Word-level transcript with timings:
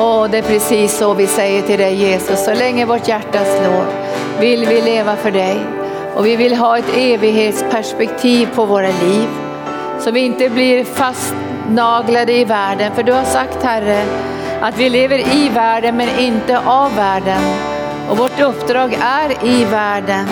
Åh, 0.00 0.26
det 0.30 0.38
är 0.38 0.42
precis 0.42 0.98
så 0.98 1.14
vi 1.14 1.26
säger 1.26 1.62
till 1.62 1.78
dig 1.78 1.94
Jesus. 1.94 2.44
Så 2.44 2.54
länge 2.54 2.84
vårt 2.84 3.08
hjärta 3.08 3.38
slår 3.44 3.86
vill 4.40 4.66
vi 4.66 4.80
leva 4.80 5.16
för 5.16 5.30
dig. 5.30 5.56
Och 6.14 6.26
vi 6.26 6.36
vill 6.36 6.54
ha 6.54 6.78
ett 6.78 6.96
evighetsperspektiv 6.96 8.48
på 8.54 8.64
våra 8.64 8.88
liv. 8.88 9.28
Så 10.00 10.10
vi 10.10 10.20
inte 10.20 10.50
blir 10.50 10.84
fastnaglade 10.84 12.32
i 12.32 12.44
världen. 12.44 12.94
För 12.94 13.02
du 13.02 13.12
har 13.12 13.24
sagt 13.24 13.62
Herre 13.62 14.04
att 14.60 14.78
vi 14.78 14.90
lever 14.90 15.18
i 15.18 15.48
världen 15.48 15.96
men 15.96 16.18
inte 16.18 16.58
av 16.58 16.96
världen. 16.96 17.42
Och 18.10 18.18
vårt 18.18 18.40
uppdrag 18.40 18.98
är 19.00 19.46
i 19.46 19.64
världen. 19.64 20.28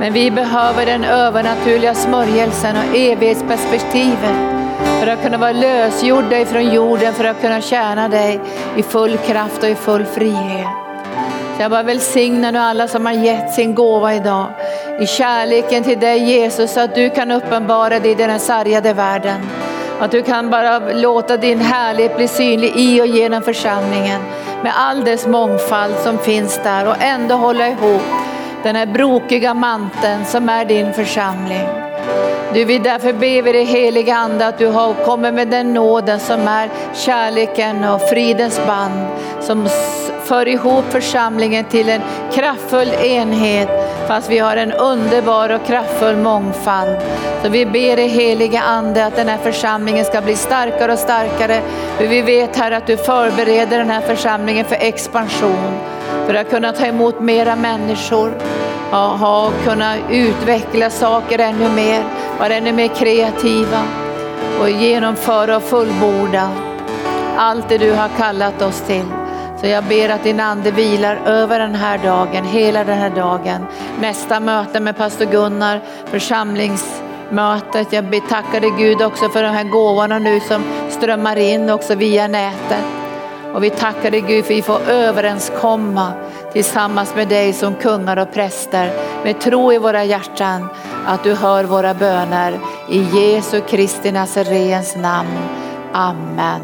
Men 0.00 0.12
vi 0.12 0.30
behöver 0.30 0.86
den 0.86 1.04
övernaturliga 1.04 1.94
smörjelsen 1.94 2.76
och 2.76 2.96
evighetsperspektivet 2.96 4.59
för 5.00 5.06
att 5.06 5.22
kunna 5.22 5.38
vara 5.38 5.52
lösgjorda 5.52 6.38
ifrån 6.38 6.74
jorden, 6.74 7.14
för 7.14 7.24
att 7.24 7.40
kunna 7.40 7.60
tjäna 7.60 8.08
dig 8.08 8.40
i 8.76 8.82
full 8.82 9.16
kraft 9.16 9.62
och 9.62 9.68
i 9.68 9.74
full 9.74 10.04
frihet. 10.04 10.68
Så 11.56 11.62
jag 11.62 11.70
bara 11.70 11.82
välsignar 11.82 12.52
nu 12.52 12.58
alla 12.58 12.88
som 12.88 13.06
har 13.06 13.12
gett 13.12 13.54
sin 13.54 13.74
gåva 13.74 14.14
idag 14.14 14.46
i 15.00 15.06
kärleken 15.06 15.84
till 15.84 16.00
dig 16.00 16.18
Jesus 16.18 16.72
så 16.72 16.80
att 16.80 16.94
du 16.94 17.10
kan 17.10 17.30
uppenbara 17.30 18.00
dig 18.00 18.10
i 18.10 18.14
den 18.14 18.40
sargade 18.40 18.92
världen. 18.92 19.40
Att 20.00 20.10
du 20.10 20.22
kan 20.22 20.50
bara 20.50 20.78
låta 20.78 21.36
din 21.36 21.60
härlighet 21.60 22.16
bli 22.16 22.28
synlig 22.28 22.72
i 22.76 23.00
och 23.00 23.06
genom 23.06 23.42
församlingen 23.42 24.20
med 24.62 24.72
all 24.76 25.04
dess 25.04 25.26
mångfald 25.26 25.94
som 25.96 26.18
finns 26.18 26.60
där 26.62 26.88
och 26.88 26.96
ändå 27.00 27.34
hålla 27.34 27.68
ihop 27.68 28.02
den 28.62 28.76
här 28.76 28.86
brokiga 28.86 29.54
manteln 29.54 30.24
som 30.24 30.48
är 30.48 30.64
din 30.64 30.92
församling. 30.92 31.79
Du 32.54 32.64
vill 32.64 32.82
därför 32.82 33.12
be 33.12 33.42
vi 33.42 33.52
dig 33.52 33.64
heliga 33.64 34.14
Ande 34.14 34.46
att 34.46 34.58
du 34.58 34.72
kommer 35.04 35.32
med 35.32 35.48
den 35.48 35.74
nåden 35.74 36.20
som 36.20 36.48
är 36.48 36.68
kärleken 36.94 37.84
och 37.84 38.00
fridens 38.00 38.60
band 38.66 39.06
som 39.40 39.68
för 40.24 40.48
ihop 40.48 40.84
församlingen 40.90 41.64
till 41.64 41.88
en 41.88 42.00
kraftfull 42.32 42.88
enhet 42.88 43.68
fast 44.08 44.30
vi 44.30 44.38
har 44.38 44.56
en 44.56 44.72
underbar 44.72 45.50
och 45.50 45.66
kraftfull 45.66 46.16
mångfald. 46.16 46.96
Så 47.42 47.48
vi 47.48 47.66
ber 47.66 47.98
i 47.98 48.06
heliga 48.06 48.60
Ande 48.60 49.06
att 49.06 49.16
den 49.16 49.28
här 49.28 49.38
församlingen 49.38 50.04
ska 50.04 50.20
bli 50.20 50.36
starkare 50.36 50.92
och 50.92 50.98
starkare. 50.98 51.60
För 51.98 52.06
vi 52.06 52.22
vet 52.22 52.56
här 52.56 52.70
att 52.70 52.86
du 52.86 52.96
förbereder 52.96 53.78
den 53.78 53.90
här 53.90 54.00
församlingen 54.00 54.64
för 54.64 54.76
expansion 54.80 55.78
för 56.26 56.34
att 56.34 56.50
kunna 56.50 56.72
ta 56.72 56.86
emot 56.86 57.20
mera 57.20 57.56
människor, 57.56 58.32
ha, 58.90 59.52
kunna 59.64 59.96
utveckla 60.10 60.90
saker 60.90 61.38
ännu 61.38 61.68
mer, 61.68 62.04
vara 62.38 62.54
ännu 62.54 62.72
mer 62.72 62.88
kreativa 62.88 63.82
och 64.60 64.70
genomföra 64.70 65.56
och 65.56 65.62
fullborda 65.62 66.50
allt 67.36 67.68
det 67.68 67.78
du 67.78 67.92
har 67.92 68.08
kallat 68.08 68.62
oss 68.62 68.80
till. 68.80 69.04
Så 69.60 69.66
jag 69.66 69.84
ber 69.84 70.08
att 70.08 70.24
din 70.24 70.40
ande 70.40 70.70
vilar 70.70 71.16
över 71.16 71.58
den 71.58 71.74
här 71.74 71.98
dagen, 71.98 72.44
hela 72.44 72.84
den 72.84 72.98
här 72.98 73.10
dagen. 73.10 73.66
Nästa 74.00 74.40
möte 74.40 74.80
med 74.80 74.96
pastor 74.96 75.24
Gunnar, 75.24 75.80
församlingsmötet. 76.04 77.92
Jag 77.92 78.04
betackar 78.04 78.60
dig 78.60 78.72
Gud 78.78 79.02
också 79.02 79.28
för 79.28 79.42
de 79.42 79.48
här 79.48 79.64
gåvorna 79.64 80.18
nu 80.18 80.40
som 80.40 80.62
strömmar 80.90 81.36
in 81.36 81.70
också 81.70 81.94
via 81.94 82.28
nätet. 82.28 82.99
Och 83.54 83.64
vi 83.64 83.70
tackar 83.70 84.10
dig 84.10 84.20
Gud 84.20 84.44
för 84.44 84.52
att 84.52 84.58
vi 84.58 84.62
får 84.62 84.80
överenskomma 84.80 86.12
tillsammans 86.52 87.14
med 87.14 87.28
dig 87.28 87.52
som 87.52 87.74
kungar 87.74 88.16
och 88.16 88.32
präster 88.32 88.92
med 89.24 89.40
tro 89.40 89.72
i 89.72 89.78
våra 89.78 90.04
hjärtan 90.04 90.68
att 91.06 91.24
du 91.24 91.34
hör 91.34 91.64
våra 91.64 91.94
böner. 91.94 92.60
I 92.90 92.98
Jesu 92.98 93.60
Kristi 93.60 94.12
Nazarens 94.12 94.96
namn. 94.96 95.38
Amen. 95.92 96.60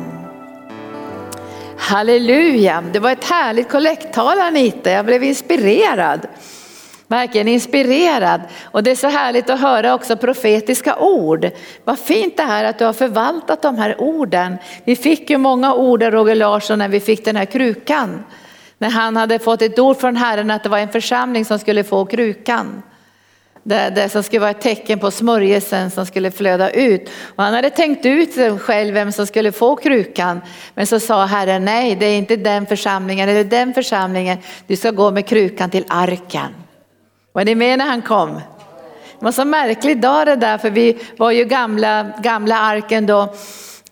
Halleluja, 1.79 2.85
det 2.93 2.99
var 2.99 3.11
ett 3.11 3.25
härligt 3.25 3.71
kollekttal 3.71 4.41
Anita, 4.41 4.91
jag 4.91 5.07
blev 5.07 5.25
inspirerad. 5.25 6.27
Verkligen 7.09 7.49
inspirerad. 7.49 8.41
Och 8.65 8.83
det 8.83 8.91
är 8.91 8.97
så 8.97 9.09
härligt 9.09 9.51
att 9.51 9.61
höra 9.61 9.95
också 9.95 10.17
profetiska 10.17 10.97
ord. 10.97 11.51
Vad 11.85 11.99
fint 11.99 12.37
det 12.37 12.43
här 12.43 12.65
att 12.65 12.79
du 12.79 12.85
har 12.85 12.93
förvaltat 12.93 13.63
de 13.63 13.79
här 13.79 14.01
orden. 14.01 14.57
Vi 14.85 14.97
fick 14.97 15.31
ju 15.31 15.39
många 15.39 15.75
ord 15.75 16.03
av 16.03 16.11
Roger 16.11 16.35
Larsson 16.35 16.79
när 16.79 16.89
vi 16.89 17.01
fick 17.01 17.25
den 17.25 17.37
här 17.37 17.45
krukan. 17.45 18.25
När 18.79 18.91
han 18.91 19.17
hade 19.17 19.39
fått 19.39 19.63
ett 19.63 19.79
ord 19.79 19.97
från 19.97 20.17
Herren 20.17 20.51
att 20.51 20.63
det 20.63 20.69
var 20.69 20.79
en 20.79 20.89
församling 20.89 21.45
som 21.45 21.59
skulle 21.59 21.85
få 21.85 22.05
krukan. 22.05 22.83
Det, 23.63 23.93
det 23.95 24.09
som 24.09 24.23
skulle 24.23 24.41
vara 24.41 24.51
ett 24.51 24.61
tecken 24.61 24.99
på 24.99 25.11
smörjelsen 25.11 25.91
som 25.91 26.07
skulle 26.07 26.31
flöda 26.31 26.71
ut. 26.71 27.11
Och 27.37 27.45
han 27.45 27.55
hade 27.55 27.71
tänkt 27.71 28.07
ut 28.07 28.61
själv 28.61 28.95
vem 28.95 29.13
som 29.13 29.27
skulle 29.27 29.53
få 29.53 29.77
krukan. 29.77 30.41
Men 30.75 30.87
så 30.87 31.01
sa 31.01 31.25
Herren 31.25 31.65
nej, 31.65 31.97
det 31.97 32.07
är 32.07 32.19
inte 32.19 32.37
den 32.37 32.67
församlingen 32.67 33.29
eller 33.29 33.45
den 33.45 33.75
församlingen. 33.75 34.39
Du 34.67 34.77
ska 34.77 34.91
gå 34.91 35.11
med 35.11 35.27
krukan 35.27 35.71
till 35.71 35.85
arken. 35.89 36.66
Var 37.37 37.45
ni 37.45 37.55
med 37.55 37.79
när 37.79 37.87
han 37.87 38.03
kom? 38.03 38.35
Det 39.19 39.25
var 39.25 39.33
så 39.33 39.45
märklig 39.45 40.01
dag 40.01 40.27
det 40.27 40.37
där 40.37 40.59
för 40.59 40.71
vi 40.71 40.99
var 41.17 41.31
ju 41.31 41.45
gamla, 41.45 42.07
gamla 42.19 42.59
arken 42.59 43.07
då 43.07 43.35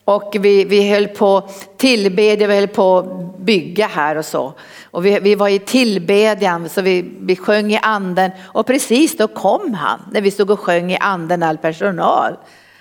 och 0.05 0.37
vi, 0.41 0.65
vi 0.65 0.91
höll 0.91 1.09
på 1.09 1.49
tillbedja, 1.77 2.47
vi 2.47 2.55
höll 2.55 2.69
på 2.69 3.03
bygga 3.38 3.87
här 3.87 4.16
och 4.16 4.25
så. 4.25 4.55
Och 4.91 5.06
vi, 5.06 5.19
vi 5.21 5.34
var 5.34 5.49
i 5.49 5.59
tillbedjan 5.59 6.69
så 6.69 6.82
vi, 6.82 7.15
vi 7.21 7.37
sjöng 7.37 7.72
i 7.72 7.78
anden 7.82 8.31
och 8.43 8.66
precis 8.66 9.16
då 9.16 9.28
kom 9.28 9.75
han 9.75 10.00
när 10.12 10.21
vi 10.21 10.31
stod 10.31 10.50
och 10.50 10.61
sjöng 10.61 10.93
i 10.93 10.99
anden 11.00 11.43
all 11.43 11.59
personal. 11.59 12.37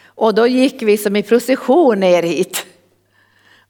Och 0.07 0.35
då 0.35 0.47
gick 0.47 0.81
vi 0.81 0.97
som 0.97 1.15
i 1.15 1.23
procession 1.23 1.99
ner 1.99 2.23
hit. 2.23 2.65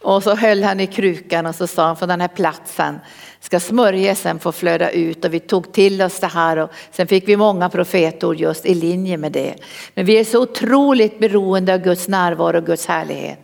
Och 0.01 0.23
så 0.23 0.35
höll 0.35 0.63
han 0.63 0.79
i 0.79 0.87
krukan 0.87 1.45
och 1.45 1.55
så 1.55 1.67
sa 1.67 1.85
han 1.85 1.95
från 1.95 2.09
den 2.09 2.21
här 2.21 2.27
platsen 2.27 2.99
ska 3.43 3.59
smörjelsen 3.59 4.39
få 4.39 4.51
flöda 4.51 4.89
ut 4.89 5.25
och 5.25 5.33
vi 5.33 5.39
tog 5.39 5.73
till 5.73 6.01
oss 6.01 6.19
det 6.19 6.27
här 6.27 6.57
och 6.57 6.69
sen 6.91 7.07
fick 7.07 7.27
vi 7.27 7.37
många 7.37 7.69
profetord 7.69 8.35
just 8.35 8.65
i 8.65 8.75
linje 8.75 9.17
med 9.17 9.31
det. 9.31 9.55
Men 9.95 10.05
vi 10.05 10.19
är 10.19 10.23
så 10.23 10.41
otroligt 10.41 11.19
beroende 11.19 11.73
av 11.73 11.79
Guds 11.79 12.07
närvaro 12.07 12.57
och 12.57 12.65
Guds 12.65 12.85
härlighet. 12.85 13.39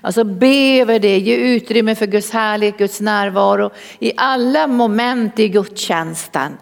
Alltså 0.00 0.24
be 0.24 0.80
över 0.80 0.98
det, 0.98 1.18
ge 1.18 1.36
utrymme 1.36 1.94
för 1.94 2.06
Guds 2.06 2.30
härlighet, 2.30 2.78
Guds 2.78 3.00
närvaro 3.00 3.70
i 3.98 4.12
alla 4.16 4.66
moment 4.66 5.38
i 5.38 5.48
gudstjänsten. 5.48 6.56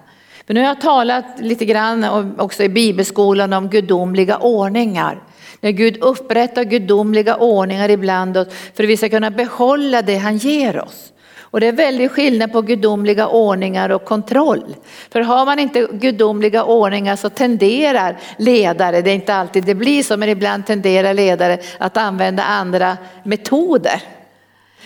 Men 0.47 0.55
nu 0.55 0.61
har 0.61 0.69
jag 0.69 0.81
talat 0.81 1.25
lite 1.39 1.65
grann 1.65 2.35
också 2.39 2.63
i 2.63 2.69
bibelskolan 2.69 3.53
om 3.53 3.69
gudomliga 3.69 4.39
ordningar. 4.39 5.23
När 5.61 5.71
Gud 5.71 5.97
upprättar 5.97 6.65
gudomliga 6.65 7.37
ordningar 7.37 7.89
ibland 7.89 8.37
oss 8.37 8.49
för 8.75 8.85
att 8.85 8.91
vi 8.91 8.97
ska 8.97 9.09
kunna 9.09 9.31
behålla 9.31 10.03
det 10.03 10.17
han 10.17 10.37
ger 10.37 10.81
oss. 10.81 11.13
Och 11.51 11.61
det 11.61 11.67
är 11.67 11.73
väldigt 11.73 12.13
skillnad 12.13 12.53
på 12.53 12.63
gudomliga 12.63 13.29
ordningar 13.29 13.91
och 13.91 14.05
kontroll. 14.05 14.77
För 15.11 15.21
har 15.21 15.47
man 15.47 15.59
inte 15.59 15.89
gudomliga 15.93 16.65
ordningar 16.65 17.17
så 17.17 17.31
tenderar 17.31 18.19
ledare, 18.39 19.03
det 19.03 19.11
är 19.11 19.15
inte 19.15 19.35
alltid 19.35 19.65
det 19.65 19.75
blir 19.75 20.03
så, 20.03 20.17
men 20.17 20.29
ibland 20.29 20.67
tenderar 20.67 21.15
ledare 21.15 21.59
att 21.79 21.97
använda 21.97 22.43
andra 22.43 22.97
metoder. 23.23 24.03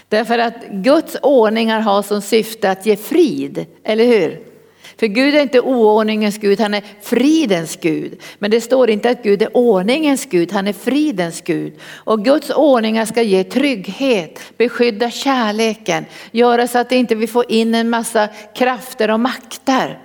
Därför 0.09 0.39
att 0.39 0.55
Guds 0.71 1.17
ordningar 1.23 1.81
har 1.81 2.03
som 2.03 2.23
syfte 2.23 2.71
att 2.71 2.87
ge 2.87 2.97
frid, 2.97 3.67
eller 3.85 4.05
hur? 4.05 4.54
För 4.97 5.07
Gud 5.07 5.35
är 5.35 5.43
inte 5.43 5.61
oordningens 5.61 6.39
Gud, 6.39 6.61
han 6.61 6.75
är 6.75 6.83
fridens 7.03 7.77
Gud. 7.77 8.23
Men 8.39 8.51
det 8.51 8.61
står 8.61 8.91
inte 8.91 9.11
att 9.11 9.23
Gud 9.23 9.43
är 9.43 9.57
ordningens 9.57 10.27
Gud, 10.27 10.53
han 10.53 10.67
är 10.67 10.73
fridens 10.73 11.41
Gud. 11.41 11.73
Och 11.95 12.25
Guds 12.25 12.51
ordningar 12.51 13.05
ska 13.05 13.23
ge 13.23 13.45
trygghet, 13.45 14.41
beskydda 14.57 15.11
kärleken, 15.11 16.05
göra 16.31 16.69
så 16.69 16.79
att 16.79 16.93
inte 16.93 17.15
vi 17.15 17.27
får 17.27 17.53
in 17.53 17.75
en 17.75 17.91
massa 17.91 18.29
krafter 18.55 19.11
och 19.11 19.21
makter. 19.21 19.99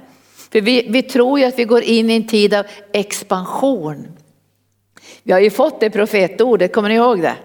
För 0.52 0.62
vi, 0.62 0.88
vi 0.90 1.04
tror 1.04 1.40
ju 1.40 1.46
att 1.46 1.60
vi 1.60 1.64
går 1.64 1.84
in 1.84 2.10
i 2.10 2.16
en 2.16 2.28
tid 2.28 2.54
av 2.54 2.66
expansion. 2.94 4.08
Vi 5.24 5.32
har 5.32 5.40
ju 5.40 5.50
fått 5.50 5.80
det 5.80 5.90
profetordet, 5.90 6.74
kommer 6.74 6.90
ni 6.90 6.96
ihåg 6.96 7.22
det? 7.22 7.36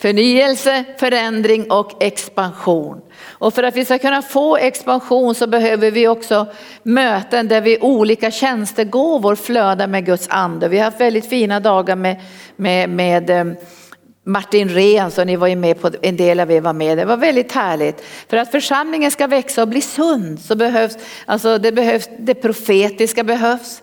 Förnyelse, 0.00 0.84
förändring 0.98 1.70
och 1.70 2.02
expansion. 2.02 3.00
Och 3.26 3.54
för 3.54 3.62
att 3.62 3.76
vi 3.76 3.84
ska 3.84 3.98
kunna 3.98 4.22
få 4.22 4.56
expansion 4.56 5.34
så 5.34 5.46
behöver 5.46 5.90
vi 5.90 6.08
också 6.08 6.46
möten 6.82 7.48
där 7.48 7.60
vi 7.60 7.78
olika 7.80 8.30
tjänstegåvor 8.30 9.36
flödar 9.36 9.86
med 9.86 10.06
Guds 10.06 10.28
ande. 10.30 10.68
Vi 10.68 10.78
har 10.78 10.84
haft 10.84 11.00
väldigt 11.00 11.28
fina 11.28 11.60
dagar 11.60 11.96
med, 11.96 12.20
med, 12.56 12.90
med 12.90 13.30
eh, 13.30 13.44
Martin 14.26 14.68
Rehn, 14.68 15.10
så 15.10 15.24
ni 15.24 15.36
var 15.36 15.46
ju 15.46 15.56
med 15.56 15.80
på, 15.80 15.90
en 16.02 16.16
del 16.16 16.40
av 16.40 16.50
er 16.50 16.60
var 16.60 16.72
med. 16.72 16.98
Det 16.98 17.04
var 17.04 17.16
väldigt 17.16 17.52
härligt. 17.52 18.04
För 18.28 18.36
att 18.36 18.50
församlingen 18.50 19.10
ska 19.10 19.26
växa 19.26 19.62
och 19.62 19.68
bli 19.68 19.80
sund 19.80 20.40
så 20.40 20.56
behövs, 20.56 20.98
alltså 21.26 21.58
det 21.58 21.72
behövs, 21.72 22.08
det 22.18 22.34
profetiska 22.34 23.24
behövs, 23.24 23.82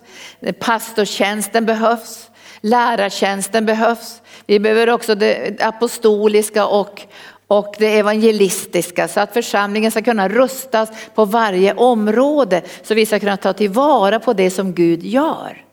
pastortjänsten 0.58 1.66
behövs, 1.66 2.30
lärartjänsten 2.60 3.66
behövs. 3.66 4.21
Vi 4.46 4.60
behöver 4.60 4.90
också 4.90 5.14
det 5.14 5.62
apostoliska 5.62 6.66
och, 6.66 7.02
och 7.46 7.74
det 7.78 7.98
evangelistiska 7.98 9.08
så 9.08 9.20
att 9.20 9.32
församlingen 9.32 9.90
ska 9.90 10.02
kunna 10.02 10.28
rustas 10.28 10.88
på 11.14 11.24
varje 11.24 11.74
område 11.74 12.62
så 12.82 12.94
vi 12.94 13.06
ska 13.06 13.20
kunna 13.20 13.36
ta 13.36 13.52
tillvara 13.52 14.20
på 14.20 14.32
det 14.32 14.50
som 14.50 14.72
Gud 14.72 15.02
gör. 15.02 15.64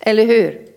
Eller 0.00 0.24
hur? 0.24 0.73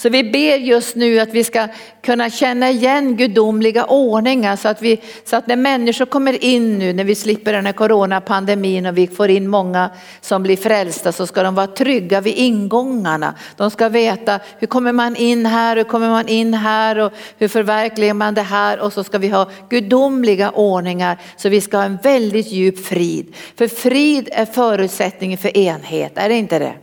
Så 0.00 0.08
vi 0.08 0.24
ber 0.24 0.56
just 0.56 0.96
nu 0.96 1.20
att 1.20 1.28
vi 1.28 1.44
ska 1.44 1.68
kunna 2.02 2.30
känna 2.30 2.70
igen 2.70 3.16
gudomliga 3.16 3.84
ordningar 3.84 4.56
så 4.56 4.68
att, 4.68 4.82
vi, 4.82 5.00
så 5.24 5.36
att 5.36 5.46
när 5.46 5.56
människor 5.56 6.06
kommer 6.06 6.44
in 6.44 6.78
nu, 6.78 6.92
när 6.92 7.04
vi 7.04 7.14
slipper 7.14 7.52
den 7.52 7.66
här 7.66 7.72
coronapandemin 7.72 8.86
och 8.86 8.98
vi 8.98 9.06
får 9.06 9.30
in 9.30 9.48
många 9.48 9.90
som 10.20 10.42
blir 10.42 10.56
frälsta 10.56 11.12
så 11.12 11.26
ska 11.26 11.42
de 11.42 11.54
vara 11.54 11.66
trygga 11.66 12.20
vid 12.20 12.34
ingångarna. 12.36 13.34
De 13.56 13.70
ska 13.70 13.88
veta 13.88 14.40
hur 14.58 14.66
kommer 14.66 14.92
man 14.92 15.16
in 15.16 15.46
här, 15.46 15.76
hur 15.76 15.84
kommer 15.84 16.08
man 16.08 16.28
in 16.28 16.54
här 16.54 16.98
och 16.98 17.12
hur 17.38 17.48
förverkligar 17.48 18.14
man 18.14 18.34
det 18.34 18.42
här 18.42 18.80
och 18.80 18.92
så 18.92 19.04
ska 19.04 19.18
vi 19.18 19.28
ha 19.28 19.50
gudomliga 19.68 20.50
ordningar 20.50 21.18
så 21.36 21.48
vi 21.48 21.60
ska 21.60 21.76
ha 21.76 21.84
en 21.84 21.98
väldigt 22.02 22.52
djup 22.52 22.86
frid. 22.86 23.34
För 23.56 23.68
frid 23.68 24.28
är 24.32 24.46
förutsättningen 24.46 25.38
för 25.38 25.56
enhet, 25.56 26.12
är 26.18 26.28
det 26.28 26.34
inte 26.34 26.58
det? 26.58 26.74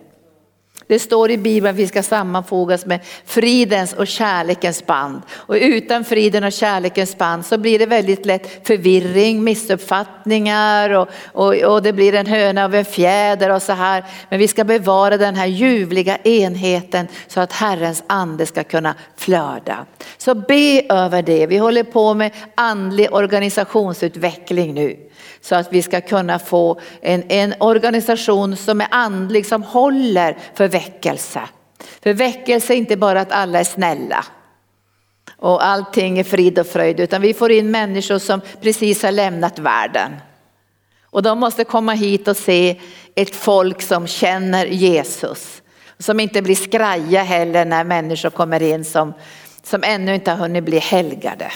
Det 0.87 0.99
står 0.99 1.31
i 1.31 1.37
Bibeln 1.37 1.75
att 1.75 1.79
vi 1.79 1.87
ska 1.87 2.03
sammanfogas 2.03 2.85
med 2.85 2.99
fridens 3.25 3.93
och 3.93 4.07
kärlekens 4.07 4.85
band. 4.85 5.21
Och 5.31 5.55
utan 5.55 6.03
friden 6.03 6.43
och 6.43 6.51
kärlekens 6.51 7.17
band 7.17 7.45
så 7.45 7.57
blir 7.57 7.79
det 7.79 7.85
väldigt 7.85 8.25
lätt 8.25 8.67
förvirring, 8.67 9.43
missuppfattningar 9.43 10.89
och, 10.89 11.09
och, 11.25 11.55
och 11.55 11.81
det 11.81 11.93
blir 11.93 12.15
en 12.15 12.25
höna 12.25 12.65
av 12.65 12.75
en 12.75 12.85
fjäder 12.85 13.51
och 13.51 13.61
så 13.61 13.73
här. 13.73 14.05
Men 14.29 14.39
vi 14.39 14.47
ska 14.47 14.63
bevara 14.63 15.17
den 15.17 15.35
här 15.35 15.47
ljuvliga 15.47 16.17
enheten 16.17 17.07
så 17.27 17.39
att 17.39 17.53
Herrens 17.53 18.03
ande 18.07 18.45
ska 18.45 18.63
kunna 18.63 18.95
flöda. 19.15 19.85
Så 20.17 20.35
be 20.35 20.85
över 20.89 21.21
det. 21.21 21.47
Vi 21.47 21.57
håller 21.57 21.83
på 21.83 22.13
med 22.13 22.31
andlig 22.55 23.13
organisationsutveckling 23.13 24.73
nu 24.73 24.97
så 25.41 25.55
att 25.55 25.73
vi 25.73 25.81
ska 25.81 26.01
kunna 26.01 26.39
få 26.39 26.79
en, 27.01 27.23
en 27.29 27.53
organisation 27.59 28.57
som 28.57 28.81
är 28.81 28.87
andlig, 28.91 29.45
som 29.45 29.63
håller 29.63 30.37
för 30.53 30.67
väckelse. 30.67 31.41
För 32.03 32.13
väckelse 32.13 32.73
är 32.73 32.77
inte 32.77 32.97
bara 32.97 33.21
att 33.21 33.31
alla 33.31 33.59
är 33.59 33.63
snälla 33.63 34.25
och 35.37 35.65
allting 35.65 36.19
är 36.19 36.23
frid 36.23 36.59
och 36.59 36.67
fröjd, 36.67 36.99
utan 36.99 37.21
vi 37.21 37.33
får 37.33 37.51
in 37.51 37.71
människor 37.71 38.19
som 38.19 38.41
precis 38.61 39.03
har 39.03 39.11
lämnat 39.11 39.59
världen. 39.59 40.11
Och 41.03 41.23
de 41.23 41.39
måste 41.39 41.63
komma 41.63 41.93
hit 41.93 42.27
och 42.27 42.37
se 42.37 42.79
ett 43.15 43.35
folk 43.35 43.81
som 43.81 44.07
känner 44.07 44.65
Jesus. 44.65 45.61
Som 45.99 46.19
inte 46.19 46.41
blir 46.41 46.55
skraja 46.55 47.23
heller 47.23 47.65
när 47.65 47.83
människor 47.83 48.29
kommer 48.29 48.61
in 48.61 48.85
som, 48.85 49.13
som 49.63 49.83
ännu 49.83 50.15
inte 50.15 50.31
har 50.31 50.37
hunnit 50.37 50.63
bli 50.63 50.79
helgade. 50.79 51.51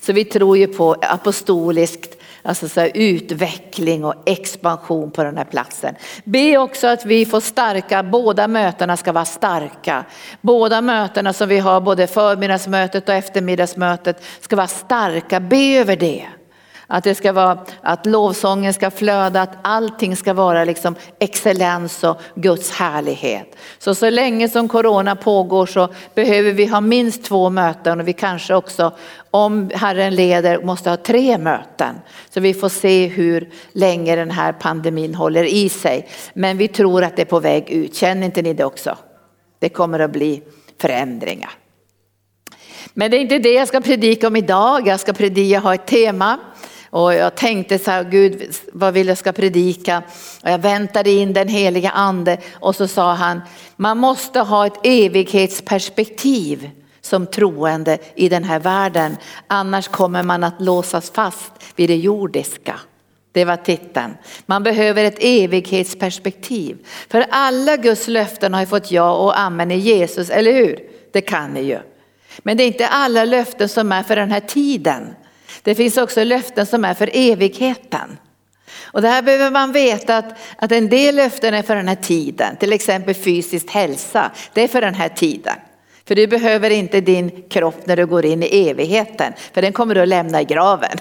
Så 0.00 0.12
vi 0.12 0.24
tror 0.24 0.58
ju 0.58 0.66
på 0.66 0.96
apostoliskt 1.00 2.17
Alltså 2.42 2.68
så 2.68 2.86
utveckling 2.86 4.04
och 4.04 4.14
expansion 4.26 5.10
på 5.10 5.24
den 5.24 5.36
här 5.36 5.44
platsen. 5.44 5.94
Be 6.24 6.58
också 6.58 6.86
att 6.86 7.06
vi 7.06 7.26
får 7.26 7.40
starka, 7.40 8.02
båda 8.02 8.48
mötena 8.48 8.96
ska 8.96 9.12
vara 9.12 9.24
starka. 9.24 10.04
Båda 10.40 10.80
mötena 10.80 11.32
som 11.32 11.48
vi 11.48 11.58
har, 11.58 11.80
både 11.80 12.06
förmiddagsmötet 12.06 13.08
och 13.08 13.14
eftermiddagsmötet 13.14 14.22
ska 14.40 14.56
vara 14.56 14.66
starka. 14.66 15.40
Be 15.40 15.78
över 15.78 15.96
det. 15.96 16.26
Att 16.90 17.04
det 17.04 17.14
ska 17.14 17.32
vara, 17.32 17.58
att 17.80 18.06
lovsången 18.06 18.74
ska 18.74 18.90
flöda, 18.90 19.42
att 19.42 19.56
allting 19.62 20.16
ska 20.16 20.34
vara 20.34 20.64
liksom 20.64 20.94
excellens 21.18 22.04
och 22.04 22.20
Guds 22.34 22.70
härlighet. 22.70 23.56
Så 23.78 23.94
så 23.94 24.10
länge 24.10 24.48
som 24.48 24.68
corona 24.68 25.16
pågår 25.16 25.66
så 25.66 25.88
behöver 26.14 26.52
vi 26.52 26.66
ha 26.66 26.80
minst 26.80 27.24
två 27.24 27.50
möten 27.50 28.00
och 28.00 28.08
vi 28.08 28.12
kanske 28.12 28.54
också, 28.54 28.92
om 29.30 29.70
Herren 29.74 30.14
leder, 30.14 30.62
måste 30.62 30.90
ha 30.90 30.96
tre 30.96 31.38
möten. 31.38 31.94
Så 32.30 32.40
vi 32.40 32.54
får 32.54 32.68
se 32.68 33.06
hur 33.06 33.50
länge 33.72 34.16
den 34.16 34.30
här 34.30 34.52
pandemin 34.52 35.14
håller 35.14 35.44
i 35.44 35.68
sig. 35.68 36.08
Men 36.32 36.58
vi 36.58 36.68
tror 36.68 37.04
att 37.04 37.16
det 37.16 37.22
är 37.22 37.26
på 37.26 37.40
väg 37.40 37.70
ut, 37.70 37.94
känner 37.94 38.26
inte 38.26 38.42
ni 38.42 38.54
det 38.54 38.64
också? 38.64 38.96
Det 39.58 39.68
kommer 39.68 39.98
att 39.98 40.12
bli 40.12 40.42
förändringar. 40.80 41.50
Men 42.94 43.10
det 43.10 43.16
är 43.16 43.20
inte 43.20 43.38
det 43.38 43.52
jag 43.52 43.68
ska 43.68 43.80
predika 43.80 44.26
om 44.26 44.36
idag, 44.36 44.86
jag 44.86 45.00
ska 45.00 45.12
predika, 45.12 45.58
ha 45.58 45.74
ett 45.74 45.86
tema 45.86 46.38
och 46.90 47.14
jag 47.14 47.34
tänkte 47.34 47.78
så 47.78 47.90
här, 47.90 48.04
Gud 48.04 48.56
vad 48.72 48.94
vill 48.94 49.08
jag 49.08 49.18
ska 49.18 49.32
predika? 49.32 50.02
Och 50.42 50.50
jag 50.50 50.58
väntade 50.58 51.10
in 51.10 51.32
den 51.32 51.48
heliga 51.48 51.90
ande 51.90 52.38
och 52.52 52.76
så 52.76 52.88
sa 52.88 53.12
han, 53.12 53.40
man 53.76 53.98
måste 53.98 54.40
ha 54.40 54.66
ett 54.66 54.80
evighetsperspektiv 54.82 56.70
som 57.00 57.26
troende 57.26 57.98
i 58.14 58.28
den 58.28 58.44
här 58.44 58.60
världen. 58.60 59.16
Annars 59.46 59.88
kommer 59.88 60.22
man 60.22 60.44
att 60.44 60.60
låsas 60.60 61.10
fast 61.10 61.52
vid 61.76 61.90
det 61.90 61.96
jordiska. 61.96 62.80
Det 63.32 63.44
var 63.44 63.56
titeln. 63.56 64.16
Man 64.46 64.62
behöver 64.62 65.04
ett 65.04 65.18
evighetsperspektiv. 65.20 66.86
För 67.08 67.26
alla 67.30 67.76
Guds 67.76 68.08
löften 68.08 68.54
har 68.54 68.60
ju 68.60 68.66
fått 68.66 68.90
ja 68.90 69.12
och 69.12 69.38
amen 69.38 69.70
i 69.70 69.78
Jesus, 69.78 70.30
eller 70.30 70.52
hur? 70.52 70.78
Det 71.12 71.20
kan 71.20 71.50
ni 71.50 71.62
ju. 71.62 71.78
Men 72.38 72.56
det 72.56 72.62
är 72.62 72.66
inte 72.66 72.88
alla 72.88 73.24
löften 73.24 73.68
som 73.68 73.92
är 73.92 74.02
för 74.02 74.16
den 74.16 74.30
här 74.30 74.40
tiden. 74.40 75.14
Det 75.68 75.74
finns 75.74 75.96
också 75.96 76.24
löften 76.24 76.66
som 76.66 76.84
är 76.84 76.94
för 76.94 77.10
evigheten. 77.12 78.18
Och 78.82 79.02
det 79.02 79.08
här 79.08 79.22
behöver 79.22 79.50
man 79.50 79.72
veta 79.72 80.16
att, 80.16 80.38
att 80.58 80.72
en 80.72 80.88
del 80.88 81.16
löften 81.16 81.54
är 81.54 81.62
för 81.62 81.76
den 81.76 81.88
här 81.88 81.94
tiden, 81.94 82.56
till 82.56 82.72
exempel 82.72 83.14
fysisk 83.14 83.70
hälsa, 83.70 84.30
det 84.52 84.62
är 84.62 84.68
för 84.68 84.80
den 84.80 84.94
här 84.94 85.08
tiden. 85.08 85.54
För 86.06 86.14
du 86.14 86.26
behöver 86.26 86.70
inte 86.70 87.00
din 87.00 87.42
kropp 87.48 87.86
när 87.86 87.96
du 87.96 88.06
går 88.06 88.24
in 88.24 88.42
i 88.42 88.68
evigheten, 88.68 89.32
för 89.52 89.62
den 89.62 89.72
kommer 89.72 89.94
du 89.94 90.00
att 90.00 90.08
lämna 90.08 90.40
i 90.40 90.44
graven. 90.44 90.98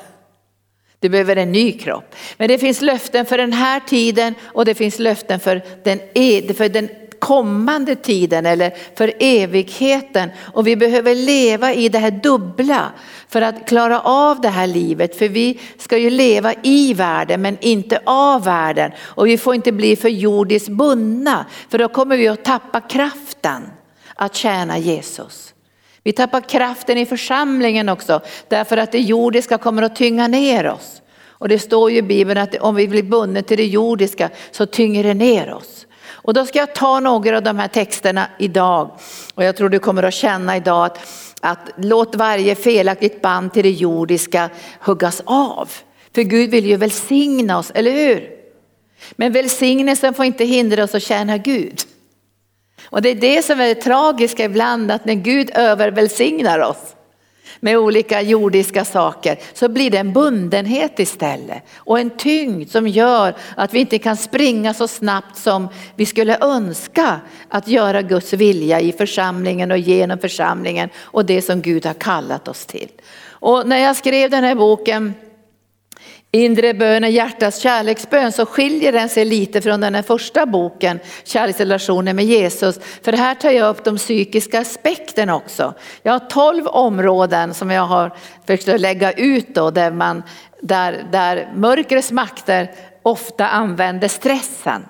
Du 0.99 1.09
behöver 1.09 1.35
en 1.35 1.51
ny 1.51 1.71
kropp. 1.71 2.15
Men 2.37 2.47
det 2.47 2.57
finns 2.57 2.81
löften 2.81 3.25
för 3.25 3.37
den 3.37 3.53
här 3.53 3.79
tiden 3.79 4.33
och 4.43 4.65
det 4.65 4.75
finns 4.75 4.99
löften 4.99 5.39
för 5.39 5.61
den, 5.83 5.99
e- 6.13 6.53
för 6.53 6.69
den 6.69 6.89
kommande 7.19 7.95
tiden 7.95 8.45
eller 8.45 8.73
för 8.95 9.13
evigheten. 9.19 10.29
Och 10.53 10.67
vi 10.67 10.75
behöver 10.75 11.15
leva 11.15 11.73
i 11.73 11.89
det 11.89 11.99
här 11.99 12.11
dubbla 12.11 12.91
för 13.29 13.41
att 13.41 13.67
klara 13.67 14.01
av 14.01 14.41
det 14.41 14.49
här 14.49 14.67
livet. 14.67 15.15
För 15.15 15.27
vi 15.27 15.59
ska 15.77 15.97
ju 15.97 16.09
leva 16.09 16.53
i 16.63 16.93
världen 16.93 17.41
men 17.41 17.57
inte 17.61 17.99
av 18.05 18.43
världen. 18.43 18.91
Och 18.99 19.27
vi 19.27 19.37
får 19.37 19.55
inte 19.55 19.71
bli 19.71 19.95
för 19.95 20.09
jordiskt 20.09 20.69
bundna 20.69 21.45
för 21.69 21.77
då 21.77 21.87
kommer 21.87 22.17
vi 22.17 22.27
att 22.27 22.45
tappa 22.45 22.81
kraften 22.81 23.63
att 24.15 24.35
tjäna 24.35 24.77
Jesus. 24.77 25.53
Vi 26.03 26.11
tappar 26.11 26.41
kraften 26.41 26.97
i 26.97 27.05
församlingen 27.05 27.89
också 27.89 28.21
därför 28.47 28.77
att 28.77 28.91
det 28.91 28.99
jordiska 28.99 29.57
kommer 29.57 29.81
att 29.81 29.95
tynga 29.95 30.27
ner 30.27 30.67
oss. 30.67 31.01
Och 31.39 31.49
det 31.49 31.59
står 31.59 31.91
ju 31.91 31.97
i 31.97 32.01
Bibeln 32.01 32.39
att 32.39 32.55
om 32.55 32.75
vi 32.75 32.87
blir 32.87 33.03
bundna 33.03 33.41
till 33.41 33.57
det 33.57 33.65
jordiska 33.65 34.29
så 34.51 34.65
tynger 34.65 35.03
det 35.03 35.13
ner 35.13 35.53
oss. 35.53 35.86
Och 36.27 36.33
då 36.33 36.45
ska 36.45 36.59
jag 36.59 36.75
ta 36.75 36.99
några 36.99 37.37
av 37.37 37.43
de 37.43 37.59
här 37.59 37.67
texterna 37.67 38.27
idag 38.39 38.91
och 39.33 39.43
jag 39.43 39.55
tror 39.55 39.69
du 39.69 39.79
kommer 39.79 40.03
att 40.03 40.13
känna 40.13 40.57
idag 40.57 40.85
att, 40.85 40.99
att 41.41 41.69
låt 41.77 42.15
varje 42.15 42.55
felaktigt 42.55 43.21
band 43.21 43.53
till 43.53 43.63
det 43.63 43.71
jordiska 43.71 44.49
huggas 44.79 45.21
av. 45.25 45.69
För 46.15 46.21
Gud 46.21 46.49
vill 46.49 46.65
ju 46.65 46.75
välsigna 46.75 47.57
oss, 47.57 47.71
eller 47.75 47.91
hur? 47.91 48.29
Men 49.15 49.31
välsignelsen 49.31 50.13
får 50.13 50.25
inte 50.25 50.45
hindra 50.45 50.83
oss 50.83 50.95
att 50.95 51.03
tjäna 51.03 51.37
Gud. 51.37 51.81
Och 52.89 53.01
det 53.01 53.09
är 53.09 53.15
det 53.15 53.45
som 53.45 53.59
är 53.59 53.67
det 53.67 53.81
tragiska 53.81 54.45
ibland, 54.45 54.91
att 54.91 55.05
när 55.05 55.13
Gud 55.13 55.51
övervälsignar 55.53 56.59
oss 56.59 56.95
med 57.59 57.77
olika 57.77 58.21
jordiska 58.21 58.85
saker 58.85 59.37
så 59.53 59.69
blir 59.69 59.91
det 59.91 59.97
en 59.97 60.13
bundenhet 60.13 60.99
istället 60.99 61.63
och 61.75 61.99
en 61.99 62.09
tyngd 62.09 62.71
som 62.71 62.87
gör 62.87 63.35
att 63.55 63.73
vi 63.73 63.79
inte 63.79 63.99
kan 63.99 64.17
springa 64.17 64.73
så 64.73 64.87
snabbt 64.87 65.37
som 65.37 65.67
vi 65.95 66.05
skulle 66.05 66.37
önska 66.41 67.19
att 67.49 67.67
göra 67.67 68.01
Guds 68.01 68.33
vilja 68.33 68.79
i 68.79 68.91
församlingen 68.91 69.71
och 69.71 69.77
genom 69.77 70.19
församlingen 70.19 70.89
och 70.97 71.25
det 71.25 71.41
som 71.41 71.61
Gud 71.61 71.85
har 71.85 71.93
kallat 71.93 72.47
oss 72.47 72.65
till. 72.65 72.89
Och 73.39 73.67
när 73.67 73.77
jag 73.77 73.95
skrev 73.95 74.29
den 74.29 74.43
här 74.43 74.55
boken 74.55 75.13
Inre 76.31 76.73
bönen, 76.73 77.11
hjärtats 77.11 77.59
kärleksbön, 77.59 78.31
så 78.31 78.45
skiljer 78.45 78.91
den 78.91 79.09
sig 79.09 79.25
lite 79.25 79.61
från 79.61 79.81
den 79.81 80.03
första 80.03 80.45
boken, 80.45 80.99
Kärleksrelationen 81.23 82.15
med 82.15 82.25
Jesus. 82.25 82.79
För 83.01 83.13
här 83.13 83.35
tar 83.35 83.51
jag 83.51 83.69
upp 83.69 83.83
de 83.83 83.97
psykiska 83.97 84.59
aspekterna 84.59 85.35
också. 85.35 85.73
Jag 86.03 86.11
har 86.11 86.19
tolv 86.19 86.67
områden 86.67 87.53
som 87.53 87.71
jag 87.71 87.83
har 87.83 88.15
försökt 88.47 88.81
lägga 88.81 89.11
ut 89.11 89.55
då, 89.55 89.71
där, 89.71 89.91
man, 89.91 90.23
där, 90.61 91.07
där 91.11 91.51
mörkrets 91.55 92.11
makter 92.11 92.71
ofta 93.03 93.47
använder 93.47 94.07
stressen. 94.07 94.85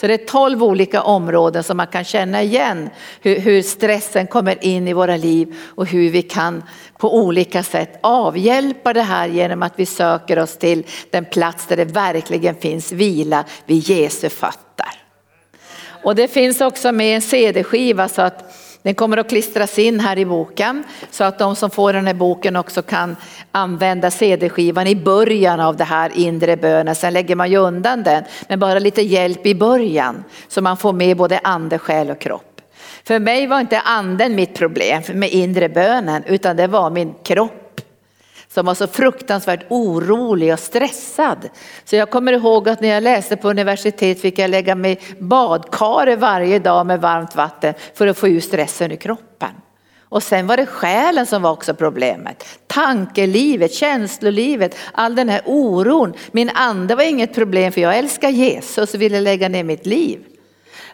Så 0.00 0.06
det 0.06 0.14
är 0.14 0.26
tolv 0.26 0.64
olika 0.64 1.02
områden 1.02 1.64
som 1.64 1.76
man 1.76 1.86
kan 1.86 2.04
känna 2.04 2.42
igen 2.42 2.90
hur, 3.20 3.38
hur, 3.38 3.62
stressen 3.62 4.26
kommer 4.26 4.64
in 4.64 4.88
i 4.88 4.92
våra 4.92 5.16
liv 5.16 5.56
och 5.74 5.86
hur 5.86 6.10
vi 6.10 6.22
kan 6.22 6.62
på 6.98 7.16
olika 7.16 7.62
sätt 7.62 7.98
avhjälpa 8.00 8.92
det 8.92 9.02
här 9.02 9.28
genom 9.28 9.62
att 9.62 9.72
vi 9.76 9.86
söker 9.86 10.38
oss 10.38 10.56
till 10.56 10.86
den 11.10 11.24
plats 11.24 11.66
där 11.66 11.76
det 11.76 11.84
verkligen 11.84 12.54
finns 12.54 12.92
vila 12.92 13.44
vid 13.66 13.88
Jesu 13.88 14.28
fötter. 14.28 14.88
Och 16.02 16.14
det 16.14 16.28
finns 16.28 16.60
också 16.60 16.92
med 16.92 17.14
en 17.14 17.22
CD-skiva 17.22 18.08
så 18.08 18.22
att 18.22 18.54
den 18.88 18.94
kommer 18.94 19.16
att 19.16 19.28
klistras 19.28 19.78
in 19.78 20.00
här 20.00 20.18
i 20.18 20.24
boken 20.24 20.84
så 21.10 21.24
att 21.24 21.38
de 21.38 21.56
som 21.56 21.70
får 21.70 21.92
den 21.92 22.06
här 22.06 22.14
boken 22.14 22.56
också 22.56 22.82
kan 22.82 23.16
använda 23.52 24.10
CD-skivan 24.10 24.86
i 24.86 24.96
början 24.96 25.60
av 25.60 25.76
det 25.76 25.84
här 25.84 26.12
inre 26.14 26.56
bönen. 26.56 26.94
Sen 26.94 27.12
lägger 27.12 27.36
man 27.36 27.50
ju 27.50 27.56
undan 27.56 28.02
den, 28.02 28.24
men 28.48 28.58
bara 28.58 28.78
lite 28.78 29.02
hjälp 29.02 29.46
i 29.46 29.54
början 29.54 30.24
så 30.48 30.62
man 30.62 30.76
får 30.76 30.92
med 30.92 31.16
både 31.16 31.38
ande, 31.38 31.78
själ 31.78 32.10
och 32.10 32.18
kropp. 32.18 32.60
För 33.04 33.18
mig 33.18 33.46
var 33.46 33.60
inte 33.60 33.80
anden 33.80 34.34
mitt 34.34 34.54
problem 34.54 35.02
med 35.14 35.30
inre 35.30 35.68
bönen 35.68 36.24
utan 36.26 36.56
det 36.56 36.66
var 36.66 36.90
min 36.90 37.14
kropp 37.24 37.67
som 38.48 38.66
var 38.66 38.74
så 38.74 38.86
fruktansvärt 38.86 39.64
orolig 39.68 40.52
och 40.52 40.58
stressad. 40.58 41.48
Så 41.84 41.96
jag 41.96 42.10
kommer 42.10 42.32
ihåg 42.32 42.68
att 42.68 42.80
när 42.80 42.88
jag 42.88 43.02
läste 43.02 43.36
på 43.36 43.50
universitet 43.50 44.20
fick 44.20 44.38
jag 44.38 44.50
lägga 44.50 44.74
mig 44.74 44.92
i 44.92 45.22
badkare 45.22 46.16
varje 46.16 46.58
dag 46.58 46.86
med 46.86 47.00
varmt 47.00 47.36
vatten 47.36 47.74
för 47.94 48.06
att 48.06 48.18
få 48.18 48.28
ut 48.28 48.44
stressen 48.44 48.92
ur 48.92 48.96
kroppen. 48.96 49.50
Och 50.10 50.22
sen 50.22 50.46
var 50.46 50.56
det 50.56 50.66
själen 50.66 51.26
som 51.26 51.42
var 51.42 51.50
också 51.50 51.74
problemet. 51.74 52.44
Tankelivet, 52.66 53.74
känslolivet, 53.74 54.76
all 54.92 55.14
den 55.14 55.28
här 55.28 55.42
oron. 55.46 56.14
Min 56.32 56.50
ande 56.50 56.94
var 56.94 57.02
inget 57.02 57.34
problem 57.34 57.72
för 57.72 57.80
jag 57.80 57.98
älskar 57.98 58.28
Jesus 58.28 58.94
och 58.94 59.00
ville 59.00 59.20
lägga 59.20 59.48
ner 59.48 59.64
mitt 59.64 59.86
liv. 59.86 60.24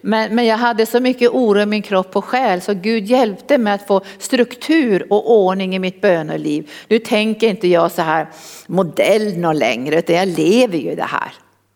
Men, 0.06 0.34
men 0.34 0.46
jag 0.46 0.56
hade 0.56 0.86
så 0.86 1.00
mycket 1.00 1.30
oro 1.30 1.60
i 1.60 1.66
min 1.66 1.82
kropp 1.82 2.16
och 2.16 2.24
själ 2.24 2.60
så 2.60 2.74
Gud 2.74 3.06
hjälpte 3.06 3.58
mig 3.58 3.72
att 3.72 3.86
få 3.86 4.00
struktur 4.18 5.06
och 5.10 5.32
ordning 5.32 5.74
i 5.74 5.78
mitt 5.78 6.00
böneliv. 6.00 6.70
Nu 6.88 6.98
tänker 6.98 7.48
inte 7.48 7.68
jag 7.68 7.92
så 7.92 8.02
här 8.02 8.28
modell 8.66 9.38
någon 9.38 9.58
längre 9.58 9.98
utan 9.98 10.16
jag 10.16 10.28
lever 10.28 10.78
ju 10.78 10.94
det 10.94 11.02
här. 11.02 11.32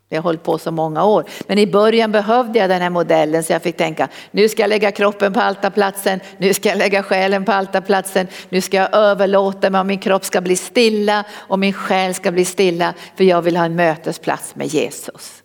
Jag 0.08 0.18
har 0.18 0.23
hållit 0.23 0.42
på 0.42 0.58
så 0.58 0.70
många 0.70 1.04
år. 1.04 1.25
Men 1.47 1.58
i 1.58 1.66
början 1.66 2.12
behövde 2.12 2.58
jag 2.58 2.70
den 2.70 2.82
här 2.82 2.90
modellen 2.90 3.44
så 3.44 3.52
jag 3.52 3.62
fick 3.62 3.76
tänka, 3.76 4.08
nu 4.30 4.49
ska 4.49 4.62
jag 4.62 4.68
lägga 4.68 4.90
kroppen 4.92 5.32
på 5.32 5.40
altarplatsen, 5.40 6.20
nu 6.38 6.54
ska 6.54 6.68
jag 6.68 6.78
lägga 6.78 7.02
själen 7.02 7.44
på 7.44 7.52
altarplatsen, 7.52 8.26
nu 8.49 8.61
ska 8.61 8.76
jag 8.76 8.94
överlåta 8.94 9.70
mig 9.70 9.80
och 9.80 9.87
min 9.87 9.99
kropp 9.99 10.25
ska 10.25 10.40
bli 10.40 10.56
stilla 10.56 11.25
och 11.35 11.58
min 11.58 11.73
själ 11.73 12.14
ska 12.14 12.30
bli 12.32 12.44
stilla 12.44 12.94
för 13.16 13.25
jag 13.25 13.42
vill 13.42 13.56
ha 13.56 13.64
en 13.64 13.76
mötesplats 13.76 14.54
med 14.54 14.66
Jesus. 14.66 15.42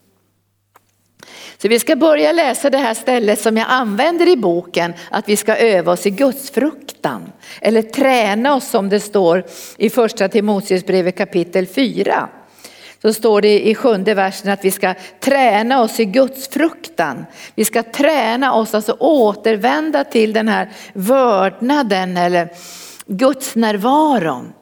Så 1.57 1.67
vi 1.67 1.79
ska 1.79 1.95
börja 1.95 2.31
läsa 2.31 2.69
det 2.69 2.77
här 2.77 2.93
stället 2.93 3.39
som 3.39 3.57
jag 3.57 3.67
använder 3.69 4.29
i 4.29 4.37
boken, 4.37 4.93
att 5.11 5.29
vi 5.29 5.35
ska 5.35 5.55
öva 5.55 5.91
oss 5.91 6.05
i 6.05 6.09
gudsfruktan. 6.09 7.31
Eller 7.61 7.81
träna 7.81 8.55
oss 8.55 8.69
som 8.69 8.89
det 8.89 8.99
står 8.99 9.45
i 9.77 9.89
första 9.89 10.27
Timoteusbrevet 10.27 11.17
kapitel 11.17 11.67
4 11.67 12.29
så 13.03 13.13
står 13.13 13.41
det 13.41 13.67
i 13.67 13.75
sjunde 13.75 14.13
versen 14.13 14.51
att 14.51 14.65
vi 14.65 14.71
ska 14.71 14.93
träna 15.19 15.81
oss 15.81 15.99
i 15.99 16.05
gudsfruktan. 16.05 17.25
Vi 17.55 17.65
ska 17.65 17.83
träna 17.83 18.53
oss, 18.53 18.73
alltså 18.73 18.95
återvända 18.99 20.03
till 20.03 20.33
den 20.33 20.47
här 20.47 20.69
vördnaden 20.93 22.17
eller 22.17 22.49
Guds 23.05 23.55
närvaron. 23.55 24.53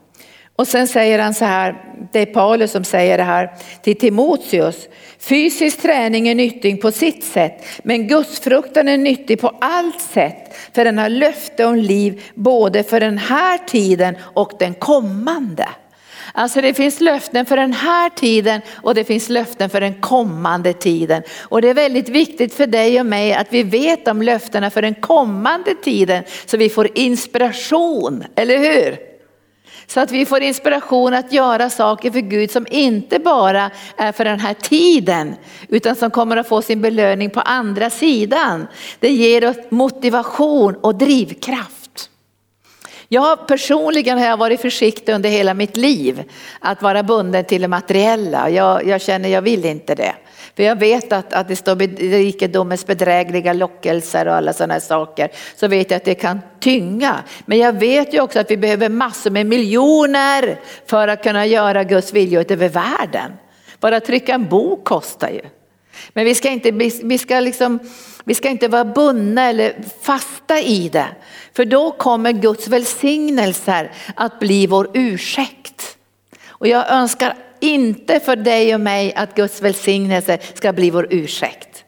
Och 0.61 0.67
sen 0.67 0.87
säger 0.87 1.19
han 1.19 1.33
så 1.33 1.45
här, 1.45 1.75
det 2.11 2.19
är 2.19 2.25
Paulus 2.25 2.71
som 2.71 2.83
säger 2.83 3.17
det 3.17 3.23
här 3.23 3.49
till 3.81 3.97
Timoteus. 3.97 4.87
Fysisk 5.19 5.81
träning 5.81 6.27
är 6.27 6.35
nyttig 6.35 6.81
på 6.81 6.91
sitt 6.91 7.23
sätt, 7.23 7.65
men 7.83 8.07
gudsfruktan 8.07 8.87
är 8.87 8.97
nyttig 8.97 9.41
på 9.41 9.47
allt 9.61 10.01
sätt. 10.01 10.55
För 10.73 10.85
den 10.85 10.97
har 10.97 11.09
löfte 11.09 11.65
om 11.65 11.75
liv 11.75 12.21
både 12.35 12.83
för 12.83 12.99
den 12.99 13.17
här 13.17 13.57
tiden 13.57 14.17
och 14.21 14.51
den 14.59 14.73
kommande. 14.73 15.69
Alltså 16.33 16.61
det 16.61 16.73
finns 16.73 17.01
löften 17.01 17.45
för 17.45 17.57
den 17.57 17.73
här 17.73 18.09
tiden 18.09 18.61
och 18.75 18.95
det 18.95 19.03
finns 19.03 19.29
löften 19.29 19.69
för 19.69 19.81
den 19.81 19.93
kommande 19.93 20.73
tiden. 20.73 21.23
Och 21.39 21.61
det 21.61 21.69
är 21.69 21.73
väldigt 21.73 22.09
viktigt 22.09 22.53
för 22.53 22.67
dig 22.67 22.99
och 22.99 23.05
mig 23.05 23.33
att 23.33 23.47
vi 23.49 23.63
vet 23.63 24.07
om 24.07 24.21
löftena 24.21 24.69
för 24.69 24.81
den 24.81 24.95
kommande 24.95 25.75
tiden 25.83 26.23
så 26.45 26.57
vi 26.57 26.69
får 26.69 26.89
inspiration, 26.95 28.23
eller 28.35 28.57
hur? 28.57 29.10
Så 29.93 29.99
att 29.99 30.11
vi 30.11 30.25
får 30.25 30.41
inspiration 30.41 31.13
att 31.13 31.33
göra 31.33 31.69
saker 31.69 32.11
för 32.11 32.19
Gud 32.19 32.51
som 32.51 32.67
inte 32.69 33.19
bara 33.19 33.71
är 33.97 34.11
för 34.11 34.25
den 34.25 34.39
här 34.39 34.53
tiden 34.53 35.35
utan 35.67 35.95
som 35.95 36.11
kommer 36.11 36.37
att 36.37 36.47
få 36.47 36.61
sin 36.61 36.81
belöning 36.81 37.29
på 37.29 37.39
andra 37.39 37.89
sidan. 37.89 38.67
Det 38.99 39.11
ger 39.11 39.49
oss 39.49 39.55
motivation 39.69 40.75
och 40.75 40.95
drivkraft. 40.95 42.09
Jag 43.07 43.47
personligen 43.47 44.17
har 44.17 44.25
jag 44.25 44.37
varit 44.37 44.61
försiktig 44.61 45.13
under 45.13 45.29
hela 45.29 45.53
mitt 45.53 45.77
liv 45.77 46.23
att 46.59 46.81
vara 46.81 47.03
bunden 47.03 47.45
till 47.45 47.61
det 47.61 47.67
materiella. 47.67 48.49
Jag, 48.49 48.87
jag 48.87 49.01
känner 49.01 49.29
jag 49.29 49.41
vill 49.41 49.65
inte 49.65 49.95
det. 49.95 50.15
För 50.55 50.63
jag 50.63 50.79
vet 50.79 51.13
att, 51.13 51.33
att 51.33 51.47
det 51.47 51.55
står 51.55 51.75
rikedomens 52.09 52.85
bedrägliga 52.85 53.53
lockelser 53.53 54.27
och 54.27 54.35
alla 54.35 54.53
sådana 54.53 54.79
saker. 54.79 55.29
Så 55.55 55.67
vet 55.67 55.91
jag 55.91 55.97
att 55.97 56.05
det 56.05 56.15
kan 56.15 56.41
tynga. 56.59 57.23
Men 57.45 57.57
jag 57.57 57.73
vet 57.73 58.13
ju 58.13 58.21
också 58.21 58.39
att 58.39 58.51
vi 58.51 58.57
behöver 58.57 58.89
massor 58.89 59.31
med 59.31 59.45
miljoner 59.45 60.59
för 60.85 61.07
att 61.07 61.23
kunna 61.23 61.45
göra 61.45 61.83
Guds 61.83 62.13
vilja 62.13 62.39
över 62.49 62.69
världen. 62.69 63.31
Bara 63.79 63.99
trycka 63.99 64.33
en 64.33 64.49
bok 64.49 64.83
kostar 64.83 65.29
ju. 65.29 65.41
Men 66.13 66.25
vi 66.25 66.35
ska 66.35 66.49
inte, 66.49 66.71
vi 67.03 67.17
ska 67.17 67.39
liksom, 67.39 67.79
vi 68.23 68.35
ska 68.35 68.49
inte 68.49 68.67
vara 68.67 68.85
bundna 68.85 69.49
eller 69.49 69.73
fasta 70.01 70.59
i 70.59 70.89
det. 70.89 71.07
För 71.53 71.65
då 71.65 71.91
kommer 71.91 72.31
Guds 72.31 72.67
välsignelser 72.67 73.91
att 74.15 74.39
bli 74.39 74.67
vår 74.67 74.89
ursäkt. 74.93 75.97
Och 76.47 76.67
jag 76.67 76.91
önskar 76.91 77.35
inte 77.61 78.19
för 78.19 78.35
dig 78.35 78.75
och 78.75 78.81
mig 78.81 79.13
att 79.15 79.35
Guds 79.35 79.61
välsignelse 79.61 80.37
ska 80.53 80.73
bli 80.73 80.89
vår 80.89 81.07
ursäkt. 81.09 81.83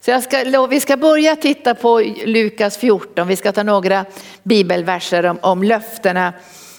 Så 0.00 0.10
jag 0.10 0.22
ska, 0.22 0.66
vi 0.66 0.80
ska 0.80 0.96
börja 0.96 1.36
titta 1.36 1.74
på 1.74 2.00
Lukas 2.24 2.76
14, 2.76 3.28
vi 3.28 3.36
ska 3.36 3.52
ta 3.52 3.62
några 3.62 4.04
bibelverser 4.42 5.26
om, 5.26 5.38
om 5.42 5.62
löftena 5.62 6.32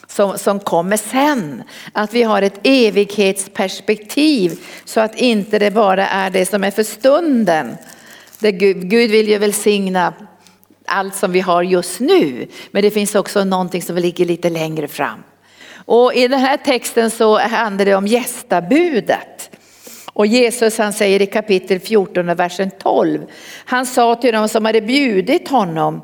som, 0.07 0.37
som 0.37 0.59
kommer 0.59 0.97
sen. 0.97 1.63
Att 1.93 2.13
vi 2.13 2.23
har 2.23 2.41
ett 2.41 2.59
evighetsperspektiv 2.63 4.59
så 4.85 4.99
att 4.99 5.15
inte 5.15 5.59
det 5.59 5.71
bara 5.71 6.07
är 6.07 6.29
det 6.29 6.45
som 6.45 6.63
är 6.63 6.71
för 6.71 6.83
stunden. 6.83 7.77
Det 8.39 8.51
Gud, 8.51 8.89
Gud 8.89 9.11
vill 9.11 9.27
ju 9.27 9.37
välsigna 9.37 10.13
allt 10.85 11.15
som 11.15 11.31
vi 11.31 11.39
har 11.39 11.63
just 11.63 11.99
nu. 11.99 12.47
Men 12.71 12.83
det 12.83 12.91
finns 12.91 13.15
också 13.15 13.43
någonting 13.43 13.81
som 13.81 13.95
ligger 13.95 14.25
lite 14.25 14.49
längre 14.49 14.87
fram. 14.87 15.23
Och 15.87 16.13
i 16.13 16.27
den 16.27 16.39
här 16.39 16.57
texten 16.57 17.11
så 17.11 17.37
handlar 17.37 17.85
det 17.85 17.95
om 17.95 18.07
gästabudet. 18.07 19.49
Och 20.13 20.27
Jesus 20.27 20.77
han 20.77 20.93
säger 20.93 21.21
i 21.21 21.25
kapitel 21.25 21.79
14 21.79 22.29
och 22.29 22.39
versen 22.39 22.71
12. 22.71 23.25
Han 23.65 23.85
sa 23.85 24.15
till 24.15 24.33
dem 24.33 24.49
som 24.49 24.65
hade 24.65 24.81
bjudit 24.81 25.47
honom 25.47 26.01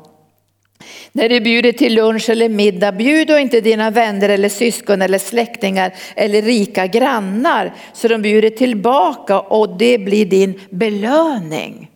när 1.12 1.28
du 1.28 1.40
bjuder 1.40 1.72
till 1.72 1.94
lunch 1.94 2.30
eller 2.30 2.48
middag, 2.48 2.92
bjud 2.92 3.28
då 3.28 3.38
inte 3.38 3.60
dina 3.60 3.90
vänner 3.90 4.28
eller 4.28 4.48
syskon 4.48 5.02
eller 5.02 5.18
släktingar 5.18 5.94
eller 6.16 6.42
rika 6.42 6.86
grannar 6.86 7.74
så 7.92 8.08
de 8.08 8.22
bjuder 8.22 8.50
tillbaka 8.50 9.40
och 9.40 9.78
det 9.78 9.98
blir 9.98 10.26
din 10.26 10.60
belöning. 10.70 11.90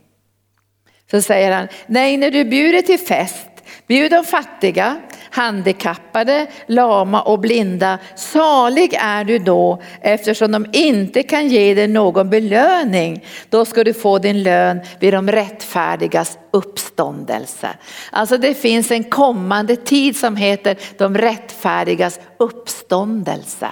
Så 1.11 1.23
säger 1.23 1.52
han, 1.52 1.68
nej 1.87 2.16
när 2.16 2.30
du 2.30 2.45
bjuder 2.45 2.83
till 2.83 2.99
fest, 2.99 3.49
bjud 3.87 4.11
de 4.11 4.25
fattiga, 4.25 5.00
handikappade, 5.30 6.47
lama 6.66 7.23
och 7.23 7.38
blinda. 7.38 7.99
Salig 8.16 8.94
är 9.00 9.25
du 9.25 9.38
då 9.38 9.82
eftersom 10.00 10.52
de 10.52 10.66
inte 10.73 11.23
kan 11.23 11.49
ge 11.49 11.75
dig 11.75 11.88
någon 11.88 12.30
belöning. 12.30 13.25
Då 13.50 13.64
ska 13.64 13.85
du 13.85 13.94
få 13.94 14.18
din 14.18 14.42
lön 14.42 14.80
vid 15.00 15.12
de 15.12 15.32
rättfärdigas 15.32 16.38
uppståndelse. 16.50 17.68
Alltså 18.11 18.38
det 18.38 18.54
finns 18.54 18.90
en 18.90 19.04
kommande 19.04 19.76
tid 19.76 20.16
som 20.16 20.37
heter 20.37 20.76
de 20.99 21.18
rättfärdigas 21.18 22.20
uppståndelse. 22.38 23.68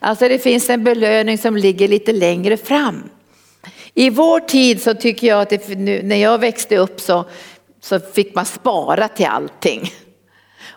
Alltså 0.00 0.28
det 0.28 0.38
finns 0.38 0.70
en 0.70 0.84
belöning 0.84 1.38
som 1.38 1.56
ligger 1.56 1.88
lite 1.88 2.12
längre 2.12 2.56
fram. 2.56 3.10
I 3.94 4.10
vår 4.10 4.40
tid 4.40 4.82
så 4.82 4.94
tycker 4.94 5.26
jag 5.26 5.40
att 5.40 5.50
det, 5.50 5.68
när 6.02 6.16
jag 6.16 6.38
växte 6.38 6.76
upp 6.76 7.00
så, 7.00 7.24
så 7.80 8.00
fick 8.00 8.34
man 8.34 8.44
spara 8.44 9.08
till 9.08 9.26
allting. 9.26 9.92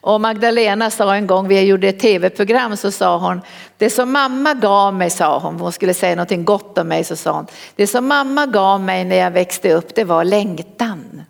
Och 0.07 0.21
Magdalena 0.21 0.89
sa 0.89 1.15
en 1.15 1.27
gång, 1.27 1.47
vi 1.47 1.61
gjorde 1.61 1.87
ett 1.87 1.99
tv-program, 1.99 2.77
så 2.77 2.91
sa 2.91 3.17
hon, 3.17 3.41
det 3.77 3.89
som 3.89 4.11
mamma 4.11 4.53
gav 4.53 4.93
mig, 4.93 5.09
sa 5.09 5.39
hon, 5.39 5.59
hon 5.59 5.71
skulle 5.71 5.93
säga 5.93 6.15
något 6.15 6.45
gott 6.45 6.77
om 6.77 6.87
mig, 6.87 7.03
så 7.03 7.15
sa 7.15 7.31
hon, 7.31 7.47
det 7.75 7.87
som 7.87 8.07
mamma 8.07 8.45
gav 8.45 8.81
mig 8.81 9.05
när 9.05 9.15
jag 9.15 9.31
växte 9.31 9.73
upp, 9.73 9.95
det 9.95 10.03
var 10.03 10.23
längtan. 10.23 11.23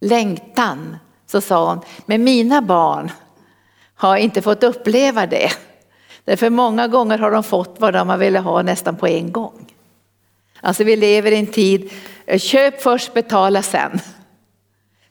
Längtan, 0.00 0.96
så 1.26 1.40
sa 1.40 1.68
hon, 1.68 1.80
men 2.06 2.24
mina 2.24 2.62
barn 2.62 3.10
har 3.94 4.16
inte 4.16 4.42
fått 4.42 4.62
uppleva 4.62 5.26
det. 5.26 5.50
Därför 6.24 6.50
många 6.50 6.88
gånger 6.88 7.18
har 7.18 7.30
de 7.30 7.42
fått 7.42 7.76
vad 7.78 7.92
de 7.92 8.08
har 8.08 8.16
velat 8.16 8.44
ha 8.44 8.62
nästan 8.62 8.96
på 8.96 9.06
en 9.06 9.32
gång. 9.32 9.72
Alltså 10.60 10.84
vi 10.84 10.96
lever 10.96 11.32
i 11.32 11.38
en 11.38 11.46
tid, 11.46 11.90
köp 12.38 12.82
först, 12.82 13.14
betala 13.14 13.62
sen. 13.62 14.00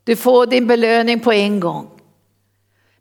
Du 0.03 0.15
får 0.15 0.45
din 0.45 0.67
belöning 0.67 1.19
på 1.19 1.31
en 1.31 1.59
gång. 1.59 1.87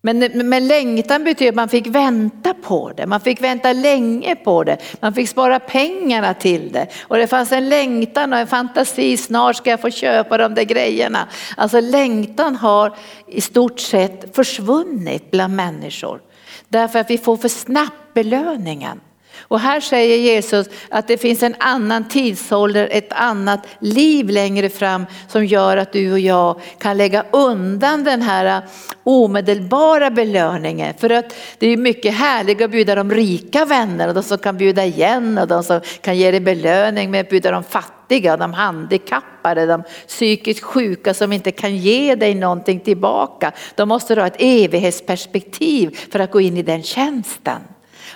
Men, 0.02 0.48
men 0.48 0.66
längtan 0.66 1.24
betyder 1.24 1.48
att 1.48 1.56
man 1.56 1.68
fick 1.68 1.86
vänta 1.86 2.54
på 2.54 2.92
det, 2.96 3.06
man 3.06 3.20
fick 3.20 3.40
vänta 3.42 3.72
länge 3.72 4.36
på 4.36 4.64
det, 4.64 4.78
man 5.00 5.14
fick 5.14 5.28
spara 5.28 5.60
pengarna 5.60 6.34
till 6.34 6.72
det. 6.72 6.86
Och 7.02 7.16
det 7.16 7.26
fanns 7.26 7.52
en 7.52 7.68
längtan 7.68 8.32
och 8.32 8.38
en 8.38 8.46
fantasi, 8.46 9.16
snart 9.16 9.56
ska 9.56 9.70
jag 9.70 9.80
få 9.80 9.90
köpa 9.90 10.38
de 10.38 10.54
där 10.54 10.64
grejerna. 10.64 11.28
Alltså 11.56 11.80
längtan 11.80 12.56
har 12.56 12.96
i 13.26 13.40
stort 13.40 13.80
sett 13.80 14.36
försvunnit 14.36 15.30
bland 15.30 15.56
människor. 15.56 16.20
Därför 16.68 16.98
att 16.98 17.10
vi 17.10 17.18
får 17.18 17.36
för 17.36 17.48
snabbt 17.48 18.14
belöningen. 18.14 19.00
Och 19.40 19.60
här 19.60 19.80
säger 19.80 20.16
Jesus 20.16 20.66
att 20.88 21.08
det 21.08 21.18
finns 21.18 21.42
en 21.42 21.54
annan 21.58 22.08
tidsålder, 22.08 22.88
ett 22.92 23.12
annat 23.12 23.66
liv 23.78 24.28
längre 24.28 24.68
fram 24.68 25.06
som 25.28 25.46
gör 25.46 25.76
att 25.76 25.92
du 25.92 26.12
och 26.12 26.20
jag 26.20 26.60
kan 26.78 26.96
lägga 26.96 27.24
undan 27.30 28.04
den 28.04 28.22
här 28.22 28.62
omedelbara 29.02 30.10
belöningen. 30.10 30.94
För 30.98 31.10
att 31.10 31.34
det 31.58 31.66
är 31.66 31.76
mycket 31.76 32.14
härligt 32.14 32.62
att 32.62 32.70
bjuda 32.70 32.94
de 32.94 33.10
rika 33.10 33.64
vännerna, 33.64 34.12
de 34.12 34.22
som 34.22 34.38
kan 34.38 34.56
bjuda 34.56 34.84
igen 34.84 35.38
och 35.38 35.48
de 35.48 35.62
som 35.62 35.80
kan 36.00 36.16
ge 36.16 36.30
dig 36.30 36.40
belöning 36.40 37.10
med 37.10 37.20
att 37.20 37.28
bjuda 37.28 37.50
de 37.50 37.62
fattiga, 37.62 38.36
de 38.36 38.52
handikappade, 38.52 39.66
de 39.66 39.82
psykiskt 40.08 40.64
sjuka 40.64 41.14
som 41.14 41.32
inte 41.32 41.52
kan 41.52 41.76
ge 41.76 42.14
dig 42.14 42.34
någonting 42.34 42.80
tillbaka. 42.80 43.52
De 43.74 43.88
måste 43.88 44.14
ha 44.14 44.26
ett 44.26 44.36
evighetsperspektiv 44.38 45.98
för 46.12 46.18
att 46.18 46.30
gå 46.30 46.40
in 46.40 46.56
i 46.56 46.62
den 46.62 46.82
tjänsten. 46.82 47.60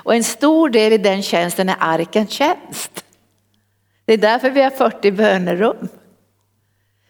Och 0.05 0.15
en 0.15 0.25
stor 0.25 0.69
del 0.69 0.93
i 0.93 0.99
den 0.99 1.23
tjänsten 1.23 1.69
är 1.69 1.77
arkens 1.79 2.31
tjänst. 2.31 3.05
Det 4.05 4.13
är 4.13 4.19
därför 4.19 4.51
vi 4.51 4.63
har 4.63 4.71
40 4.71 5.11
bönerum. 5.11 5.89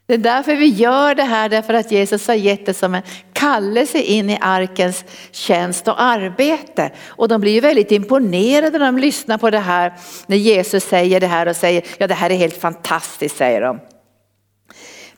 Det 0.06 0.14
är 0.14 0.18
därför 0.18 0.56
vi 0.56 0.66
gör 0.66 1.14
det 1.14 1.22
här, 1.22 1.48
därför 1.48 1.74
att 1.74 1.92
Jesus 1.92 2.26
har 2.26 2.34
gett 2.34 2.66
det 2.66 2.74
som 2.74 2.94
en 2.94 3.02
kallelse 3.32 3.98
in 3.98 4.30
i 4.30 4.38
arkens 4.40 5.04
tjänst 5.30 5.88
och 5.88 6.02
arbete. 6.02 6.90
Och 7.06 7.28
de 7.28 7.40
blir 7.40 7.52
ju 7.52 7.60
väldigt 7.60 7.92
imponerade 7.92 8.78
när 8.78 8.86
de 8.86 8.98
lyssnar 8.98 9.38
på 9.38 9.50
det 9.50 9.58
här, 9.58 9.92
när 10.26 10.36
Jesus 10.36 10.84
säger 10.84 11.20
det 11.20 11.26
här 11.26 11.48
och 11.48 11.56
säger, 11.56 11.84
ja 11.98 12.06
det 12.06 12.14
här 12.14 12.30
är 12.30 12.36
helt 12.36 12.56
fantastiskt 12.56 13.36
säger 13.36 13.60
de. 13.60 13.80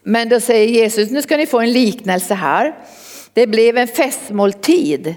Men 0.03 0.29
då 0.29 0.41
säger 0.41 0.69
Jesus, 0.69 1.11
nu 1.11 1.23
ska 1.23 1.37
ni 1.37 1.47
få 1.47 1.61
en 1.61 1.73
liknelse 1.73 2.35
här. 2.35 2.75
Det 3.33 3.47
blev 3.47 3.77
en 3.77 3.89
festmåltid 3.89 5.15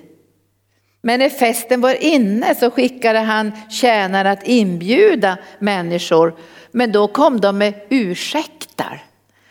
men 1.02 1.20
när 1.20 1.30
festen 1.30 1.82
var 1.82 2.04
inne 2.04 2.56
så 2.56 2.72
skickade 2.72 3.20
han 3.20 3.52
tjänare 3.70 4.32
att 4.32 4.48
inbjuda 4.48 5.38
människor. 5.60 6.36
Men 6.72 6.92
då 6.92 7.08
kom 7.08 7.42
de 7.42 7.58
med 7.58 7.74
ursäkter. 7.90 9.04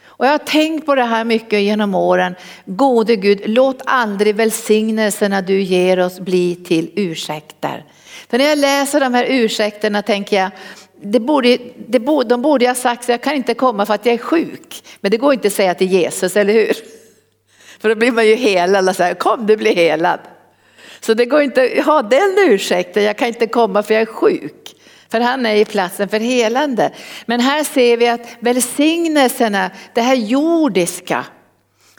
Och 0.04 0.26
jag 0.26 0.30
har 0.30 0.38
tänkt 0.38 0.86
på 0.86 0.94
det 0.94 1.04
här 1.04 1.24
mycket 1.24 1.60
genom 1.60 1.94
åren. 1.94 2.34
Gode 2.64 3.16
Gud, 3.16 3.40
låt 3.44 3.82
aldrig 3.84 4.34
välsignelserna 4.34 5.42
du 5.42 5.60
ger 5.60 6.00
oss 6.00 6.20
bli 6.20 6.54
till 6.54 6.90
ursäkter. 6.96 7.84
För 8.30 8.38
när 8.38 8.44
jag 8.44 8.58
läser 8.58 9.00
de 9.00 9.14
här 9.14 9.26
ursäkterna 9.28 10.02
tänker 10.02 10.36
jag, 10.36 10.50
det 11.02 11.20
borde, 11.20 11.58
det 11.88 12.00
borde, 12.00 12.28
de 12.28 12.42
borde 12.42 12.68
ha 12.68 12.74
sagt 12.74 13.04
så 13.04 13.10
jag 13.10 13.22
kan 13.22 13.34
inte 13.34 13.54
komma 13.54 13.86
för 13.86 13.94
att 13.94 14.06
jag 14.06 14.14
är 14.14 14.18
sjuk. 14.18 14.82
Men 15.00 15.10
det 15.10 15.16
går 15.16 15.32
inte 15.32 15.48
att 15.48 15.54
säga 15.54 15.74
till 15.74 15.92
Jesus, 15.92 16.36
eller 16.36 16.52
hur? 16.52 16.72
För 17.80 17.88
då 17.88 17.94
blir 17.94 18.12
man 18.12 18.26
ju 18.26 18.34
helad 18.34 18.88
och 18.88 18.96
säger 18.96 19.14
kom 19.14 19.46
du 19.46 19.56
blir 19.56 19.74
helad. 19.74 20.20
Så 21.00 21.14
det 21.14 21.24
går 21.24 21.42
inte 21.42 21.72
att 21.78 21.86
ha 21.86 22.02
den 22.02 22.36
ursäkten, 22.38 23.02
jag 23.02 23.18
kan 23.18 23.28
inte 23.28 23.46
komma 23.46 23.82
för 23.82 23.94
jag 23.94 24.00
är 24.00 24.06
sjuk. 24.06 24.74
För 25.10 25.20
han 25.20 25.46
är 25.46 25.54
i 25.54 25.64
platsen 25.64 26.08
för 26.08 26.20
helande. 26.20 26.92
Men 27.26 27.40
här 27.40 27.64
ser 27.64 27.96
vi 27.96 28.08
att 28.08 28.36
välsignelserna, 28.40 29.70
det 29.94 30.00
här 30.00 30.14
jordiska, 30.14 31.24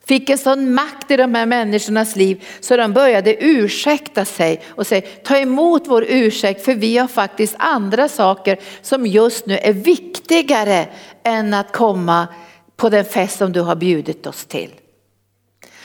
fick 0.09 0.29
en 0.29 0.37
sån 0.37 0.73
makt 0.73 1.11
i 1.11 1.17
de 1.17 1.35
här 1.35 1.45
människornas 1.45 2.15
liv 2.15 2.43
så 2.59 2.77
de 2.77 2.93
började 2.93 3.43
ursäkta 3.43 4.25
sig 4.25 4.61
och 4.67 4.87
säga 4.87 5.01
ta 5.23 5.37
emot 5.37 5.83
vår 5.87 6.05
ursäkt 6.09 6.65
för 6.65 6.73
vi 6.73 6.97
har 6.97 7.07
faktiskt 7.07 7.55
andra 7.57 8.07
saker 8.09 8.59
som 8.81 9.05
just 9.05 9.45
nu 9.45 9.57
är 9.57 9.73
viktigare 9.73 10.87
än 11.23 11.53
att 11.53 11.71
komma 11.71 12.27
på 12.75 12.89
den 12.89 13.05
fest 13.05 13.37
som 13.37 13.51
du 13.51 13.61
har 13.61 13.75
bjudit 13.75 14.27
oss 14.27 14.45
till. 14.45 14.71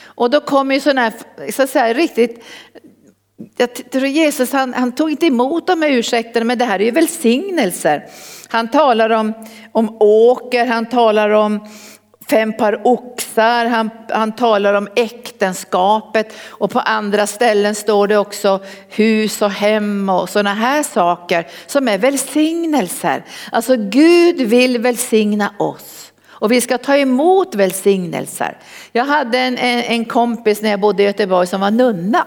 Och 0.03 0.29
då 0.29 0.39
kommer 0.39 0.75
ju 0.75 0.81
sådana 0.81 1.01
här, 1.01 1.51
så 1.51 1.63
att 1.63 1.69
säga, 1.69 1.93
riktigt 1.93 2.43
jag 3.57 3.91
tror 3.91 4.05
Jesus 4.05 4.51
han, 4.51 4.73
han, 4.73 4.91
tog 4.91 5.11
inte 5.11 5.25
emot 5.25 5.67
de 5.67 5.81
här 5.81 5.89
ursäkterna 5.89 6.45
men 6.45 6.57
det 6.57 6.65
här 6.65 6.79
är 6.79 6.85
ju 6.85 6.91
välsignelser. 6.91 8.05
Han 8.47 8.67
talar 8.67 9.09
om, 9.09 9.33
om 9.71 9.97
åker, 9.99 10.65
han 10.65 10.85
talar 10.85 11.29
om 11.29 11.67
fem 12.29 12.57
par 12.57 12.87
oxar, 12.87 13.65
han, 13.65 13.89
han 14.09 14.35
talar 14.35 14.73
om 14.73 14.87
äktenskapet 14.95 16.33
och 16.49 16.71
på 16.71 16.79
andra 16.79 17.27
ställen 17.27 17.75
står 17.75 18.07
det 18.07 18.17
också 18.17 18.59
hus 18.89 19.41
och 19.41 19.51
hem 19.51 20.09
och 20.09 20.29
sådana 20.29 20.53
här 20.53 20.83
saker 20.83 21.47
som 21.65 21.87
är 21.87 21.97
välsignelser. 21.97 23.25
Alltså 23.51 23.75
Gud 23.75 24.41
vill 24.41 24.77
välsigna 24.77 25.53
oss. 25.59 26.11
Och 26.27 26.51
vi 26.51 26.61
ska 26.61 26.77
ta 26.77 26.97
emot 26.97 27.55
välsignelser. 27.55 28.57
Jag 28.91 29.05
hade 29.05 29.39
en, 29.39 29.57
en, 29.57 29.79
en 29.79 30.05
kompis 30.05 30.61
när 30.61 30.69
jag 30.69 30.79
bodde 30.79 31.03
i 31.03 31.05
Göteborg 31.05 31.47
som 31.47 31.61
var 31.61 31.71
nunna. 31.71 32.25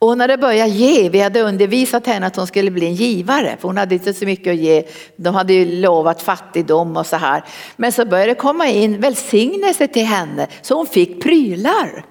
Och 0.00 0.08
hon 0.08 0.20
hade 0.20 0.36
börjat 0.36 0.70
ge, 0.70 1.08
vi 1.08 1.20
hade 1.20 1.42
undervisat 1.42 2.06
henne 2.06 2.26
att 2.26 2.36
hon 2.36 2.46
skulle 2.46 2.70
bli 2.70 2.86
en 2.86 2.94
givare 2.94 3.56
för 3.60 3.68
hon 3.68 3.76
hade 3.76 3.94
inte 3.94 4.14
så 4.14 4.24
mycket 4.24 4.50
att 4.50 4.58
ge. 4.58 4.84
De 5.16 5.34
hade 5.34 5.52
ju 5.52 5.80
lovat 5.80 6.22
fattigdom 6.22 6.96
och 6.96 7.06
så 7.06 7.16
här. 7.16 7.44
Men 7.76 7.92
så 7.92 8.04
började 8.04 8.30
det 8.30 8.34
komma 8.34 8.68
in 8.68 9.00
välsignelse 9.00 9.86
till 9.86 10.04
henne 10.04 10.46
så 10.62 10.74
hon 10.74 10.86
fick 10.86 11.22
prylar. 11.22 12.04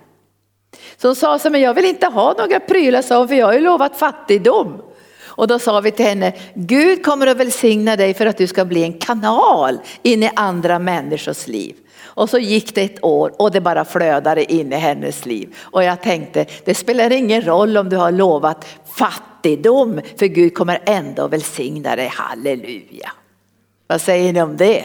Så 0.98 1.08
hon 1.08 1.16
sa 1.16 1.40
så 1.40 1.50
men 1.50 1.62
jag 1.62 1.74
vill 1.74 1.86
inte 1.86 2.08
ha 2.08 2.36
några 2.38 2.60
prylar 2.60 3.02
sa 3.02 3.18
hon 3.18 3.28
för 3.28 3.36
jag 3.36 3.46
har 3.46 3.54
ju 3.54 3.60
lovat 3.60 3.98
fattigdom. 3.98 4.82
Och 5.24 5.48
då 5.48 5.60
sa 5.60 5.80
vi 5.82 5.92
till 5.92 6.06
henne, 6.06 6.34
Gud 6.54 7.06
kommer 7.06 7.28
att 7.28 7.38
välsigna 7.38 7.96
dig 7.96 8.14
för 8.14 8.26
att 8.26 8.38
du 8.38 8.48
ska 8.48 8.66
bli 8.66 8.84
en 8.84 8.94
kanal 8.94 9.80
in 10.02 10.24
i 10.24 10.32
andra 10.36 10.80
människors 10.80 11.48
liv. 11.48 11.76
Och 12.10 12.30
så 12.30 12.38
gick 12.38 12.76
det 12.76 12.82
ett 12.82 13.04
år 13.04 13.34
och 13.40 13.52
det 13.52 13.62
bara 13.62 13.86
flödade 13.86 14.54
in 14.54 14.74
i 14.74 14.76
hennes 14.76 15.26
liv. 15.26 15.56
Och 15.62 15.84
jag 15.84 16.02
tänkte, 16.02 16.46
det 16.66 16.76
spelar 16.76 17.12
ingen 17.12 17.42
roll 17.42 17.78
om 17.78 17.90
du 17.90 17.98
har 17.98 18.12
lovat 18.12 18.66
fattigdom, 18.86 20.02
för 20.18 20.26
Gud 20.26 20.54
kommer 20.54 20.82
ändå 20.86 21.28
välsigna 21.28 21.96
dig, 21.96 22.08
halleluja. 22.14 23.12
Vad 23.92 24.02
säger 24.02 24.34
ni 24.34 24.42
om 24.42 24.58
det? 24.58 24.84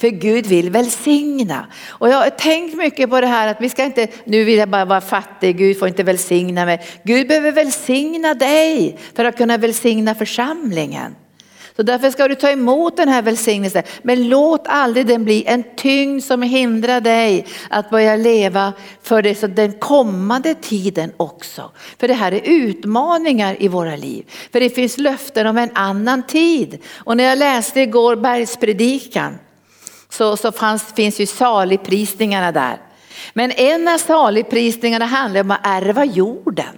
För 0.00 0.08
Gud 0.08 0.46
vill 0.46 0.70
välsigna. 0.70 1.66
Och 1.88 2.08
jag 2.08 2.16
har 2.16 2.30
tänkt 2.30 2.76
mycket 2.76 3.10
på 3.10 3.20
det 3.20 3.26
här 3.26 3.48
att 3.48 3.60
vi 3.60 3.68
ska 3.68 3.84
inte, 3.84 4.08
nu 4.24 4.44
vill 4.44 4.58
jag 4.58 4.68
bara 4.68 4.84
vara 4.84 5.00
fattig, 5.00 5.58
Gud 5.58 5.78
får 5.78 5.88
inte 5.88 6.02
välsigna 6.02 6.64
mig. 6.64 6.86
Gud 7.02 7.28
behöver 7.28 7.52
välsigna 7.52 8.34
dig 8.34 8.98
för 9.14 9.24
att 9.24 9.36
kunna 9.36 9.56
välsigna 9.56 10.14
församlingen. 10.14 11.14
Så 11.76 11.82
därför 11.82 12.10
ska 12.10 12.28
du 12.28 12.34
ta 12.34 12.50
emot 12.50 12.96
den 12.96 13.08
här 13.08 13.22
välsignelsen. 13.22 13.82
Men 14.02 14.28
låt 14.28 14.66
aldrig 14.66 15.06
den 15.06 15.24
bli 15.24 15.44
en 15.46 15.64
tyngd 15.76 16.24
som 16.24 16.42
hindrar 16.42 17.00
dig 17.00 17.46
att 17.70 17.90
börja 17.90 18.16
leva 18.16 18.72
för 19.02 19.22
det, 19.22 19.34
så 19.34 19.46
den 19.46 19.72
kommande 19.72 20.54
tiden 20.54 21.12
också. 21.16 21.70
För 21.98 22.08
det 22.08 22.14
här 22.14 22.32
är 22.32 22.40
utmaningar 22.44 23.62
i 23.62 23.68
våra 23.68 23.96
liv. 23.96 24.24
För 24.52 24.60
det 24.60 24.70
finns 24.70 24.98
löften 24.98 25.46
om 25.46 25.58
en 25.58 25.70
annan 25.74 26.22
tid. 26.22 26.78
Och 26.96 27.16
när 27.16 27.24
jag 27.24 27.38
läste 27.38 27.80
igår 27.80 28.16
bergspredikan 28.16 29.38
så, 30.08 30.36
så 30.36 30.52
fanns, 30.52 30.92
finns 30.96 31.20
ju 31.20 31.26
saligprisningarna 31.26 32.52
där. 32.52 32.80
Men 33.32 33.50
en 33.50 33.88
av 33.88 33.98
saligprisningarna 33.98 35.06
handlar 35.06 35.40
om 35.40 35.50
att 35.50 35.66
ärva 35.66 36.04
jorden. 36.04 36.76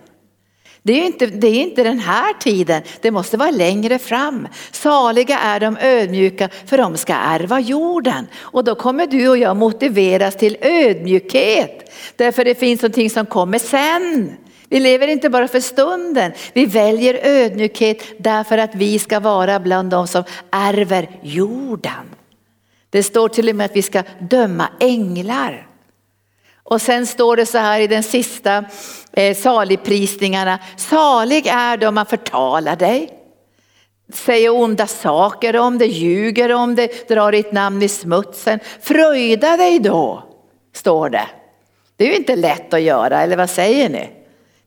Det 0.86 0.92
är, 0.92 1.06
inte, 1.06 1.26
det 1.26 1.46
är 1.46 1.62
inte 1.62 1.82
den 1.82 1.98
här 1.98 2.32
tiden, 2.32 2.82
det 3.00 3.10
måste 3.10 3.36
vara 3.36 3.50
längre 3.50 3.98
fram. 3.98 4.48
Saliga 4.72 5.38
är 5.38 5.60
de 5.60 5.76
ödmjuka 5.80 6.48
för 6.66 6.78
de 6.78 6.96
ska 6.96 7.14
ärva 7.14 7.60
jorden. 7.60 8.26
Och 8.36 8.64
då 8.64 8.74
kommer 8.74 9.06
du 9.06 9.28
och 9.28 9.38
jag 9.38 9.56
motiveras 9.56 10.36
till 10.36 10.56
ödmjukhet. 10.60 11.92
Därför 12.16 12.44
det 12.44 12.54
finns 12.54 12.82
någonting 12.82 13.10
som 13.10 13.26
kommer 13.26 13.58
sen. 13.58 14.36
Vi 14.68 14.80
lever 14.80 15.08
inte 15.08 15.30
bara 15.30 15.48
för 15.48 15.60
stunden, 15.60 16.32
vi 16.52 16.66
väljer 16.66 17.20
ödmjukhet 17.22 18.02
därför 18.18 18.58
att 18.58 18.74
vi 18.74 18.98
ska 18.98 19.20
vara 19.20 19.60
bland 19.60 19.90
de 19.90 20.06
som 20.06 20.24
ärver 20.50 21.10
jorden. 21.22 22.14
Det 22.90 23.02
står 23.02 23.28
till 23.28 23.48
och 23.48 23.56
med 23.56 23.64
att 23.64 23.76
vi 23.76 23.82
ska 23.82 24.02
döma 24.20 24.68
änglar. 24.80 25.66
Och 26.68 26.82
sen 26.82 27.06
står 27.06 27.36
det 27.36 27.46
så 27.46 27.58
här 27.58 27.80
i 27.80 27.86
den 27.86 28.02
sista 28.02 28.64
eh, 29.16 29.36
saligprisningarna. 29.36 30.58
Salig 30.76 31.46
är 31.46 31.76
de 31.76 31.94
man 31.94 32.06
förtalar 32.06 32.76
dig, 32.76 33.10
säger 34.12 34.50
onda 34.50 34.86
saker 34.86 35.56
om 35.56 35.78
dig, 35.78 35.88
ljuger 35.88 36.52
om 36.52 36.74
dig, 36.74 36.90
drar 37.08 37.32
ditt 37.32 37.52
namn 37.52 37.82
i 37.82 37.88
smutsen. 37.88 38.60
Fröjda 38.80 39.56
dig 39.56 39.78
då, 39.78 40.22
står 40.74 41.10
det. 41.10 41.26
Det 41.96 42.04
är 42.04 42.08
ju 42.08 42.16
inte 42.16 42.36
lätt 42.36 42.74
att 42.74 42.82
göra, 42.82 43.22
eller 43.22 43.36
vad 43.36 43.50
säger 43.50 43.88
ni? 43.88 44.10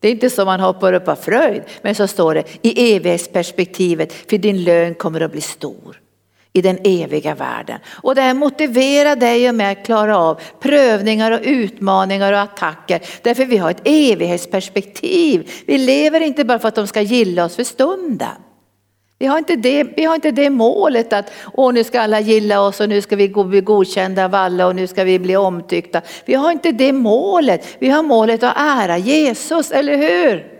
Det 0.00 0.08
är 0.08 0.12
inte 0.12 0.30
så 0.30 0.44
man 0.44 0.60
hoppar 0.60 0.92
upp 0.92 1.08
av 1.08 1.14
fröjd, 1.16 1.62
men 1.82 1.94
så 1.94 2.06
står 2.06 2.34
det 2.34 2.44
i 2.62 2.96
evighetsperspektivet, 2.96 4.12
för 4.12 4.38
din 4.38 4.64
lön 4.64 4.94
kommer 4.94 5.20
att 5.20 5.32
bli 5.32 5.40
stor 5.40 6.00
i 6.52 6.62
den 6.62 6.78
eviga 6.84 7.34
världen. 7.34 7.78
Och 8.02 8.14
det 8.14 8.20
här 8.20 8.34
motiverar 8.34 9.16
dig 9.16 9.48
och 9.48 9.54
mig 9.54 9.72
att 9.72 9.86
klara 9.86 10.18
av 10.18 10.40
prövningar 10.60 11.30
och 11.30 11.40
utmaningar 11.42 12.32
och 12.32 12.40
attacker. 12.40 13.00
Därför 13.22 13.44
vi 13.44 13.56
har 13.56 13.70
ett 13.70 13.82
evighetsperspektiv. 13.84 15.50
Vi 15.66 15.78
lever 15.78 16.20
inte 16.20 16.44
bara 16.44 16.58
för 16.58 16.68
att 16.68 16.74
de 16.74 16.86
ska 16.86 17.00
gilla 17.00 17.44
oss 17.44 17.56
för 17.56 17.64
stunden. 17.64 18.28
Vi 19.18 19.26
har 19.26 19.38
inte 19.38 19.56
det, 19.56 19.84
vi 19.96 20.04
har 20.04 20.14
inte 20.14 20.30
det 20.30 20.50
målet 20.50 21.12
att 21.12 21.32
åh, 21.52 21.72
nu 21.72 21.84
ska 21.84 22.00
alla 22.00 22.20
gilla 22.20 22.60
oss 22.60 22.80
och 22.80 22.88
nu 22.88 23.00
ska 23.00 23.16
vi 23.16 23.28
bli 23.28 23.60
godkända 23.60 24.24
av 24.24 24.34
alla 24.34 24.66
och 24.66 24.76
nu 24.76 24.86
ska 24.86 25.04
vi 25.04 25.18
bli 25.18 25.36
omtyckta. 25.36 26.00
Vi 26.24 26.34
har 26.34 26.52
inte 26.52 26.72
det 26.72 26.92
målet. 26.92 27.76
Vi 27.78 27.88
har 27.88 28.02
målet 28.02 28.42
att 28.42 28.56
ära 28.56 28.98
Jesus, 28.98 29.70
eller 29.70 29.96
hur? 29.96 30.59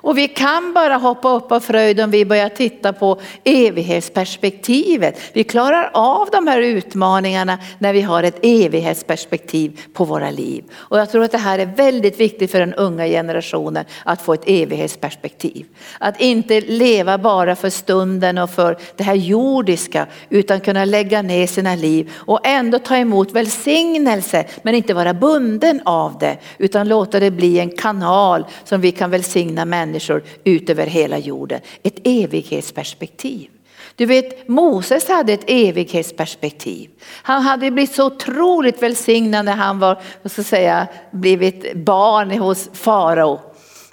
Och 0.00 0.18
vi 0.18 0.28
kan 0.28 0.72
bara 0.72 0.96
hoppa 0.96 1.28
upp 1.28 1.52
av 1.52 1.60
fröjd 1.60 2.00
om 2.00 2.10
vi 2.10 2.24
börjar 2.24 2.48
titta 2.48 2.92
på 2.92 3.20
evighetsperspektivet. 3.44 5.20
Vi 5.32 5.44
klarar 5.44 5.90
av 5.94 6.28
de 6.32 6.46
här 6.46 6.60
utmaningarna 6.60 7.58
när 7.78 7.92
vi 7.92 8.00
har 8.02 8.22
ett 8.22 8.38
evighetsperspektiv 8.42 9.80
på 9.92 10.04
våra 10.04 10.30
liv. 10.30 10.64
Och 10.74 10.98
jag 10.98 11.10
tror 11.10 11.24
att 11.24 11.32
det 11.32 11.38
här 11.38 11.58
är 11.58 11.66
väldigt 11.66 12.20
viktigt 12.20 12.50
för 12.50 12.60
den 12.60 12.74
unga 12.74 13.06
generationen 13.06 13.84
att 14.04 14.22
få 14.22 14.34
ett 14.34 14.42
evighetsperspektiv. 14.46 15.66
Att 16.00 16.20
inte 16.20 16.60
leva 16.60 17.18
bara 17.18 17.56
för 17.56 17.70
stunden 17.70 18.38
och 18.38 18.50
för 18.50 18.78
det 18.96 19.04
här 19.04 19.14
jordiska 19.14 20.06
utan 20.28 20.60
kunna 20.60 20.84
lägga 20.84 21.22
ner 21.22 21.46
sina 21.46 21.74
liv 21.74 22.12
och 22.16 22.40
ändå 22.42 22.78
ta 22.78 22.96
emot 22.96 23.32
välsignelse 23.32 24.44
men 24.62 24.74
inte 24.74 24.94
vara 24.94 25.14
bunden 25.14 25.80
av 25.84 26.18
det 26.18 26.36
utan 26.58 26.88
låta 26.88 27.20
det 27.20 27.30
bli 27.30 27.60
en 27.60 27.70
kanal 27.70 28.44
som 28.64 28.80
vi 28.80 28.92
kan 28.92 29.10
välsigna 29.10 29.64
människor 29.64 29.87
människor 29.88 30.22
ut 30.44 30.70
över 30.70 30.86
hela 30.86 31.18
jorden. 31.18 31.60
Ett 31.82 32.00
evighetsperspektiv. 32.04 33.48
Du 33.96 34.06
vet 34.06 34.48
Moses 34.48 35.08
hade 35.08 35.32
ett 35.32 35.44
evighetsperspektiv. 35.46 36.90
Han 37.02 37.42
hade 37.42 37.70
blivit 37.70 37.94
så 37.94 38.06
otroligt 38.06 38.82
välsignad 38.82 39.44
när 39.44 39.56
han 39.56 39.78
var, 39.78 40.02
vad 40.22 40.32
ska 40.32 40.40
jag 40.40 40.46
säga, 40.46 40.86
blivit 41.10 41.76
barn 41.76 42.30
hos 42.30 42.70
farao. 42.72 43.40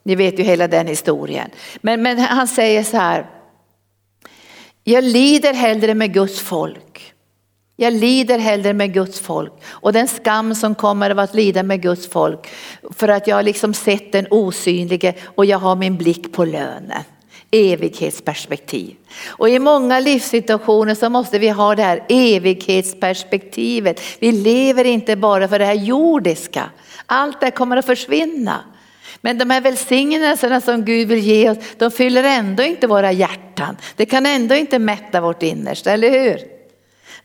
Ni 0.04 0.16
vet 0.16 0.40
ju 0.40 0.44
hela 0.44 0.68
den 0.68 0.88
historien. 0.88 1.50
Men, 1.82 2.02
men 2.02 2.20
han 2.20 2.48
säger 2.48 2.84
så 2.84 2.98
här, 2.98 3.30
jag 4.84 5.04
lider 5.04 5.54
hellre 5.54 5.94
med 5.94 6.14
Guds 6.14 6.40
folk. 6.40 7.15
Jag 7.78 7.94
lider 7.94 8.40
hellre 8.40 8.74
med 8.74 8.94
Guds 8.94 9.20
folk 9.20 9.54
och 9.66 9.94
den 9.94 10.08
skam 10.08 10.56
som 10.56 10.76
kommer 10.76 11.10
av 11.10 11.20
att 11.20 11.36
lida 11.36 11.64
med 11.64 11.82
Guds 11.82 12.08
folk 12.08 12.50
för 12.96 13.08
att 13.08 13.28
jag 13.28 13.36
har 13.36 13.44
liksom 13.44 13.74
sett 13.74 14.12
den 14.12 14.28
osynlige 14.30 15.14
och 15.26 15.46
jag 15.46 15.60
har 15.60 15.76
min 15.76 15.98
blick 15.98 16.34
på 16.34 16.46
lönen. 16.46 17.04
Evighetsperspektiv. 17.52 18.96
Och 19.26 19.50
i 19.50 19.60
många 19.60 20.00
livssituationer 20.00 20.96
så 20.96 21.10
måste 21.10 21.40
vi 21.40 21.50
ha 21.50 21.76
det 21.76 21.84
här 21.84 22.04
evighetsperspektivet. 22.10 24.02
Vi 24.20 24.32
lever 24.32 24.86
inte 24.86 25.16
bara 25.16 25.48
för 25.48 25.60
det 25.60 25.66
här 25.66 25.74
jordiska. 25.74 26.70
Allt 27.06 27.42
det 27.42 27.52
kommer 27.52 27.78
att 27.78 27.86
försvinna. 27.86 28.60
Men 29.22 29.38
de 29.38 29.50
här 29.50 29.62
välsignelserna 29.62 30.62
som 30.62 30.86
Gud 30.86 31.08
vill 31.08 31.20
ge 31.20 31.50
oss, 31.50 31.58
de 31.78 31.92
fyller 31.92 32.24
ändå 32.24 32.64
inte 32.64 32.88
våra 32.88 33.12
hjärtan. 33.12 33.78
Det 33.96 34.06
kan 34.06 34.26
ändå 34.26 34.56
inte 34.56 34.80
mätta 34.80 35.22
vårt 35.22 35.44
innersta, 35.44 35.92
eller 35.92 36.10
hur? 36.10 36.55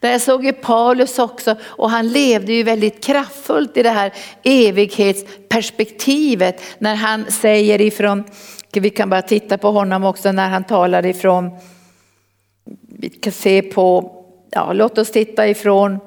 Där 0.00 0.18
såg 0.18 0.44
ju 0.44 0.52
Paulus 0.52 1.18
också 1.18 1.56
och 1.62 1.90
han 1.90 2.08
levde 2.08 2.52
ju 2.52 2.62
väldigt 2.62 3.04
kraftfullt 3.04 3.76
i 3.76 3.82
det 3.82 3.90
här 3.90 4.12
evighetsperspektivet 4.42 6.62
när 6.78 6.94
han 6.94 7.30
säger 7.30 7.80
ifrån, 7.80 8.24
vi 8.72 8.90
kan 8.90 9.10
bara 9.10 9.22
titta 9.22 9.58
på 9.58 9.70
honom 9.70 10.04
också 10.04 10.32
när 10.32 10.48
han 10.48 10.64
talar 10.64 11.06
ifrån, 11.06 11.50
vi 12.88 13.08
kan 13.08 13.32
se 13.32 13.62
på, 13.62 14.12
ja 14.50 14.72
låt 14.72 14.98
oss 14.98 15.10
titta 15.10 15.48
ifrån 15.48 15.98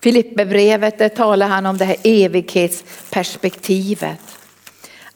Filipperbrevet, 0.00 0.98
där 0.98 1.08
talar 1.08 1.48
han 1.48 1.66
om 1.66 1.78
det 1.78 1.84
här 1.84 1.96
evighetsperspektivet. 2.04 4.37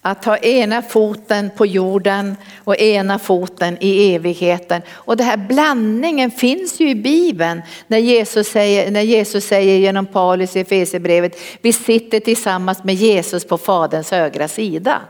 Att 0.05 0.25
ha 0.25 0.37
ena 0.37 0.83
foten 0.83 1.51
på 1.57 1.67
jorden 1.67 2.37
och 2.65 2.77
ena 2.77 3.19
foten 3.19 3.77
i 3.81 4.15
evigheten. 4.15 4.83
Och 4.91 5.17
den 5.17 5.27
här 5.27 5.37
blandningen 5.37 6.31
finns 6.31 6.81
ju 6.81 6.88
i 6.88 6.95
Bibeln 6.95 7.62
när 7.87 7.99
Jesus 7.99 8.49
säger, 8.49 8.91
när 8.91 9.01
Jesus 9.01 9.45
säger 9.45 9.79
genom 9.79 10.07
Paulus 10.07 10.57
i 10.57 10.61
Efesierbrevet, 10.61 11.41
vi 11.61 11.73
sitter 11.73 12.21
tillsammans 12.21 12.85
med 12.85 12.95
Jesus 12.95 13.45
på 13.45 13.59
Faderns 13.59 14.11
högra 14.11 14.49
sida. 14.49 15.01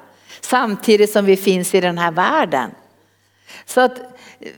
Samtidigt 0.41 1.13
som 1.13 1.25
vi 1.25 1.37
finns 1.37 1.75
i 1.75 1.81
den 1.81 1.99
här 1.99 2.11
världen. 2.11 2.71
Så 3.67 3.81
att, 3.81 3.99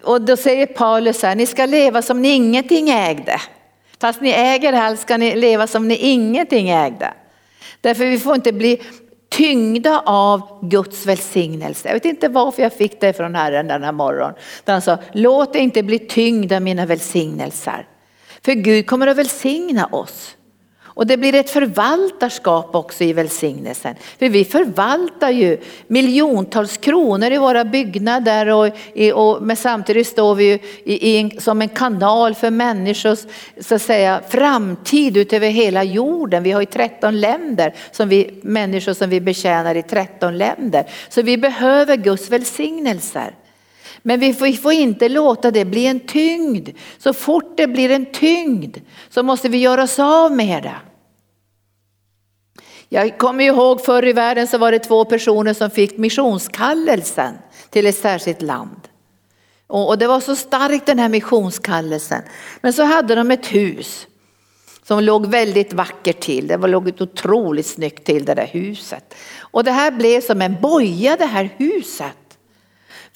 och 0.03 0.20
då 0.20 0.37
säger 0.37 0.66
Paulus 0.66 1.23
här, 1.23 1.35
ni 1.35 1.47
ska 1.47 1.66
leva 1.66 2.03
som 2.03 2.23
ni 2.23 2.29
ingenting 2.29 2.90
ägde. 2.90 3.40
Fast 4.01 4.20
ni 4.20 4.31
äger 4.31 4.73
allt 4.73 5.01
ska 5.01 5.16
ni 5.16 5.37
leva 5.37 5.66
som 5.66 5.88
ni 5.88 5.97
ingenting 5.97 6.70
ägde. 6.70 7.12
Därför 7.81 8.07
vi 8.07 8.18
får 8.18 8.35
inte 8.35 8.53
bli 8.53 8.83
tyngda 9.37 10.03
av 10.07 10.68
Guds 10.68 11.07
välsignelse. 11.07 11.88
Jag 11.88 11.94
vet 11.94 12.05
inte 12.05 12.29
varför 12.29 12.62
jag 12.62 12.73
fick 12.73 13.01
det 13.01 13.12
från 13.12 13.35
Herren 13.35 13.66
den 13.66 13.83
här 13.83 13.92
morgonen. 13.92 14.35
Han 14.66 14.83
sa, 14.83 14.99
låt 15.12 15.53
dig 15.53 15.62
inte 15.62 15.83
bli 15.83 15.99
tyngd 15.99 16.53
av 16.53 16.62
mina 16.62 16.87
välsignelser. 16.87 17.87
För 18.44 18.53
Gud 18.53 18.87
kommer 18.87 19.07
att 19.07 19.16
välsigna 19.16 19.87
oss. 19.87 20.37
Och 20.94 21.07
det 21.07 21.16
blir 21.16 21.35
ett 21.35 21.50
förvaltarskap 21.50 22.74
också 22.74 23.04
i 23.04 23.12
välsignelsen. 23.12 23.94
För 24.18 24.28
vi 24.28 24.44
förvaltar 24.44 25.30
ju 25.30 25.59
miljontals 25.87 26.76
kronor 26.76 27.33
i 27.33 27.38
våra 27.38 27.64
byggnader 27.64 28.48
och, 28.48 28.66
och 29.14 29.42
men 29.42 29.57
samtidigt 29.57 30.07
står 30.07 30.35
vi 30.35 30.44
ju 30.44 30.59
i, 30.85 31.18
i, 31.18 31.40
som 31.40 31.62
en 31.62 31.68
kanal 31.68 32.35
för 32.35 32.50
människors 32.50 33.18
så 33.61 33.74
att 33.74 33.83
säga, 33.83 34.20
framtid 34.28 35.16
utöver 35.16 35.48
hela 35.48 35.85
jorden. 35.85 36.42
Vi 36.42 36.52
har 36.52 36.61
ju 36.61 36.66
13 36.66 37.20
länder, 37.20 37.74
som 37.90 38.09
vi, 38.09 38.40
människor 38.42 38.92
som 38.92 39.11
vi 39.11 39.20
betjänar 39.20 39.74
i 39.74 39.83
13 39.83 40.38
länder. 40.38 40.90
Så 41.09 41.22
vi 41.22 41.38
behöver 41.38 41.96
Guds 41.96 42.30
välsignelser. 42.30 43.35
Men 44.06 44.20
vi 44.20 44.34
får, 44.34 44.46
vi 44.46 44.56
får, 44.56 44.72
inte 44.72 45.08
låta 45.08 45.50
det 45.50 45.64
bli 45.64 45.86
en 45.86 46.00
tyngd. 46.00 46.68
Så 46.98 47.12
fort 47.12 47.56
det 47.56 47.66
blir 47.66 47.90
en 47.90 48.06
tyngd 48.06 48.76
så 49.10 49.22
måste 49.22 49.48
vi 49.48 49.58
göra 49.58 49.82
oss 49.82 49.98
av 49.98 50.32
med 50.32 50.62
det. 50.62 50.76
Jag 52.88 53.18
kommer 53.18 53.44
ihåg 53.44 53.84
förr 53.84 54.06
i 54.06 54.12
världen 54.12 54.46
så 54.46 54.58
var 54.58 54.72
det 54.72 54.78
två 54.78 55.04
personer 55.04 55.54
som 55.54 55.70
fick 55.70 55.98
missionskallelsen 55.98 57.34
till 57.70 57.86
ett 57.86 57.98
särskilt 57.98 58.42
land. 58.42 58.88
Och 59.66 59.98
det 59.98 60.06
var 60.06 60.20
så 60.20 60.36
starkt 60.36 60.86
den 60.86 60.98
här 60.98 61.08
missionskallelsen. 61.08 62.22
Men 62.60 62.72
så 62.72 62.82
hade 62.82 63.14
de 63.14 63.30
ett 63.30 63.46
hus 63.46 64.06
som 64.82 65.00
låg 65.00 65.26
väldigt 65.26 65.72
vackert 65.72 66.20
till. 66.20 66.46
Det 66.46 66.56
låg 66.56 66.92
otroligt 67.00 67.66
snyggt 67.66 68.04
till 68.04 68.24
det 68.24 68.34
där 68.34 68.46
huset. 68.46 69.14
Och 69.38 69.64
det 69.64 69.72
här 69.72 69.90
blev 69.90 70.20
som 70.20 70.42
en 70.42 70.60
boja 70.60 71.16
det 71.16 71.26
här 71.26 71.54
huset. 71.56 72.23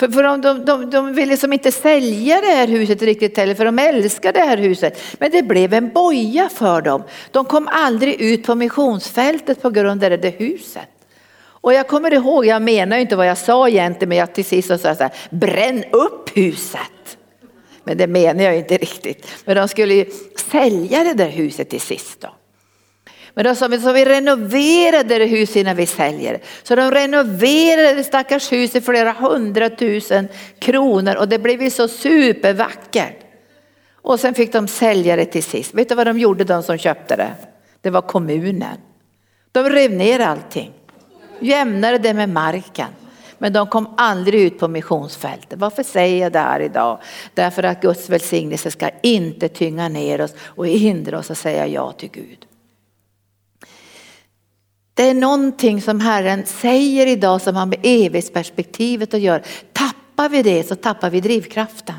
För, 0.01 0.09
för 0.09 0.23
de, 0.23 0.41
de, 0.41 0.65
de, 0.65 0.91
de 0.91 1.13
ville 1.15 1.31
liksom 1.31 1.53
inte 1.53 1.73
sälja 1.73 2.41
det 2.41 2.47
här 2.47 2.69
huset 2.69 3.03
riktigt 3.03 3.37
heller, 3.37 3.55
för 3.55 3.65
de 3.65 3.79
älskade 3.79 4.39
det 4.39 4.45
här 4.45 4.57
huset. 4.57 5.01
Men 5.19 5.31
det 5.31 5.43
blev 5.43 5.75
en 5.75 5.89
boja 5.89 6.49
för 6.49 6.83
dem. 6.83 7.03
De 7.31 7.45
kom 7.45 7.69
aldrig 7.73 8.21
ut 8.21 8.43
på 8.43 8.55
missionsfältet 8.55 9.63
på 9.63 9.71
grund 9.71 10.05
av 10.05 10.11
det 10.11 10.17
där 10.17 10.35
huset. 10.39 10.89
Och 11.61 11.73
jag 11.73 11.89
kommer 11.89 12.15
ihåg, 12.15 12.47
jag 12.47 12.63
menar 12.63 12.97
inte 12.99 13.17
vad 13.17 13.29
jag 13.29 13.39
sa 13.39 13.69
egentligen, 13.69 14.09
men 14.09 14.19
jag 14.19 14.35
till 14.35 14.45
sist 14.45 14.69
sa 14.69 14.79
så 14.79 14.89
här, 14.89 15.13
bränn 15.31 15.85
upp 15.93 16.37
huset. 16.37 17.19
Men 17.85 17.99
det 17.99 18.07
menar 18.07 18.45
jag 18.45 18.57
inte 18.57 18.77
riktigt. 18.77 19.27
Men 19.45 19.57
de 19.57 19.69
skulle 19.69 19.95
ju 19.95 20.07
sälja 20.51 21.05
det 21.05 21.15
där 21.15 21.29
huset 21.29 21.71
till 21.71 21.81
sist 21.81 22.21
då. 22.21 22.29
Men 23.39 23.45
då 23.45 23.55
sa 23.55 23.69
vi, 23.69 23.81
så 23.81 23.93
vi 23.93 24.05
renoverade 24.05 25.19
det 25.19 25.25
huset 25.25 25.57
innan 25.57 25.77
vi 25.77 25.87
säljer. 25.87 26.41
Så 26.63 26.75
de 26.75 26.91
renoverade 26.91 27.95
det 27.95 28.05
stackars 28.05 28.53
huset 28.53 28.85
för 28.85 28.93
flera 28.93 29.13
hundratusen 29.13 30.29
kronor 30.59 31.17
och 31.17 31.29
det 31.29 31.39
blev 31.39 31.63
ju 31.63 31.71
så 31.71 31.89
supervackert. 31.89 33.17
Och 33.93 34.21
sen 34.21 34.35
fick 34.35 34.53
de 34.53 34.69
sälja 34.69 35.17
det 35.17 35.25
till 35.25 35.43
sist. 35.43 35.75
Vet 35.75 35.89
du 35.89 35.95
vad 35.95 36.07
de 36.07 36.19
gjorde 36.19 36.45
de 36.45 36.63
som 36.63 36.79
köpte 36.79 37.17
det? 37.17 37.33
Det 37.81 37.91
var 37.91 38.03
kommunen. 38.03 38.77
De 39.53 39.71
rev 39.71 39.93
ner 39.93 40.21
allting, 40.21 40.73
jämnade 41.41 41.99
det 41.99 42.15
med 42.15 42.29
marken. 42.29 42.89
Men 43.39 43.53
de 43.53 43.67
kom 43.67 43.95
aldrig 43.97 44.41
ut 44.41 44.59
på 44.59 44.69
missionsfältet. 44.69 45.59
Varför 45.59 45.83
säger 45.83 46.23
jag 46.23 46.33
det 46.33 46.39
här 46.39 46.61
idag? 46.61 46.99
Därför 47.35 47.63
att 47.63 47.83
Guds 47.83 48.09
välsignelse 48.09 48.71
ska 48.71 48.91
inte 49.03 49.49
tynga 49.49 49.89
ner 49.89 50.21
oss 50.21 50.35
och 50.41 50.67
hindra 50.67 51.19
oss 51.19 51.31
att 51.31 51.39
säga 51.39 51.67
ja 51.67 51.93
till 51.93 52.11
Gud. 52.11 52.48
Det 54.99 55.11
är 55.11 55.15
någonting 55.15 55.83
som 55.83 56.01
Herren 56.01 56.47
säger 56.47 57.07
idag 57.07 57.41
som 57.41 57.57
har 57.57 57.67
med 57.67 57.79
evighetsperspektivet 57.83 59.15
att 59.15 59.21
göra. 59.21 59.43
Tappar 59.73 60.29
vi 60.29 60.43
det 60.43 60.69
så 60.69 60.75
tappar 60.75 61.11
vi 61.11 61.21
drivkraften. 61.21 61.95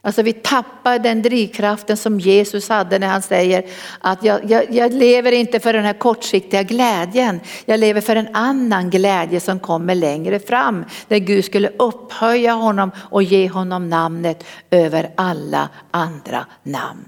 Alltså 0.00 0.22
vi 0.22 0.32
tappar 0.32 0.98
den 0.98 1.22
drivkraften 1.22 1.96
som 1.96 2.20
Jesus 2.20 2.68
hade 2.68 2.98
när 2.98 3.06
han 3.06 3.22
säger 3.22 3.66
att 4.00 4.24
jag, 4.24 4.50
jag, 4.50 4.74
jag, 4.74 4.92
lever 4.92 5.32
inte 5.32 5.60
för 5.60 5.72
den 5.72 5.84
här 5.84 5.92
kortsiktiga 5.92 6.62
glädjen. 6.62 7.40
Jag 7.64 7.80
lever 7.80 8.00
för 8.00 8.16
en 8.16 8.34
annan 8.34 8.90
glädje 8.90 9.40
som 9.40 9.58
kommer 9.60 9.94
längre 9.94 10.38
fram. 10.38 10.84
Där 11.08 11.18
Gud 11.18 11.44
skulle 11.44 11.68
upphöja 11.68 12.52
honom 12.52 12.90
och 12.96 13.22
ge 13.22 13.48
honom 13.48 13.88
namnet 13.88 14.44
över 14.70 15.10
alla 15.16 15.68
andra 15.90 16.46
namn 16.62 17.04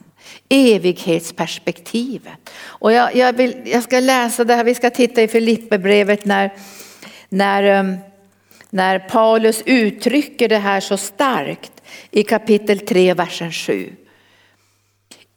evighetsperspektivet. 0.49 2.51
Och 2.63 2.93
jag, 2.93 3.17
jag, 3.17 3.33
vill, 3.33 3.63
jag 3.65 3.83
ska 3.83 4.01
läsa 4.01 4.45
det 4.45 4.55
här, 4.55 4.65
vi 4.65 4.75
ska 4.75 4.91
titta 4.91 5.23
i 5.23 5.29
Filipperbrevet 5.29 6.25
när, 6.25 6.53
när, 7.29 7.81
um, 7.81 7.97
när 8.71 8.99
Paulus 8.99 9.63
uttrycker 9.67 10.49
det 10.49 10.59
här 10.59 10.81
så 10.81 10.97
starkt 10.97 11.73
i 12.11 12.23
kapitel 12.23 12.79
3, 12.79 13.15
versen 13.15 13.53
7. 13.53 13.93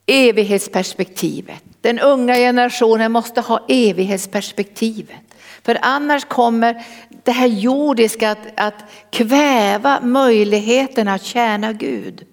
Evighetsperspektivet. 0.06 1.64
Den 1.82 2.00
unga 2.00 2.36
generationen 2.36 3.12
måste 3.12 3.42
ha 3.42 3.66
evighetsperspektivet. 3.68 5.34
För 5.64 5.78
annars 5.82 6.26
kommer 6.26 6.84
det 7.24 7.32
här 7.32 7.48
jordiska 7.48 8.32
att, 8.32 8.48
att 8.56 8.84
kväva 9.10 10.02
möjligheten 10.02 11.08
att 11.08 11.24
tjäna 11.24 11.74
Gud. 11.74 12.26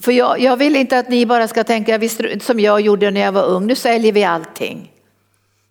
För 0.00 0.12
jag, 0.12 0.40
jag, 0.40 0.56
vill 0.56 0.76
inte 0.76 0.98
att 0.98 1.08
ni 1.08 1.26
bara 1.26 1.48
ska 1.48 1.64
tänka 1.64 2.00
som 2.40 2.60
jag 2.60 2.80
gjorde 2.80 3.10
när 3.10 3.20
jag 3.20 3.32
var 3.32 3.44
ung, 3.44 3.66
nu 3.66 3.74
säljer 3.74 4.12
vi 4.12 4.24
allting. 4.24 4.92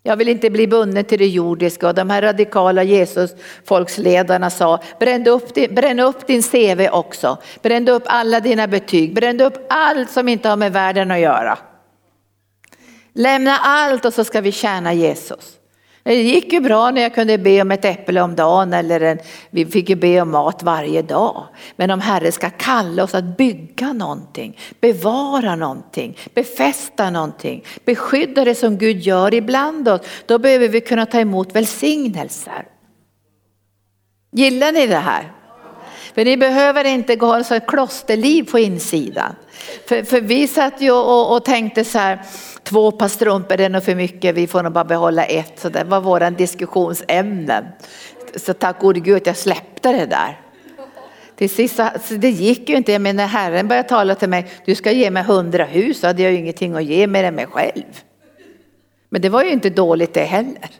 Jag 0.02 0.16
vill 0.16 0.28
inte 0.28 0.50
bli 0.50 0.66
bunden 0.66 1.04
till 1.04 1.18
det 1.18 1.26
jordiska 1.26 1.88
och 1.88 1.94
de 1.94 2.10
här 2.10 2.22
radikala 2.22 2.82
Jesus 2.82 3.34
folksledarna 3.64 4.50
sa 4.50 4.80
bränn 5.00 5.26
upp, 5.26 5.54
din, 5.54 5.74
bränn 5.74 6.00
upp 6.00 6.26
din 6.26 6.42
CV 6.42 6.88
också, 6.92 7.38
bränn 7.62 7.88
upp 7.88 8.02
alla 8.06 8.40
dina 8.40 8.66
betyg, 8.66 9.14
bränn 9.14 9.40
upp 9.40 9.66
allt 9.68 10.10
som 10.10 10.28
inte 10.28 10.48
har 10.48 10.56
med 10.56 10.72
världen 10.72 11.10
att 11.10 11.20
göra. 11.20 11.58
Lämna 13.14 13.58
allt 13.58 14.04
och 14.04 14.14
så 14.14 14.24
ska 14.24 14.40
vi 14.40 14.52
tjäna 14.52 14.92
Jesus. 14.92 15.58
Det 16.04 16.22
gick 16.22 16.52
ju 16.52 16.60
bra 16.60 16.90
när 16.90 17.02
jag 17.02 17.14
kunde 17.14 17.38
be 17.38 17.62
om 17.62 17.70
ett 17.70 17.84
äpple 17.84 18.20
om 18.20 18.34
dagen 18.36 18.72
eller 18.72 19.00
en, 19.00 19.18
vi 19.50 19.66
fick 19.66 19.88
ju 19.88 19.96
be 19.96 20.20
om 20.20 20.30
mat 20.30 20.62
varje 20.62 21.02
dag. 21.02 21.46
Men 21.76 21.90
om 21.90 22.00
Herren 22.00 22.32
ska 22.32 22.50
kalla 22.50 23.04
oss 23.04 23.14
att 23.14 23.36
bygga 23.36 23.92
någonting, 23.92 24.58
bevara 24.80 25.56
någonting, 25.56 26.18
befästa 26.34 27.10
någonting, 27.10 27.64
beskydda 27.84 28.44
det 28.44 28.54
som 28.54 28.78
Gud 28.78 29.00
gör 29.00 29.34
ibland 29.34 29.88
oss, 29.88 30.00
då 30.26 30.38
behöver 30.38 30.68
vi 30.68 30.80
kunna 30.80 31.06
ta 31.06 31.20
emot 31.20 31.54
välsignelser. 31.54 32.66
Gillar 34.32 34.72
ni 34.72 34.86
det 34.86 34.96
här? 34.96 35.32
För 36.14 36.24
ni 36.24 36.36
behöver 36.36 36.84
inte 36.84 37.16
gå 37.16 37.26
och 37.26 37.46
ha 37.46 37.56
ett 37.56 37.66
klosterliv 37.66 38.50
på 38.50 38.58
insidan. 38.58 39.34
För, 39.86 40.02
för 40.02 40.20
vi 40.20 40.48
satt 40.48 40.80
ju 40.80 40.92
och, 40.92 41.36
och 41.36 41.44
tänkte 41.44 41.84
så 41.84 41.98
här, 41.98 42.18
två 42.64 42.90
par 42.90 43.08
strumpor 43.08 43.60
är 43.60 43.68
nog 43.68 43.82
för 43.82 43.94
mycket, 43.94 44.34
vi 44.34 44.46
får 44.46 44.62
nog 44.62 44.72
bara 44.72 44.84
behålla 44.84 45.24
ett. 45.24 45.58
Så 45.58 45.68
det 45.68 45.84
var 45.84 46.00
våra 46.00 46.30
diskussionsämnen. 46.30 47.64
Så 48.36 48.54
tack 48.54 48.80
gode 48.80 49.00
Gud 49.00 49.16
att 49.16 49.26
jag 49.26 49.36
släppte 49.36 49.92
det 49.92 50.06
där. 50.06 50.40
Till 51.36 51.50
sist 51.50 51.76
så, 51.76 51.88
det 52.08 52.30
gick 52.30 52.68
ju 52.68 52.76
inte, 52.76 52.92
jag 52.92 53.02
menar 53.02 53.26
Herren 53.26 53.68
började 53.68 53.88
tala 53.88 54.14
till 54.14 54.28
mig, 54.28 54.46
du 54.64 54.74
ska 54.74 54.92
ge 54.92 55.10
mig 55.10 55.22
hundra 55.22 55.64
hus, 55.64 56.00
så 56.00 56.06
hade 56.06 56.22
jag 56.22 56.32
ju 56.32 56.38
ingenting 56.38 56.74
att 56.74 56.84
ge 56.84 57.06
mer 57.06 57.24
än 57.24 57.34
mig 57.34 57.46
själv. 57.46 58.02
Men 59.08 59.22
det 59.22 59.28
var 59.28 59.42
ju 59.42 59.50
inte 59.50 59.70
dåligt 59.70 60.14
det 60.14 60.24
heller. 60.24 60.70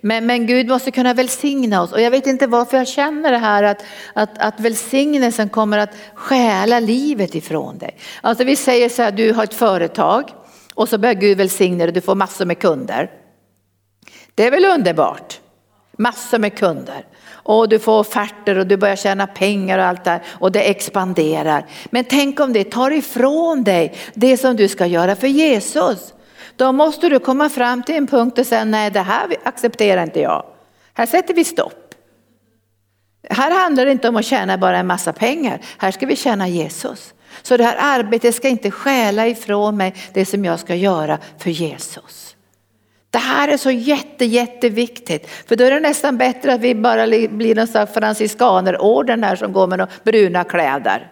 Men, 0.00 0.26
men 0.26 0.46
Gud 0.46 0.68
måste 0.68 0.90
kunna 0.90 1.14
välsigna 1.14 1.82
oss 1.82 1.92
och 1.92 2.00
jag 2.00 2.10
vet 2.10 2.26
inte 2.26 2.46
varför 2.46 2.76
jag 2.76 2.88
känner 2.88 3.32
det 3.32 3.38
här 3.38 3.62
att, 3.62 3.84
att, 4.12 4.38
att 4.38 4.60
välsignelsen 4.60 5.48
kommer 5.48 5.78
att 5.78 5.94
stjäla 6.14 6.80
livet 6.80 7.34
ifrån 7.34 7.78
dig. 7.78 7.96
Alltså 8.20 8.44
vi 8.44 8.56
säger 8.56 8.88
så 8.88 9.02
här, 9.02 9.10
du 9.10 9.32
har 9.32 9.44
ett 9.44 9.54
företag 9.54 10.30
och 10.82 10.88
så 10.88 10.98
börjar 10.98 11.14
Gud 11.14 11.38
välsigna 11.38 11.84
dig, 11.84 11.94
du 11.94 12.00
får 12.00 12.14
massor 12.14 12.44
med 12.44 12.58
kunder. 12.58 13.10
Det 14.34 14.46
är 14.46 14.50
väl 14.50 14.64
underbart? 14.64 15.40
Massor 15.98 16.38
med 16.38 16.58
kunder. 16.58 17.06
Och 17.28 17.68
du 17.68 17.78
får 17.78 17.98
offerter 17.98 18.58
och 18.58 18.66
du 18.66 18.76
börjar 18.76 18.96
tjäna 18.96 19.26
pengar 19.26 19.78
och 19.78 19.84
allt 19.84 20.04
där 20.04 20.22
och 20.26 20.52
det 20.52 20.70
expanderar. 20.70 21.66
Men 21.90 22.04
tänk 22.04 22.40
om 22.40 22.52
det 22.52 22.64
tar 22.64 22.90
ifrån 22.90 23.64
dig 23.64 23.94
det 24.14 24.36
som 24.36 24.56
du 24.56 24.68
ska 24.68 24.86
göra 24.86 25.16
för 25.16 25.26
Jesus. 25.26 26.14
Då 26.56 26.72
måste 26.72 27.08
du 27.08 27.18
komma 27.18 27.48
fram 27.48 27.82
till 27.82 27.94
en 27.94 28.06
punkt 28.06 28.38
och 28.38 28.46
säga 28.46 28.64
nej 28.64 28.90
det 28.90 29.00
här 29.00 29.36
accepterar 29.44 30.02
inte 30.02 30.20
jag. 30.20 30.44
Här 30.94 31.06
sätter 31.06 31.34
vi 31.34 31.44
stopp. 31.44 31.94
Här 33.30 33.62
handlar 33.62 33.84
det 33.84 33.92
inte 33.92 34.08
om 34.08 34.16
att 34.16 34.24
tjäna 34.24 34.58
bara 34.58 34.78
en 34.78 34.86
massa 34.86 35.12
pengar, 35.12 35.60
här 35.78 35.90
ska 35.90 36.06
vi 36.06 36.16
tjäna 36.16 36.48
Jesus. 36.48 37.14
Så 37.42 37.56
det 37.56 37.64
här 37.64 37.76
arbetet 37.98 38.34
ska 38.34 38.48
inte 38.48 38.70
stjäla 38.70 39.26
ifrån 39.26 39.76
mig 39.76 39.94
det 40.12 40.24
som 40.24 40.44
jag 40.44 40.60
ska 40.60 40.74
göra 40.74 41.18
för 41.38 41.50
Jesus. 41.50 42.36
Det 43.10 43.18
här 43.18 43.48
är 43.48 43.56
så 43.56 43.70
jätte, 43.70 44.24
jätteviktigt. 44.24 45.28
För 45.46 45.56
då 45.56 45.64
är 45.64 45.70
det 45.70 45.80
nästan 45.80 46.18
bättre 46.18 46.54
att 46.54 46.60
vi 46.60 46.74
bara 46.74 47.06
blir 47.28 47.54
någon 47.54 47.66
slags 47.66 47.94
franciskanerorden 47.94 49.24
här 49.24 49.36
som 49.36 49.52
går 49.52 49.66
med 49.66 49.86
bruna 50.04 50.44
kläder. 50.44 51.08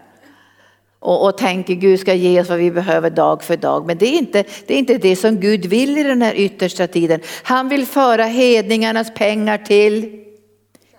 Och, 0.98 1.24
och 1.26 1.38
tänker 1.38 1.74
Gud 1.74 2.00
ska 2.00 2.14
ge 2.14 2.40
oss 2.40 2.48
vad 2.48 2.59
vi 2.59 2.70
behöver 2.70 3.11
dag 3.11 3.42
för 3.42 3.56
dag. 3.56 3.87
Men 3.87 3.98
det 3.98 4.06
är, 4.06 4.18
inte, 4.18 4.44
det 4.66 4.74
är 4.74 4.78
inte 4.78 4.98
det 4.98 5.16
som 5.16 5.40
Gud 5.40 5.66
vill 5.66 5.98
i 5.98 6.02
den 6.02 6.22
här 6.22 6.35
yttersta 6.35 6.87
tiden. 6.87 7.20
Han 7.42 7.68
vill 7.68 7.87
föra 7.87 8.24
hedningarnas 8.24 9.14
pengar 9.14 9.59
till 9.59 10.24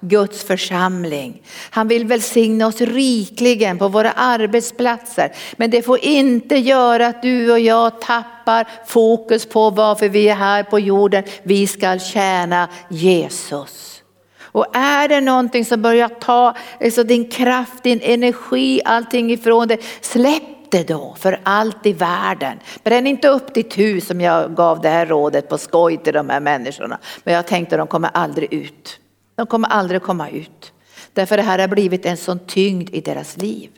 Guds 0.02 0.44
församling. 0.44 1.42
Han 1.70 1.88
vill 1.88 2.06
välsigna 2.06 2.68
oss 2.68 2.82
rikligen 2.82 3.78
på 3.78 3.88
våra 3.88 4.12
arbetsplatser. 4.12 5.32
Men 5.58 5.70
det 5.70 5.82
får 5.82 6.00
inte 6.00 6.56
göra 6.56 7.08
att 7.08 7.22
du 7.22 7.52
och 7.52 7.60
jag 7.60 8.02
tappar 8.02 8.68
fokus 8.88 9.46
på 9.46 9.70
varför 9.70 10.10
vi 10.10 10.30
är 10.30 10.36
här 10.36 10.64
på 10.64 10.80
jorden. 10.80 11.24
Vi 11.44 11.68
ska 11.68 12.00
tjäna 12.00 12.70
Jesus. 12.90 14.04
Och 14.42 14.76
är 14.76 15.08
det 15.08 15.22
någonting 15.22 15.66
som 15.66 15.82
börjar 15.82 16.10
ta 16.10 16.56
alltså 16.82 17.04
din 17.04 17.30
kraft, 17.30 17.84
din 17.84 18.02
energi, 18.02 18.82
allting 18.86 19.32
ifrån 19.32 19.68
dig, 19.68 19.80
släpp 20.02 20.44
det 20.72 20.88
då 20.88 21.16
för 21.20 21.40
allt 21.44 21.86
i 21.86 21.94
världen. 21.94 22.60
Bränn 22.84 23.08
inte 23.08 23.28
upp 23.28 23.54
ditt 23.54 23.78
hus 23.78 24.08
som 24.08 24.22
jag 24.22 24.56
gav 24.56 24.82
det 24.82 24.90
här 24.90 25.06
rådet 25.06 25.50
på 25.50 25.58
skoj 25.58 25.98
till 25.98 26.14
de 26.14 26.30
här 26.30 26.40
människorna. 26.40 27.00
Men 27.24 27.34
jag 27.34 27.48
tänkte 27.48 27.78
de 27.78 27.88
kommer 27.88 28.10
aldrig 28.14 28.54
ut. 28.54 29.01
De 29.42 29.48
kommer 29.48 29.68
aldrig 29.68 30.02
komma 30.02 30.30
ut. 30.30 30.74
Därför 31.14 31.38
det 31.38 31.44
här 31.44 31.60
har 31.60 31.68
blivit 31.68 32.06
en 32.06 32.18
sån 32.18 32.40
tyngd 32.40 32.90
i 32.90 33.02
deras 33.02 33.38
liv. 33.38 33.70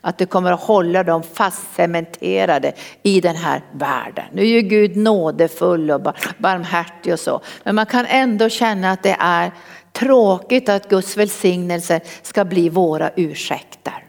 Att 0.00 0.18
det 0.18 0.26
kommer 0.26 0.52
att 0.52 0.60
hålla 0.60 1.02
dem 1.02 1.22
fastcementerade 1.22 2.72
i 3.02 3.20
den 3.20 3.36
här 3.36 3.62
världen. 3.72 4.24
Nu 4.32 4.42
är 4.42 4.46
ju 4.46 4.60
Gud 4.60 4.96
nådefull 4.96 5.90
och 5.90 6.00
barmhärtig 6.38 7.12
och 7.12 7.20
så. 7.20 7.40
Men 7.62 7.74
man 7.74 7.86
kan 7.86 8.06
ändå 8.06 8.48
känna 8.48 8.90
att 8.90 9.02
det 9.02 9.16
är 9.18 9.52
tråkigt 9.92 10.68
att 10.68 10.88
Guds 10.88 11.16
välsignelse 11.16 12.00
ska 12.22 12.44
bli 12.44 12.68
våra 12.68 13.10
ursäkter. 13.16 14.04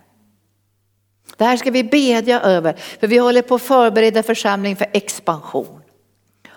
Det 1.38 1.44
här 1.44 1.58
ska 1.58 1.72
vi 1.72 1.84
bedja 1.84 2.42
över, 2.42 2.74
för 3.00 3.08
vi 3.08 3.18
håller 3.18 3.42
på 3.42 3.56
att 3.56 3.62
förbereda 3.62 4.24
församling 4.24 4.76
för 4.76 4.88
expansion. 4.94 5.82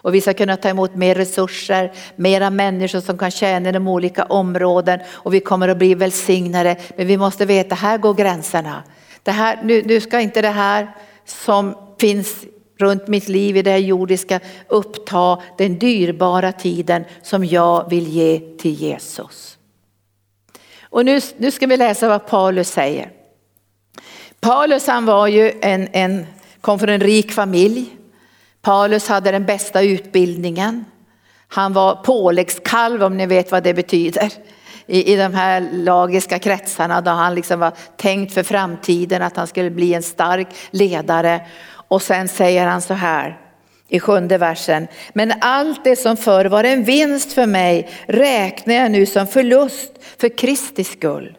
Och 0.03 0.15
vi 0.15 0.21
ska 0.21 0.35
kunna 0.35 0.57
ta 0.57 0.69
emot 0.69 0.95
mer 0.95 1.15
resurser, 1.15 1.93
mera 2.17 2.51
människor 2.51 3.01
som 3.01 3.19
kan 3.19 3.31
tjäna 3.31 3.69
inom 3.69 3.89
olika 3.89 4.25
områden 4.25 5.01
och 5.09 5.35
vi 5.35 5.41
kommer 5.41 5.69
att 5.69 5.79
bli 5.79 5.95
välsignade. 5.95 6.77
Men 6.97 7.07
vi 7.07 7.17
måste 7.17 7.47
veta, 7.47 7.75
här 7.75 7.99
går 7.99 8.15
gränserna. 8.15 8.83
Det 9.23 9.31
här, 9.31 9.59
nu, 9.63 9.83
nu 9.87 10.01
ska 10.01 10.21
inte 10.21 10.43
det 10.43 10.49
här 10.49 10.95
som 11.25 11.75
finns 12.01 12.45
runt 12.79 13.09
mitt 13.09 13.29
liv 13.29 13.57
i 13.57 13.63
det 13.63 13.71
här 13.71 13.79
jordiska 13.79 14.41
uppta 14.69 15.43
den 15.59 15.79
dyrbara 15.79 16.53
tiden 16.53 17.05
som 17.23 17.45
jag 17.45 17.91
vill 17.91 18.09
ge 18.09 18.41
till 18.59 18.75
Jesus. 18.75 19.59
Och 20.83 21.05
nu, 21.05 21.21
nu 21.37 21.51
ska 21.51 21.67
vi 21.67 21.77
läsa 21.77 22.09
vad 22.09 22.27
Paulus 22.27 22.69
säger. 22.69 23.11
Paulus 24.41 24.87
han 24.87 25.07
var 25.07 25.27
ju 25.27 25.53
en, 25.61 25.89
en, 25.93 26.27
kom 26.61 26.79
från 26.79 26.89
en 26.89 27.01
rik 27.01 27.33
familj. 27.33 27.98
Paulus 28.69 29.09
hade 29.09 29.31
den 29.31 29.45
bästa 29.45 29.83
utbildningen. 29.83 30.85
Han 31.49 31.73
var 31.73 31.95
påläggskalv 31.95 33.03
om 33.03 33.17
ni 33.17 33.27
vet 33.27 33.51
vad 33.51 33.63
det 33.63 33.75
betyder. 33.75 34.33
I, 34.87 35.13
I 35.13 35.17
de 35.17 35.35
här 35.35 35.69
lagiska 35.73 36.39
kretsarna 36.39 37.01
då 37.01 37.11
han 37.11 37.35
liksom 37.35 37.61
var 37.61 37.73
tänkt 37.97 38.35
för 38.35 38.43
framtiden 38.43 39.23
att 39.23 39.37
han 39.37 39.47
skulle 39.47 39.71
bli 39.71 39.95
en 39.95 40.03
stark 40.03 40.49
ledare. 40.71 41.47
Och 41.71 42.03
sen 42.03 42.29
säger 42.29 42.67
han 42.67 42.83
så 42.83 42.95
här 42.95 43.41
i 43.89 44.01
sjunde 44.01 44.39
versen. 44.39 44.89
Men 45.13 45.33
allt 45.41 45.85
det 45.85 45.97
som 45.97 46.17
förr 46.17 46.45
var 46.45 46.65
en 46.65 46.85
vinst 46.85 47.33
för 47.33 47.47
mig 47.47 47.89
räknar 48.07 48.75
jag 48.75 48.91
nu 48.91 49.07
som 49.07 49.27
förlust 49.27 49.93
för 50.19 50.39
Kristi 50.39 50.85
skull. 50.85 51.38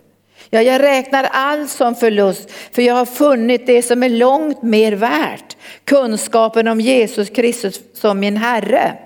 Ja, 0.50 0.62
jag 0.62 0.82
räknar 0.82 1.24
allt 1.24 1.70
som 1.70 1.96
förlust 1.96 2.52
för 2.72 2.82
jag 2.82 2.96
har 2.96 3.06
funnit 3.06 3.68
det 3.68 3.82
som 3.82 4.04
är 4.04 4.10
långt 4.10 4.64
mer 4.64 4.92
värt. 4.92 5.58
Kunskapen 5.86 6.68
om 6.68 6.82
Jesus 6.82 7.30
Kristus 7.30 7.80
som 7.94 8.20
min 8.20 8.38
Herre. 8.38 8.98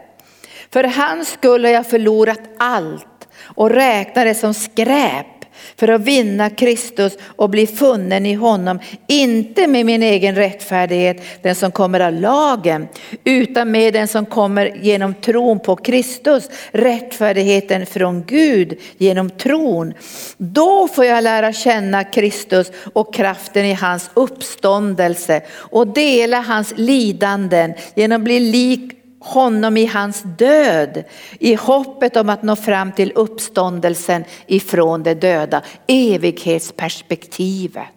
För 0.71 0.83
hans 0.83 1.29
skull 1.29 1.65
har 1.65 1.71
jag 1.71 1.89
förlorat 1.89 2.41
allt 2.57 3.27
och 3.55 3.69
räknar 3.69 4.25
det 4.25 4.35
som 4.35 4.53
skräp 4.53 5.27
för 5.75 5.87
att 5.87 6.01
vinna 6.01 6.49
Kristus 6.49 7.17
och 7.23 7.49
bli 7.49 7.67
funnen 7.67 8.25
i 8.25 8.33
honom, 8.33 8.79
inte 9.07 9.67
med 9.67 9.85
min 9.85 10.03
egen 10.03 10.35
rättfärdighet, 10.35 11.21
den 11.41 11.55
som 11.55 11.71
kommer 11.71 11.99
av 11.99 12.13
lagen, 12.13 12.87
utan 13.23 13.71
med 13.71 13.93
den 13.93 14.07
som 14.07 14.25
kommer 14.25 14.77
genom 14.81 15.13
tron 15.13 15.59
på 15.59 15.75
Kristus, 15.75 16.49
rättfärdigheten 16.71 17.85
från 17.85 18.23
Gud 18.25 18.79
genom 18.97 19.29
tron. 19.29 19.93
Då 20.37 20.87
får 20.87 21.05
jag 21.05 21.23
lära 21.23 21.53
känna 21.53 22.03
Kristus 22.03 22.71
och 22.93 23.13
kraften 23.13 23.65
i 23.65 23.73
hans 23.73 24.09
uppståndelse 24.13 25.41
och 25.51 25.87
dela 25.87 26.41
hans 26.41 26.73
lidanden 26.77 27.73
genom 27.95 28.21
att 28.21 28.25
bli 28.25 28.39
lik 28.39 29.02
honom 29.23 29.77
i 29.77 29.85
hans 29.85 30.23
död 30.23 31.03
i 31.39 31.55
hoppet 31.55 32.17
om 32.17 32.29
att 32.29 32.43
nå 32.43 32.55
fram 32.55 32.91
till 32.91 33.11
uppståndelsen 33.15 34.23
ifrån 34.47 35.03
de 35.03 35.13
döda, 35.13 35.61
evighetsperspektivet. 35.87 37.87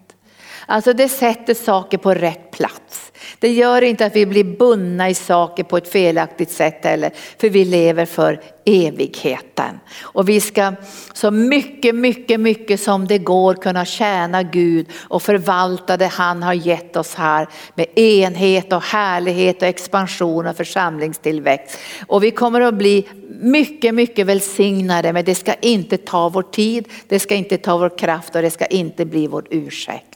Alltså 0.66 0.92
det 0.92 1.08
sätter 1.08 1.54
saker 1.54 1.98
på 1.98 2.14
rätt 2.14 2.50
plats. 2.50 3.05
Det 3.38 3.52
gör 3.52 3.82
inte 3.82 4.06
att 4.06 4.16
vi 4.16 4.26
blir 4.26 4.44
bundna 4.44 5.10
i 5.10 5.14
saker 5.14 5.64
på 5.64 5.76
ett 5.76 5.88
felaktigt 5.88 6.50
sätt 6.50 6.84
heller, 6.84 7.10
för 7.38 7.48
vi 7.48 7.64
lever 7.64 8.06
för 8.06 8.40
evigheten. 8.64 9.80
Och 10.02 10.28
vi 10.28 10.40
ska 10.40 10.72
så 11.12 11.30
mycket, 11.30 11.94
mycket, 11.94 12.40
mycket 12.40 12.80
som 12.80 13.06
det 13.06 13.18
går 13.18 13.54
kunna 13.54 13.84
tjäna 13.84 14.42
Gud 14.42 14.86
och 15.08 15.22
förvalta 15.22 15.96
det 15.96 16.06
han 16.06 16.42
har 16.42 16.54
gett 16.54 16.96
oss 16.96 17.14
här 17.14 17.48
med 17.74 17.98
enhet 17.98 18.72
och 18.72 18.82
härlighet 18.82 19.62
och 19.62 19.68
expansion 19.68 20.46
och 20.46 20.56
församlingstillväxt. 20.56 21.78
Och 22.06 22.24
vi 22.24 22.30
kommer 22.30 22.60
att 22.60 22.74
bli 22.74 23.06
mycket, 23.40 23.94
mycket 23.94 24.26
välsignade 24.26 25.12
men 25.12 25.24
det 25.24 25.34
ska 25.34 25.54
inte 25.54 25.96
ta 25.96 26.28
vår 26.28 26.42
tid, 26.42 26.88
det 27.08 27.18
ska 27.18 27.34
inte 27.34 27.58
ta 27.58 27.78
vår 27.78 27.98
kraft 27.98 28.36
och 28.36 28.42
det 28.42 28.50
ska 28.50 28.66
inte 28.66 29.04
bli 29.04 29.26
vår 29.26 29.46
ursäkt. 29.50 30.15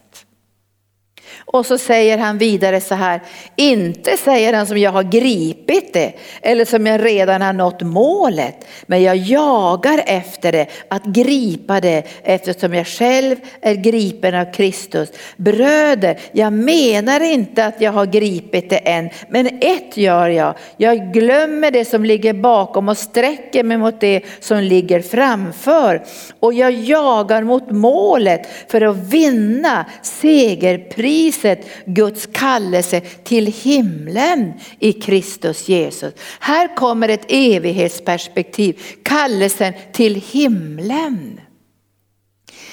Och 1.45 1.66
så 1.66 1.79
säger 1.79 2.19
han 2.19 2.38
vidare 2.38 2.81
så 2.81 2.95
här, 2.95 3.21
inte 3.57 4.16
säger 4.16 4.53
han 4.53 4.66
som 4.66 4.79
jag 4.79 4.93
har 4.93 5.03
gripit 5.03 5.93
det 5.93 6.12
eller 6.43 6.64
som 6.64 6.87
jag 6.87 7.05
redan 7.05 7.43
har 7.43 7.53
nått 7.53 7.83
målet, 7.83 8.66
men 8.87 9.03
jag 9.03 9.16
jagar 9.16 10.03
efter 10.07 10.53
det, 10.53 10.66
att 10.88 11.05
gripa 11.05 11.81
det 11.81 12.03
eftersom 12.23 12.75
jag 12.75 12.87
själv 12.87 13.37
är 13.61 13.75
gripen 13.75 14.35
av 14.35 14.53
Kristus. 14.53 15.09
Bröder, 15.37 16.19
jag 16.33 16.53
menar 16.53 17.21
inte 17.21 17.64
att 17.64 17.81
jag 17.81 17.93
har 17.93 18.07
gripit 18.07 18.71
det 18.71 18.77
än, 18.77 19.11
men 19.29 19.47
ett 19.61 19.97
gör 19.97 20.29
jag, 20.29 20.55
jag 20.77 21.12
glömmer 21.12 21.71
det 21.71 21.85
som 21.85 22.05
ligger 22.05 22.33
bakom 22.33 22.88
och 22.88 22.99
sträcker 22.99 23.64
mig 23.64 23.79
mot 23.79 24.01
det 24.01 24.23
som 24.40 24.59
ligger 24.59 25.01
framför. 25.01 26.03
Och 26.40 26.53
jag 26.53 26.73
jagar 26.73 27.43
mot 27.43 27.71
målet 27.71 28.49
för 28.69 28.81
att 28.81 28.97
vinna 28.97 29.85
segerpriset 30.03 31.19
priset 31.20 31.66
Guds 31.87 32.28
kallelse 32.33 33.00
till 33.00 33.46
himlen 33.46 34.52
i 34.78 34.92
Kristus 34.92 35.68
Jesus. 35.68 36.14
Här 36.40 36.76
kommer 36.76 37.09
ett 37.09 37.24
evighetsperspektiv, 37.28 38.83
kallelsen 39.02 39.72
till 39.92 40.14
himlen. 40.14 41.40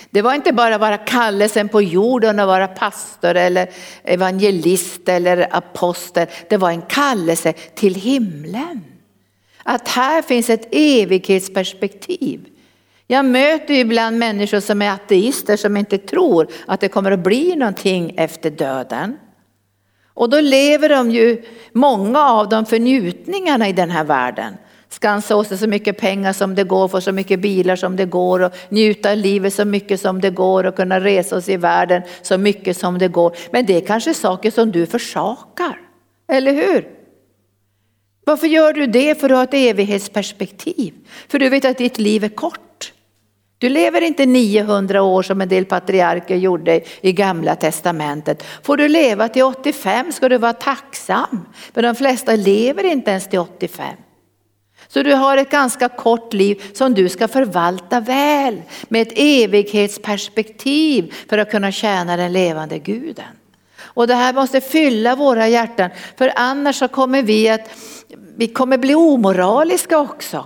Det 0.09 0.21
var 0.21 0.33
inte 0.33 0.53
bara 0.53 0.77
vara 0.77 0.97
kallelsen 0.97 1.69
på 1.69 1.81
jorden 1.81 2.39
att 2.39 2.47
vara 2.47 2.67
pastor 2.67 3.35
eller 3.35 3.69
evangelist 4.03 5.09
eller 5.09 5.55
apostel. 5.55 6.27
Det 6.49 6.57
var 6.57 6.71
en 6.71 6.81
kallelse 6.81 7.53
till 7.53 7.95
himlen. 7.95 8.83
Att 9.63 9.87
här 9.87 10.21
finns 10.21 10.49
ett 10.49 10.67
evighetsperspektiv. 10.71 12.45
Jag 13.07 13.25
möter 13.25 13.73
ibland 13.73 14.17
människor 14.17 14.59
som 14.59 14.81
är 14.81 14.91
ateister 14.91 15.57
som 15.57 15.77
inte 15.77 15.97
tror 15.97 16.47
att 16.65 16.79
det 16.79 16.89
kommer 16.89 17.11
att 17.11 17.19
bli 17.19 17.55
någonting 17.55 18.13
efter 18.17 18.49
döden. 18.49 19.17
Och 20.07 20.29
då 20.29 20.39
lever 20.39 20.89
de 20.89 21.11
ju, 21.11 21.43
många 21.71 22.19
av 22.19 22.49
dem, 22.49 22.65
för 22.65 22.79
njutningarna 22.79 23.69
i 23.69 23.73
den 23.73 23.89
här 23.89 24.03
världen. 24.03 24.53
Skansa 24.89 25.35
åt 25.35 25.47
sig 25.47 25.57
så 25.57 25.67
mycket 25.67 25.97
pengar 25.97 26.33
som 26.33 26.55
det 26.55 26.63
går, 26.63 26.87
få 26.87 27.01
så 27.01 27.11
mycket 27.11 27.39
bilar 27.39 27.75
som 27.75 27.95
det 27.95 28.05
går 28.05 28.39
och 28.39 28.53
njuta 28.69 29.11
av 29.11 29.17
livet 29.17 29.53
så 29.53 29.65
mycket 29.65 30.01
som 30.01 30.21
det 30.21 30.29
går 30.29 30.63
och 30.63 30.75
kunna 30.75 30.99
resa 30.99 31.37
oss 31.37 31.49
i 31.49 31.57
världen 31.57 32.01
så 32.21 32.37
mycket 32.37 32.77
som 32.77 32.97
det 32.97 33.07
går. 33.07 33.35
Men 33.51 33.65
det 33.65 33.75
är 33.75 33.81
kanske 33.81 34.13
saker 34.13 34.51
som 34.51 34.71
du 34.71 34.85
försakar, 34.85 35.81
eller 36.27 36.53
hur? 36.53 36.87
Varför 38.25 38.47
gör 38.47 38.73
du 38.73 38.87
det? 38.87 39.19
För 39.19 39.25
att 39.25 39.29
du 39.29 39.35
har 39.35 39.43
ett 39.43 39.53
evighetsperspektiv. 39.53 40.93
För 41.27 41.39
du 41.39 41.49
vet 41.49 41.65
att 41.65 41.77
ditt 41.77 41.97
liv 41.97 42.23
är 42.23 42.29
kort. 42.29 42.66
Du 43.59 43.69
lever 43.69 44.01
inte 44.01 44.25
900 44.25 45.01
år 45.01 45.23
som 45.23 45.41
en 45.41 45.49
del 45.49 45.65
patriarker 45.65 46.35
gjorde 46.35 46.81
i 47.01 47.11
gamla 47.13 47.55
testamentet. 47.55 48.43
Får 48.63 48.77
du 48.77 48.87
leva 48.87 49.29
till 49.29 49.43
85 49.43 50.11
ska 50.11 50.29
du 50.29 50.37
vara 50.37 50.53
tacksam. 50.53 51.45
Men 51.73 51.83
de 51.83 51.95
flesta 51.95 52.35
lever 52.35 52.83
inte 52.83 53.11
ens 53.11 53.29
till 53.29 53.39
85. 53.39 53.85
Så 54.87 55.03
du 55.03 55.13
har 55.13 55.37
ett 55.37 55.49
ganska 55.49 55.89
kort 55.89 56.33
liv 56.33 56.63
som 56.73 56.93
du 56.93 57.09
ska 57.09 57.27
förvalta 57.27 57.99
väl 57.99 58.61
med 58.89 59.01
ett 59.01 59.13
evighetsperspektiv 59.15 61.13
för 61.29 61.37
att 61.37 61.51
kunna 61.51 61.71
tjäna 61.71 62.17
den 62.17 62.33
levande 62.33 62.79
guden. 62.79 63.25
Och 63.79 64.07
det 64.07 64.15
här 64.15 64.33
måste 64.33 64.61
fylla 64.61 65.15
våra 65.15 65.47
hjärtan 65.47 65.89
för 66.17 66.31
annars 66.35 66.75
så 66.75 66.87
kommer 66.87 67.23
vi 67.23 67.49
att 67.49 67.69
vi 68.37 68.47
kommer 68.47 68.77
bli 68.77 68.95
omoraliska 68.95 69.99
också. 69.99 70.45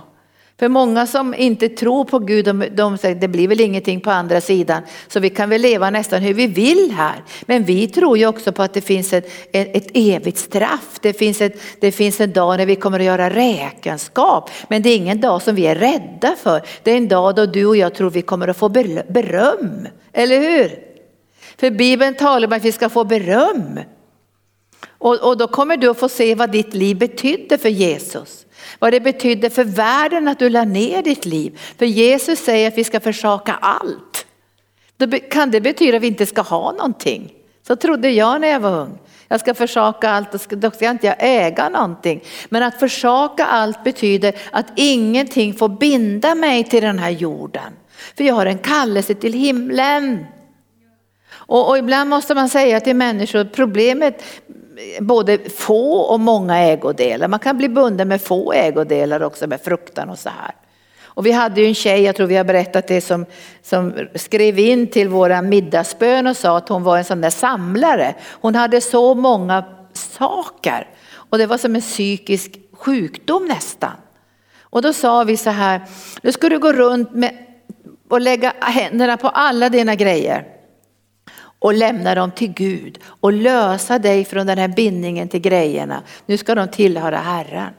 För 0.62 0.68
många 0.68 1.06
som 1.06 1.34
inte 1.34 1.68
tror 1.68 2.04
på 2.04 2.18
Gud, 2.18 2.44
de, 2.44 2.64
de 2.74 2.98
säger 2.98 3.14
det 3.14 3.28
blir 3.28 3.48
väl 3.48 3.60
ingenting 3.60 4.00
på 4.00 4.10
andra 4.10 4.40
sidan. 4.40 4.82
Så 5.08 5.20
vi 5.20 5.30
kan 5.30 5.50
väl 5.50 5.60
leva 5.60 5.90
nästan 5.90 6.22
hur 6.22 6.34
vi 6.34 6.46
vill 6.46 6.90
här. 6.96 7.24
Men 7.42 7.64
vi 7.64 7.88
tror 7.88 8.18
ju 8.18 8.26
också 8.26 8.52
på 8.52 8.62
att 8.62 8.74
det 8.74 8.80
finns 8.80 9.12
ett, 9.12 9.30
ett, 9.52 9.76
ett 9.76 9.90
evigt 9.94 10.38
straff. 10.38 10.98
Det 11.00 11.12
finns, 11.12 11.40
ett, 11.40 11.60
det 11.80 11.92
finns 11.92 12.20
en 12.20 12.32
dag 12.32 12.58
när 12.58 12.66
vi 12.66 12.76
kommer 12.76 13.00
att 13.00 13.06
göra 13.06 13.30
räkenskap. 13.30 14.50
Men 14.68 14.82
det 14.82 14.90
är 14.90 14.96
ingen 14.96 15.20
dag 15.20 15.42
som 15.42 15.54
vi 15.54 15.66
är 15.66 15.74
rädda 15.74 16.34
för. 16.42 16.62
Det 16.82 16.90
är 16.90 16.96
en 16.96 17.08
dag 17.08 17.34
då 17.34 17.46
du 17.46 17.66
och 17.66 17.76
jag 17.76 17.94
tror 17.94 18.10
vi 18.10 18.22
kommer 18.22 18.48
att 18.48 18.56
få 18.56 18.68
beröm. 18.68 19.88
Eller 20.12 20.38
hur? 20.40 20.78
För 21.56 21.70
Bibeln 21.70 22.14
talar 22.14 22.46
om 22.46 22.52
att 22.52 22.64
vi 22.64 22.72
ska 22.72 22.88
få 22.88 23.04
beröm. 23.04 23.80
Och, 24.98 25.28
och 25.28 25.36
då 25.36 25.48
kommer 25.48 25.76
du 25.76 25.90
att 25.90 25.98
få 25.98 26.08
se 26.08 26.34
vad 26.34 26.50
ditt 26.50 26.74
liv 26.74 26.98
betydde 26.98 27.58
för 27.58 27.68
Jesus. 27.68 28.46
Vad 28.82 28.92
det 28.92 29.00
betydde 29.00 29.50
för 29.50 29.64
världen 29.64 30.28
att 30.28 30.38
du 30.38 30.48
la 30.48 30.64
ner 30.64 31.02
ditt 31.02 31.24
liv. 31.24 31.60
För 31.78 31.86
Jesus 31.86 32.38
säger 32.38 32.68
att 32.68 32.78
vi 32.78 32.84
ska 32.84 33.00
försaka 33.00 33.52
allt. 33.60 34.26
Då 34.96 35.18
kan 35.30 35.50
det 35.50 35.60
betyda 35.60 35.96
att 35.96 36.02
vi 36.02 36.06
inte 36.06 36.26
ska 36.26 36.40
ha 36.40 36.72
någonting? 36.72 37.32
Så 37.66 37.76
trodde 37.76 38.10
jag 38.10 38.40
när 38.40 38.48
jag 38.48 38.60
var 38.60 38.80
ung. 38.80 38.98
Jag 39.28 39.40
ska 39.40 39.54
försaka 39.54 40.10
allt 40.10 40.34
och 40.34 40.58
då 40.58 40.70
ska 40.70 40.90
inte 40.90 41.06
jag 41.06 41.16
äga 41.18 41.68
någonting. 41.68 42.24
Men 42.48 42.62
att 42.62 42.78
försaka 42.80 43.46
allt 43.46 43.84
betyder 43.84 44.34
att 44.50 44.66
ingenting 44.76 45.54
får 45.54 45.68
binda 45.68 46.34
mig 46.34 46.64
till 46.64 46.82
den 46.82 46.98
här 46.98 47.10
jorden. 47.10 47.72
För 48.16 48.24
jag 48.24 48.34
har 48.34 48.46
en 48.46 48.58
kallelse 48.58 49.14
till 49.14 49.32
himlen. 49.32 50.26
Och, 51.32 51.68
och 51.68 51.78
ibland 51.78 52.10
måste 52.10 52.34
man 52.34 52.48
säga 52.48 52.80
till 52.80 52.96
människor, 52.96 53.44
problemet 53.44 54.22
både 55.00 55.38
få 55.38 55.96
och 55.96 56.20
många 56.20 56.58
ägodelar. 56.58 57.28
Man 57.28 57.40
kan 57.40 57.58
bli 57.58 57.68
bunden 57.68 58.08
med 58.08 58.22
få 58.22 58.52
ägodelar 58.52 59.22
också 59.22 59.46
med 59.46 59.60
fruktan 59.60 60.10
och 60.10 60.18
så 60.18 60.28
här. 60.28 60.54
Och 61.14 61.26
vi 61.26 61.32
hade 61.32 61.60
ju 61.60 61.66
en 61.66 61.74
tjej, 61.74 62.02
jag 62.02 62.16
tror 62.16 62.26
vi 62.26 62.36
har 62.36 62.44
berättat 62.44 62.86
det, 62.86 63.00
som, 63.00 63.26
som 63.62 63.94
skrev 64.14 64.58
in 64.58 64.86
till 64.86 65.08
våra 65.08 65.42
middagsbön 65.42 66.26
och 66.26 66.36
sa 66.36 66.56
att 66.56 66.68
hon 66.68 66.82
var 66.82 66.98
en 66.98 67.04
sån 67.04 67.20
där 67.20 67.30
samlare. 67.30 68.14
Hon 68.40 68.54
hade 68.54 68.80
så 68.80 69.14
många 69.14 69.64
saker 69.92 70.88
och 71.14 71.38
det 71.38 71.46
var 71.46 71.58
som 71.58 71.74
en 71.74 71.80
psykisk 71.80 72.58
sjukdom 72.72 73.46
nästan. 73.46 73.92
Och 74.60 74.82
då 74.82 74.92
sa 74.92 75.24
vi 75.24 75.36
så 75.36 75.50
här, 75.50 75.80
nu 76.22 76.32
ska 76.32 76.48
du 76.48 76.58
gå 76.58 76.72
runt 76.72 77.14
med, 77.14 77.36
och 78.08 78.20
lägga 78.20 78.52
händerna 78.60 79.16
på 79.16 79.28
alla 79.28 79.68
dina 79.68 79.94
grejer 79.94 80.44
och 81.62 81.74
lämna 81.74 82.14
dem 82.14 82.30
till 82.30 82.52
Gud 82.52 82.98
och 83.04 83.32
lösa 83.32 83.98
dig 83.98 84.24
från 84.24 84.46
den 84.46 84.58
här 84.58 84.68
bindningen 84.68 85.28
till 85.28 85.40
grejerna. 85.40 86.02
Nu 86.26 86.36
ska 86.36 86.54
de 86.54 86.68
tillhöra 86.68 87.16
Herren. 87.16 87.72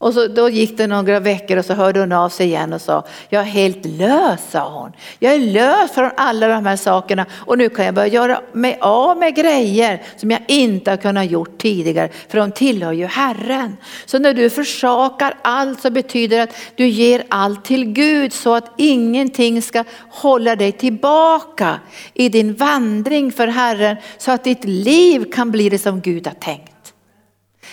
Och 0.00 0.14
så, 0.14 0.26
då 0.26 0.48
gick 0.48 0.78
det 0.78 0.86
några 0.86 1.20
veckor 1.20 1.56
och 1.56 1.64
så 1.64 1.74
hörde 1.74 2.00
hon 2.00 2.12
av 2.12 2.28
sig 2.28 2.46
igen 2.46 2.72
och 2.72 2.80
sa, 2.80 3.04
jag 3.28 3.42
är 3.42 3.46
helt 3.46 3.84
lös 3.84 4.50
sa 4.50 4.80
hon. 4.80 4.92
Jag 5.18 5.34
är 5.34 5.38
lös 5.38 5.92
från 5.92 6.10
alla 6.16 6.48
de 6.48 6.66
här 6.66 6.76
sakerna 6.76 7.26
och 7.32 7.58
nu 7.58 7.68
kan 7.68 7.84
jag 7.84 7.94
börja 7.94 8.08
göra 8.08 8.40
mig 8.52 8.78
av 8.80 9.18
med 9.18 9.36
grejer 9.36 10.02
som 10.16 10.30
jag 10.30 10.40
inte 10.48 10.90
har 10.90 10.96
kunnat 10.96 11.30
gjort 11.30 11.58
tidigare 11.58 12.08
för 12.28 12.38
de 12.38 12.52
tillhör 12.52 12.92
ju 12.92 13.06
Herren. 13.06 13.76
Så 14.06 14.18
när 14.18 14.34
du 14.34 14.50
försakar 14.50 15.34
allt 15.42 15.80
så 15.80 15.90
betyder 15.90 16.36
det 16.36 16.42
att 16.42 16.56
du 16.74 16.86
ger 16.86 17.24
allt 17.28 17.64
till 17.64 17.84
Gud 17.84 18.32
så 18.32 18.54
att 18.54 18.72
ingenting 18.76 19.62
ska 19.62 19.84
hålla 20.10 20.56
dig 20.56 20.72
tillbaka 20.72 21.80
i 22.14 22.28
din 22.28 22.54
vandring 22.54 23.32
för 23.32 23.46
Herren 23.46 23.96
så 24.18 24.30
att 24.30 24.44
ditt 24.44 24.64
liv 24.64 25.32
kan 25.32 25.50
bli 25.50 25.68
det 25.68 25.78
som 25.78 26.00
Gud 26.00 26.26
har 26.26 26.34
tänkt. 26.34 26.77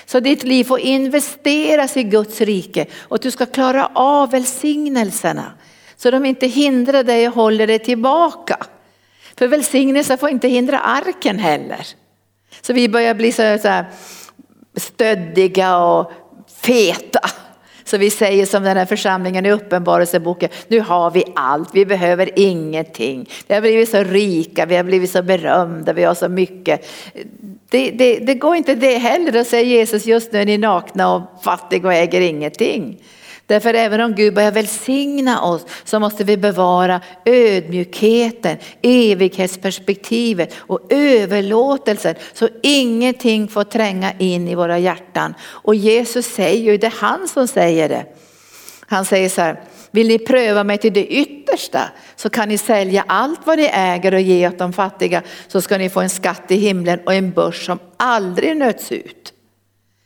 Så 0.05 0.19
ditt 0.19 0.43
liv 0.43 0.63
får 0.63 0.79
investeras 0.79 1.97
i 1.97 2.03
Guds 2.03 2.41
rike 2.41 2.85
och 3.01 3.15
att 3.15 3.21
du 3.21 3.31
ska 3.31 3.45
klara 3.45 3.91
av 3.93 4.31
välsignelserna. 4.31 5.53
Så 5.95 6.11
de 6.11 6.25
inte 6.25 6.47
hindrar 6.47 7.03
dig 7.03 7.27
och 7.27 7.35
håller 7.35 7.67
dig 7.67 7.79
tillbaka. 7.79 8.57
För 9.37 9.47
välsignelsen 9.47 10.17
får 10.17 10.29
inte 10.29 10.47
hindra 10.47 10.79
arken 10.79 11.39
heller. 11.39 11.87
Så 12.61 12.73
vi 12.73 12.89
börjar 12.89 13.13
bli 13.13 13.31
så 13.31 13.41
här 13.41 13.85
stöddiga 14.75 15.77
och 15.77 16.11
feta. 16.61 17.19
Så 17.83 17.97
vi 17.97 18.09
säger 18.09 18.45
som 18.45 18.63
den 18.63 18.77
här 18.77 18.85
församlingen 18.85 19.45
i 19.45 19.51
Uppenbarelseboken, 19.51 20.49
nu 20.67 20.79
har 20.79 21.11
vi 21.11 21.23
allt, 21.35 21.69
vi 21.73 21.85
behöver 21.85 22.39
ingenting. 22.39 23.29
Vi 23.47 23.53
har 23.53 23.61
blivit 23.61 23.89
så 23.89 24.03
rika, 24.03 24.65
vi 24.65 24.75
har 24.75 24.83
blivit 24.83 25.11
så 25.11 25.21
berömda, 25.21 25.93
vi 25.93 26.03
har 26.03 26.13
så 26.13 26.29
mycket. 26.29 26.87
Det, 27.69 27.91
det, 27.91 28.19
det 28.19 28.33
går 28.33 28.55
inte 28.55 28.75
det 28.75 28.97
heller 28.97 29.39
att 29.39 29.47
säga 29.47 29.63
Jesus 29.63 30.05
just 30.05 30.31
nu 30.31 30.41
är 30.41 30.45
ni 30.45 30.57
nakna 30.57 31.15
och 31.15 31.43
fattiga 31.43 31.87
och 31.87 31.93
äger 31.93 32.21
ingenting. 32.21 33.01
Därför 33.47 33.73
även 33.73 34.01
om 34.01 34.15
Gud 34.15 34.33
börjar 34.33 34.51
välsigna 34.51 35.41
oss 35.41 35.65
så 35.83 35.99
måste 35.99 36.23
vi 36.23 36.37
bevara 36.37 37.01
ödmjukheten, 37.25 38.57
evighetsperspektivet 38.81 40.53
och 40.57 40.79
överlåtelsen 40.89 42.15
så 42.33 42.49
ingenting 42.63 43.47
får 43.47 43.63
tränga 43.63 44.11
in 44.19 44.47
i 44.47 44.55
våra 44.55 44.79
hjärtan. 44.79 45.33
Och 45.43 45.75
Jesus 45.75 46.25
säger 46.25 46.71
ju, 46.71 46.77
det 46.77 46.87
är 46.87 46.93
han 46.97 47.27
som 47.27 47.47
säger 47.47 47.89
det. 47.89 48.05
Han 48.87 49.05
säger 49.05 49.29
så 49.29 49.41
här, 49.41 49.61
vill 49.95 50.07
ni 50.07 50.19
pröva 50.19 50.63
mig 50.63 50.77
till 50.77 50.93
det 50.93 51.07
yttersta 51.07 51.89
så 52.15 52.29
kan 52.29 52.49
ni 52.49 52.57
sälja 52.57 53.05
allt 53.07 53.39
vad 53.45 53.57
ni 53.57 53.69
äger 53.73 54.13
och 54.13 54.21
ge 54.21 54.47
åt 54.47 54.57
de 54.57 54.73
fattiga 54.73 55.21
så 55.47 55.61
ska 55.61 55.77
ni 55.77 55.89
få 55.89 56.01
en 56.01 56.09
skatt 56.09 56.51
i 56.51 56.55
himlen 56.55 56.99
och 57.05 57.13
en 57.13 57.31
börs 57.31 57.65
som 57.65 57.79
aldrig 57.97 58.57
nöts 58.57 58.91
ut. 58.91 59.33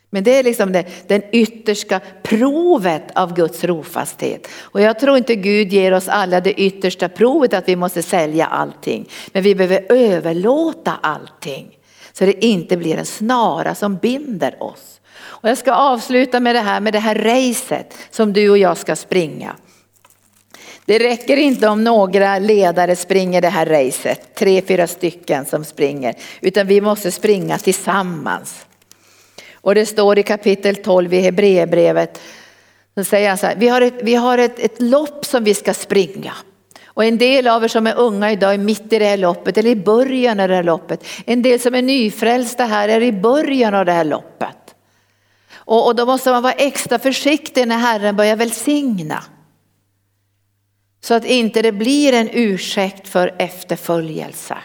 Men 0.10 0.24
det 0.24 0.40
är 0.40 0.44
liksom 0.44 0.72
det, 0.72 0.86
den 1.08 1.22
yttersta 1.32 2.00
provet 2.24 3.04
av 3.16 3.34
Guds 3.34 3.64
rofasthet. 3.64 4.48
Och 4.62 4.82
jag 4.82 5.00
tror 5.00 5.18
inte 5.18 5.36
Gud 5.36 5.74
ger 5.74 5.94
oss 5.94 6.08
alla 6.08 6.42
det 6.42 6.62
yttersta 6.62 7.10
provet 7.10 7.54
att 7.54 7.70
vi 7.70 7.76
måste 7.76 8.04
sälja 8.04 8.46
allting. 8.46 9.10
Men 9.34 9.44
vi 9.44 9.56
behöver 9.56 9.86
överlåta 9.90 10.94
allting. 11.02 11.78
Så 12.14 12.26
det 12.26 12.46
inte 12.46 12.78
blir 12.78 12.98
en 12.98 13.06
snara 13.06 13.76
som 13.76 13.98
binder 13.98 14.64
oss. 14.64 15.02
Och 15.20 15.50
jag 15.50 15.58
ska 15.58 15.74
avsluta 15.74 16.40
med 16.40 16.56
det 16.56 16.62
här 16.62 16.80
med 16.80 16.94
det 16.94 17.00
här 17.00 17.16
racet 17.16 17.98
som 18.12 18.34
du 18.34 18.50
och 18.50 18.58
jag 18.58 18.78
ska 18.78 18.96
springa. 18.96 19.56
Det 20.90 21.00
räcker 21.00 21.38
inte 21.38 21.68
om 21.68 21.84
några 21.84 22.40
ledare 22.40 22.96
springer 22.96 23.42
det 23.42 23.50
här 23.50 23.66
racet, 23.66 24.36
tre, 24.36 24.62
fyra 24.62 24.88
stycken 24.88 25.46
som 25.46 25.66
springer, 25.66 26.16
utan 26.42 26.68
vi 26.68 26.82
måste 26.82 27.12
springa 27.12 27.58
tillsammans. 27.58 28.66
Och 29.54 29.76
det 29.76 29.86
står 29.86 30.20
i 30.20 30.24
kapitel 30.24 30.76
12 30.76 31.14
i 31.14 31.20
Hebreerbrevet, 31.20 32.22
så 32.96 33.04
säger 33.04 33.30
han 33.30 33.38
så 33.38 33.46
här, 33.46 33.56
vi 33.56 33.68
har, 33.68 33.82
ett, 33.82 33.94
vi 34.02 34.16
har 34.16 34.38
ett, 34.38 34.60
ett 34.60 34.82
lopp 34.82 35.26
som 35.26 35.44
vi 35.44 35.54
ska 35.54 35.74
springa. 35.74 36.34
Och 36.86 37.04
en 37.04 37.18
del 37.18 37.48
av 37.48 37.64
er 37.64 37.68
som 37.68 37.88
är 37.88 37.98
unga 37.98 38.32
idag 38.32 38.54
är 38.54 38.58
mitt 38.58 38.94
i 38.94 39.00
det 39.00 39.06
här 39.06 39.18
loppet 39.18 39.58
eller 39.58 39.70
i 39.70 39.76
början 39.76 40.40
av 40.40 40.48
det 40.48 40.56
här 40.56 40.64
loppet. 40.64 41.06
En 41.26 41.42
del 41.42 41.60
som 41.60 41.76
är 41.76 41.82
nyfrälsta 41.82 42.66
här 42.66 42.90
är 42.90 43.02
i 43.02 43.12
början 43.12 43.74
av 43.74 43.86
det 43.86 43.92
här 43.92 44.06
loppet. 44.06 44.76
Och, 45.54 45.88
och 45.88 45.96
då 45.96 46.06
måste 46.06 46.32
man 46.32 46.44
vara 46.44 46.54
extra 46.54 47.00
försiktig 47.00 47.68
när 47.68 47.78
Herren 47.78 48.16
börjar 48.16 48.36
välsigna. 48.36 49.24
Så 51.02 51.14
att 51.14 51.26
inte 51.26 51.62
det 51.62 51.72
blir 51.72 52.14
en 52.14 52.30
ursäkt 52.34 53.08
för 53.08 53.36
efterföljelse. 53.38 54.58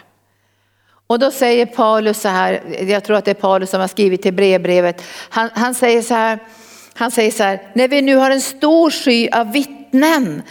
Och 1.07 1.19
då 1.19 1.31
säger 1.31 1.65
Paulus 1.65 2.21
så 2.21 2.27
här, 2.27 2.61
jag 2.87 3.03
tror 3.03 3.17
att 3.17 3.25
det 3.25 3.31
är 3.31 3.35
Paulus 3.35 3.69
som 3.69 3.81
har 3.81 3.87
skrivit 3.87 4.21
till 4.21 4.33
brevbrevet, 4.33 5.03
han, 5.29 5.49
han 5.53 5.75
säger 5.75 6.01
så 6.01 6.13
här, 6.13 6.39
han 6.93 7.11
säger 7.11 7.31
så 7.31 7.43
här, 7.43 7.61
när 7.73 7.87
vi 7.87 8.01
nu 8.01 8.15
har 8.15 8.31
en 8.31 8.41
stor 8.41 8.91
sky 8.91 9.29
av 9.29 9.51
vittnen. 9.51 9.84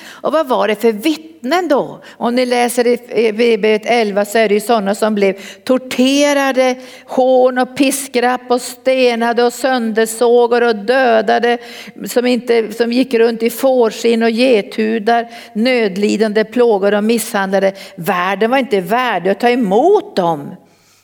Och 0.06 0.32
vad 0.32 0.48
var 0.48 0.68
det 0.68 0.74
för 0.74 0.92
vittnen 0.92 1.68
då? 1.68 2.00
Om 2.16 2.34
ni 2.34 2.46
läser 2.46 2.86
i 3.18 3.32
Bibeln 3.32 3.80
11 3.84 4.24
så 4.24 4.38
är 4.38 4.48
det 4.48 4.54
ju 4.54 4.60
sådana 4.60 4.94
som 4.94 5.14
blev 5.14 5.40
torterade, 5.64 6.74
hån 7.04 7.58
och 7.58 7.76
piskrapp 7.76 8.40
och 8.48 8.60
stenade 8.60 9.44
och 9.44 9.52
söndersågar 9.52 10.62
och 10.62 10.76
dödade. 10.76 11.58
Som, 12.06 12.26
inte, 12.26 12.72
som 12.72 12.92
gick 12.92 13.14
runt 13.14 13.42
i 13.42 13.50
fårskinn 13.50 14.22
och 14.22 14.30
gethudar, 14.30 15.28
nödlidande, 15.52 16.44
plågade 16.44 16.96
och 16.96 17.04
misshandlade. 17.04 17.72
Världen 17.96 18.50
var 18.50 18.58
inte 18.58 18.80
värdig 18.80 19.30
att 19.30 19.40
ta 19.40 19.50
emot 19.50 20.16
dem. 20.16 20.56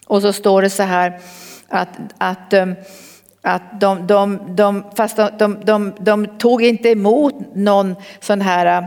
Och 0.06 0.22
så 0.22 0.32
står 0.32 0.62
det 0.62 0.70
så 0.70 0.82
här 0.82 1.20
att, 1.68 1.88
att 2.18 2.52
eh, 2.52 2.66
att 3.42 3.80
de, 3.80 4.06
de, 4.06 4.38
de, 4.56 4.84
fast 4.96 5.16
de, 5.16 5.30
de, 5.38 5.60
de, 5.64 5.94
de 5.98 6.26
tog 6.38 6.62
inte 6.62 6.88
emot 6.88 7.34
någon 7.54 7.96
sån 8.20 8.40
här 8.40 8.66
äh, 8.66 8.84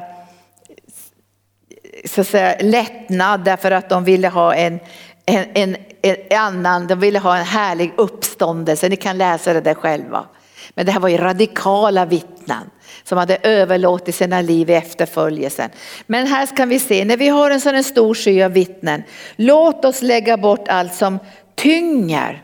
så 2.06 2.22
att 2.22 2.28
säga, 2.28 2.56
lättnad 2.60 3.44
därför 3.44 3.72
att 3.72 3.90
de 3.90 4.04
ville 4.04 4.28
ha 4.28 4.56
en, 4.56 4.80
en, 5.26 5.46
en, 5.54 5.76
en 6.02 6.38
annan, 6.40 6.88
de 6.88 7.00
ville 7.00 7.20
ha 7.20 7.38
en 7.38 7.46
härlig 7.46 7.94
uppståndelse. 7.98 8.90
Ni 8.90 8.96
kan 8.96 9.18
läsa 9.18 9.54
det 9.54 9.62
där 9.62 9.74
själva. 9.74 10.26
Men 10.74 10.86
det 10.86 10.92
här 10.92 11.00
var 11.00 11.10
ju 11.10 11.18
radikala 11.18 12.06
vittnen 12.06 12.70
som 13.04 13.18
hade 13.18 13.38
överlåtit 13.44 14.16
sina 14.16 14.42
liv 14.42 14.70
i 14.70 14.74
efterföljelsen. 14.74 15.70
Men 16.08 16.28
här 16.28 16.56
kan 16.56 16.70
vi 16.70 16.80
se, 16.80 17.06
när 17.06 17.18
vi 17.18 17.28
har 17.28 17.52
en 17.52 17.62
sån 17.62 17.84
stor 17.84 18.14
sky 18.14 18.44
av 18.44 18.52
vittnen, 18.52 19.04
låt 19.36 19.86
oss 19.86 20.02
lägga 20.02 20.38
bort 20.38 20.68
allt 20.68 20.94
som 20.94 21.20
tynger 21.56 22.44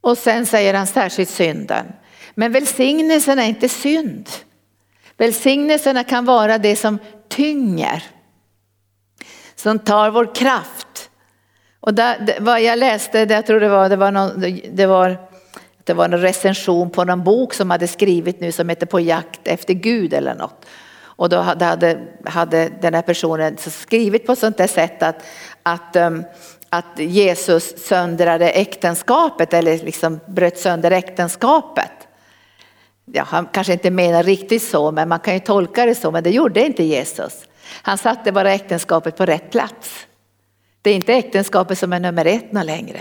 och 0.00 0.18
sen 0.18 0.46
säger 0.46 0.74
han 0.74 0.86
särskilt 0.86 1.30
synden. 1.30 1.86
Men 2.34 2.52
välsignelsen 2.52 3.38
är 3.38 3.48
inte 3.48 3.68
synd. 3.68 4.28
Välsignelserna 5.16 6.04
kan 6.04 6.24
vara 6.24 6.58
det 6.58 6.76
som 6.76 6.98
tynger. 7.28 8.04
Som 9.54 9.78
tar 9.78 10.10
vår 10.10 10.34
kraft. 10.34 11.10
Och 11.80 11.94
där, 11.94 12.36
vad 12.40 12.62
jag 12.62 12.78
läste, 12.78 13.24
det, 13.24 13.34
jag 13.34 13.46
tror 13.46 13.60
det 13.60 13.68
var, 13.68 13.88
det 13.88 13.96
var, 13.96 14.12
någon, 14.12 14.60
det 14.72 14.86
var 14.86 15.16
det 15.84 15.94
var 15.94 16.04
en 16.04 16.20
recension 16.20 16.90
på 16.90 17.04
någon 17.04 17.24
bok 17.24 17.54
som 17.54 17.70
hade 17.70 17.88
skrivit 17.88 18.40
nu 18.40 18.52
som 18.52 18.68
heter 18.68 18.86
På 18.86 19.00
jakt 19.00 19.48
efter 19.48 19.74
Gud 19.74 20.12
eller 20.12 20.34
något. 20.34 20.66
Och 21.20 21.28
då 21.28 21.36
hade, 21.36 21.98
hade 22.24 22.68
den 22.80 22.94
här 22.94 23.02
personen 23.02 23.56
skrivit 23.56 24.26
på 24.26 24.36
sånt 24.36 24.56
där 24.56 24.66
sätt 24.66 25.02
att, 25.02 25.24
att 25.62 25.96
um, 25.96 26.24
att 26.70 26.98
Jesus 26.98 27.86
söndrade 27.86 28.50
äktenskapet 28.50 29.54
eller 29.54 29.78
liksom 29.78 30.20
bröt 30.26 30.58
sönder 30.58 30.90
äktenskapet. 30.90 31.90
Ja, 33.04 33.24
han 33.26 33.48
kanske 33.52 33.72
inte 33.72 33.90
menar 33.90 34.22
riktigt 34.22 34.62
så, 34.62 34.90
men 34.90 35.08
man 35.08 35.20
kan 35.20 35.34
ju 35.34 35.40
tolka 35.40 35.86
det 35.86 35.94
så, 35.94 36.10
men 36.10 36.22
det 36.22 36.30
gjorde 36.30 36.66
inte 36.66 36.84
Jesus. 36.84 37.44
Han 37.82 37.98
satte 37.98 38.32
bara 38.32 38.52
äktenskapet 38.52 39.16
på 39.16 39.26
rätt 39.26 39.50
plats. 39.50 40.06
Det 40.82 40.90
är 40.90 40.94
inte 40.94 41.14
äktenskapet 41.14 41.78
som 41.78 41.92
är 41.92 42.00
nummer 42.00 42.24
ett 42.24 42.52
längre. 42.52 43.00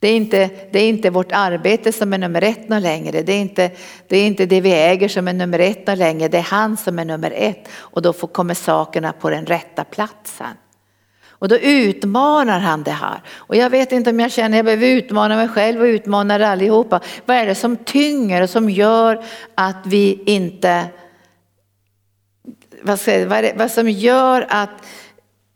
Det 0.00 0.08
är, 0.08 0.16
inte, 0.16 0.50
det 0.72 0.78
är 0.78 0.88
inte 0.88 1.10
vårt 1.10 1.32
arbete 1.32 1.92
som 1.92 2.12
är 2.12 2.18
nummer 2.18 2.42
ett 2.42 2.68
längre. 2.68 3.22
Det 3.22 3.32
är, 3.32 3.40
inte, 3.40 3.70
det 4.08 4.16
är 4.16 4.26
inte 4.26 4.46
det 4.46 4.60
vi 4.60 4.72
äger 4.72 5.08
som 5.08 5.28
är 5.28 5.32
nummer 5.32 5.58
ett 5.58 5.98
längre. 5.98 6.28
Det 6.28 6.38
är 6.38 6.42
han 6.42 6.76
som 6.76 6.98
är 6.98 7.04
nummer 7.04 7.32
ett. 7.36 7.68
Och 7.72 8.02
då 8.02 8.12
får, 8.12 8.28
kommer 8.28 8.54
sakerna 8.54 9.12
på 9.12 9.30
den 9.30 9.46
rätta 9.46 9.84
platsen. 9.84 10.56
Och 11.38 11.48
då 11.48 11.58
utmanar 11.58 12.58
han 12.58 12.82
det 12.82 12.90
här. 12.90 13.22
Och 13.36 13.56
jag 13.56 13.70
vet 13.70 13.92
inte 13.92 14.10
om 14.10 14.20
jag 14.20 14.32
känner 14.32 14.48
att 14.48 14.56
jag 14.56 14.64
behöver 14.64 14.86
utmana 14.86 15.36
mig 15.36 15.48
själv 15.48 15.80
och 15.80 15.84
utmana 15.84 16.34
er 16.34 16.40
allihopa. 16.40 17.00
Vad 17.26 17.36
är 17.36 17.46
det 17.46 17.54
som 17.54 17.76
tynger 17.76 18.42
och 18.42 18.50
som 18.50 18.70
gör 18.70 19.24
att 19.54 19.86
vi 19.86 20.22
inte, 20.26 20.86
vad, 22.82 23.00
ska, 23.00 23.26
vad, 23.26 23.44
det, 23.44 23.54
vad 23.56 23.70
som 23.70 23.90
gör 23.90 24.46
att 24.48 24.70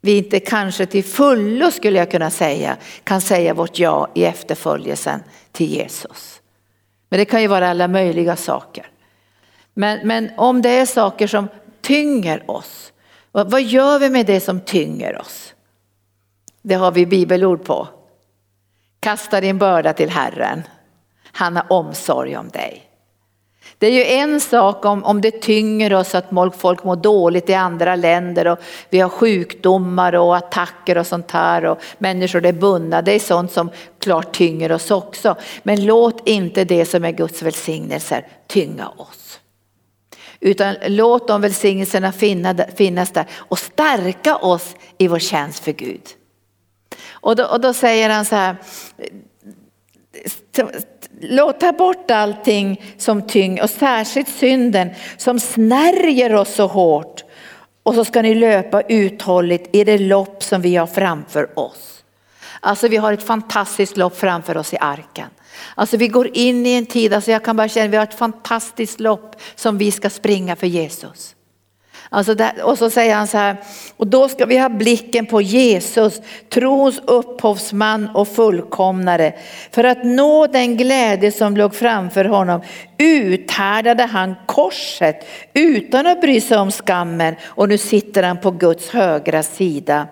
vi 0.01 0.17
inte 0.17 0.39
kanske 0.39 0.85
till 0.85 1.03
fullo 1.03 1.71
skulle 1.71 1.99
jag 1.99 2.11
kunna 2.11 2.29
säga 2.29 2.77
kan 3.03 3.21
säga 3.21 3.53
vårt 3.53 3.79
ja 3.79 4.07
i 4.15 4.25
efterföljelsen 4.25 5.23
till 5.51 5.69
Jesus. 5.69 6.41
Men 7.09 7.19
det 7.19 7.25
kan 7.25 7.41
ju 7.41 7.47
vara 7.47 7.69
alla 7.69 7.87
möjliga 7.87 8.35
saker. 8.35 8.87
Men, 9.73 10.07
men 10.07 10.31
om 10.37 10.61
det 10.61 10.69
är 10.69 10.85
saker 10.85 11.27
som 11.27 11.47
tynger 11.81 12.51
oss, 12.51 12.93
vad 13.31 13.61
gör 13.61 13.99
vi 13.99 14.09
med 14.09 14.25
det 14.25 14.39
som 14.39 14.59
tynger 14.59 15.21
oss? 15.21 15.52
Det 16.65 16.75
har 16.75 16.91
vi 16.91 17.05
bibelord 17.05 17.63
på. 17.63 17.87
Kasta 18.99 19.41
din 19.41 19.57
börda 19.57 19.93
till 19.93 20.09
Herren. 20.09 20.63
Han 21.31 21.55
har 21.55 21.65
omsorg 21.69 22.37
om 22.37 22.49
dig. 22.49 22.89
Det 23.77 23.87
är 23.87 23.91
ju 23.91 24.05
en 24.05 24.39
sak 24.39 24.85
om, 24.85 25.03
om 25.03 25.21
det 25.21 25.41
tynger 25.41 25.93
oss 25.93 26.15
att 26.15 26.29
folk 26.57 26.83
mår 26.83 26.95
dåligt 26.95 27.49
i 27.49 27.53
andra 27.53 27.95
länder 27.95 28.47
och 28.47 28.59
vi 28.89 28.99
har 28.99 29.09
sjukdomar 29.09 30.15
och 30.15 30.35
attacker 30.35 30.97
och 30.97 31.07
sånt 31.07 31.31
här 31.31 31.65
och 31.65 31.81
människor 31.97 32.45
är 32.45 32.53
bundna. 32.53 33.01
Det 33.01 33.11
är 33.11 33.19
sånt 33.19 33.51
som 33.51 33.69
klart 33.99 34.33
tynger 34.33 34.71
oss 34.71 34.91
också. 34.91 35.35
Men 35.63 35.85
låt 35.85 36.27
inte 36.27 36.63
det 36.63 36.85
som 36.85 37.05
är 37.05 37.11
Guds 37.11 37.41
välsignelser 37.41 38.27
tynga 38.47 38.89
oss. 38.89 39.39
Utan 40.39 40.75
låt 40.87 41.27
de 41.27 41.41
välsignelserna 41.41 42.11
finnas 42.75 43.11
där 43.11 43.25
och 43.33 43.59
stärka 43.59 44.35
oss 44.35 44.75
i 44.97 45.07
vår 45.07 45.19
tjänst 45.19 45.63
för 45.63 45.71
Gud. 45.71 46.03
Och 47.23 47.35
då, 47.35 47.45
och 47.45 47.61
då 47.61 47.73
säger 47.73 48.09
han 48.09 48.25
så 48.25 48.35
här, 48.35 48.55
låt 51.21 51.59
ta 51.59 51.71
bort 51.71 52.11
allting 52.11 52.81
som 52.97 53.27
tyng 53.27 53.61
och 53.61 53.69
särskilt 53.69 54.29
synden 54.29 54.89
som 55.17 55.39
snärjer 55.39 56.35
oss 56.35 56.55
så 56.55 56.67
hårt. 56.67 57.23
Och 57.83 57.95
så 57.95 58.05
ska 58.05 58.21
ni 58.21 58.35
löpa 58.35 58.81
uthålligt 58.81 59.75
i 59.75 59.83
det 59.83 59.97
lopp 59.97 60.43
som 60.43 60.61
vi 60.61 60.75
har 60.75 60.87
framför 60.87 61.59
oss. 61.59 62.03
Alltså 62.59 62.87
vi 62.87 62.97
har 62.97 63.13
ett 63.13 63.23
fantastiskt 63.23 63.97
lopp 63.97 64.17
framför 64.17 64.57
oss 64.57 64.73
i 64.73 64.77
arken. 64.79 65.27
Alltså 65.75 65.97
vi 65.97 66.07
går 66.07 66.37
in 66.37 66.65
i 66.65 66.73
en 66.73 66.85
tid, 66.85 67.13
alltså 67.13 67.31
jag 67.31 67.43
kan 67.43 67.57
bara 67.57 67.69
känna 67.69 67.85
att 67.85 67.91
vi 67.91 67.97
har 67.97 68.03
ett 68.03 68.13
fantastiskt 68.13 68.99
lopp 68.99 69.35
som 69.55 69.77
vi 69.77 69.91
ska 69.91 70.09
springa 70.09 70.55
för 70.55 70.67
Jesus. 70.67 71.35
Alltså 72.15 72.35
där, 72.35 72.63
och 72.63 72.77
så 72.77 72.89
säger 72.89 73.15
han 73.15 73.27
så 73.27 73.37
här, 73.37 73.57
och 73.97 74.07
då 74.07 74.29
ska 74.29 74.45
vi 74.45 74.57
ha 74.57 74.69
blicken 74.69 75.25
på 75.25 75.41
Jesus, 75.41 76.21
trons 76.49 77.01
upphovsman 77.05 78.09
och 78.13 78.27
fullkomnare. 78.27 79.33
För 79.71 79.83
att 79.83 80.03
nå 80.03 80.47
den 80.47 80.77
glädje 80.77 81.31
som 81.31 81.57
låg 81.57 81.75
framför 81.75 82.25
honom 82.25 82.61
uthärdade 82.97 84.03
han 84.03 84.35
korset 84.45 85.27
utan 85.53 86.07
att 86.07 86.21
bry 86.21 86.41
sig 86.41 86.57
om 86.57 86.71
skammen 86.71 87.35
och 87.43 87.69
nu 87.69 87.77
sitter 87.77 88.23
han 88.23 88.37
på 88.37 88.51
Guds 88.51 88.89
högra 88.89 89.43
sida 89.43 90.07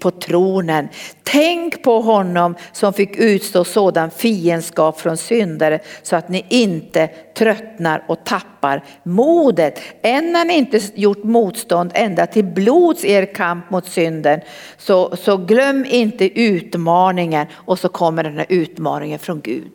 på 0.00 0.10
tronen. 0.10 0.88
Tänk 1.22 1.82
på 1.82 2.00
honom 2.00 2.54
som 2.72 2.92
fick 2.92 3.16
utstå 3.16 3.64
sådan 3.64 4.10
fiendskap 4.10 5.00
från 5.00 5.16
syndare 5.16 5.80
så 6.02 6.16
att 6.16 6.28
ni 6.28 6.46
inte 6.48 7.06
tröttnar 7.36 8.04
och 8.08 8.24
tappar 8.24 8.84
modet. 9.02 9.80
Än 10.02 10.34
har 10.34 10.44
ni 10.44 10.54
inte 10.54 10.80
gjort 10.94 11.24
motstånd 11.24 11.90
ända 11.94 12.26
till 12.26 12.44
blods 12.44 13.04
er 13.04 13.34
kamp 13.34 13.70
mot 13.70 13.86
synden. 13.86 14.40
Så, 14.76 15.16
så 15.16 15.36
glöm 15.36 15.84
inte 15.84 16.40
utmaningen 16.40 17.46
och 17.52 17.78
så 17.78 17.88
kommer 17.88 18.24
den 18.24 18.38
här 18.38 18.46
utmaningen 18.48 19.18
från 19.18 19.40
Gud. 19.40 19.72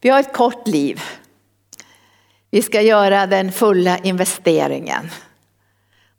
Vi 0.00 0.08
har 0.08 0.20
ett 0.20 0.32
kort 0.32 0.68
liv. 0.68 1.00
Vi 2.50 2.62
ska 2.62 2.80
göra 2.80 3.26
den 3.26 3.52
fulla 3.52 3.98
investeringen 3.98 5.10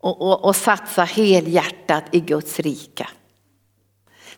och, 0.05 0.21
och, 0.21 0.45
och 0.45 0.55
satsa 0.55 1.03
helhjärtat 1.03 2.03
i 2.11 2.19
Guds 2.19 2.59
rike. 2.59 3.07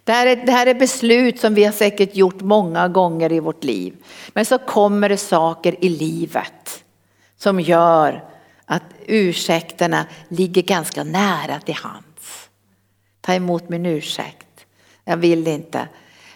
Det 0.04 0.12
här, 0.12 0.28
är, 0.28 0.36
det 0.36 0.52
här 0.52 0.68
är 0.68 0.74
beslut 0.74 1.40
som 1.40 1.54
vi 1.54 1.64
har 1.64 1.72
säkert 1.72 2.16
gjort 2.16 2.42
många 2.42 2.88
gånger 2.88 3.32
i 3.32 3.40
vårt 3.40 3.64
liv. 3.64 3.96
Men 4.34 4.46
så 4.46 4.58
kommer 4.58 5.10
det 5.10 5.18
saker 5.18 5.86
i 5.86 5.90
livet 5.90 6.84
som 7.38 7.60
gör 7.60 8.24
att 8.66 8.84
ursäkterna 9.06 10.06
ligger 10.28 10.62
ganska 10.62 11.04
nära 11.04 11.60
till 11.60 11.76
hands. 11.76 12.50
Ta 13.22 13.34
emot 13.34 13.70
min 13.70 13.86
ursäkt. 13.86 14.66
Jag 15.06 15.18
vill 15.18 15.48
inte. 15.48 15.88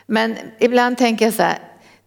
Men 0.05 0.35
ibland 0.59 0.97
tänker 0.97 1.25
jag 1.25 1.33
så 1.33 1.43
här, 1.43 1.59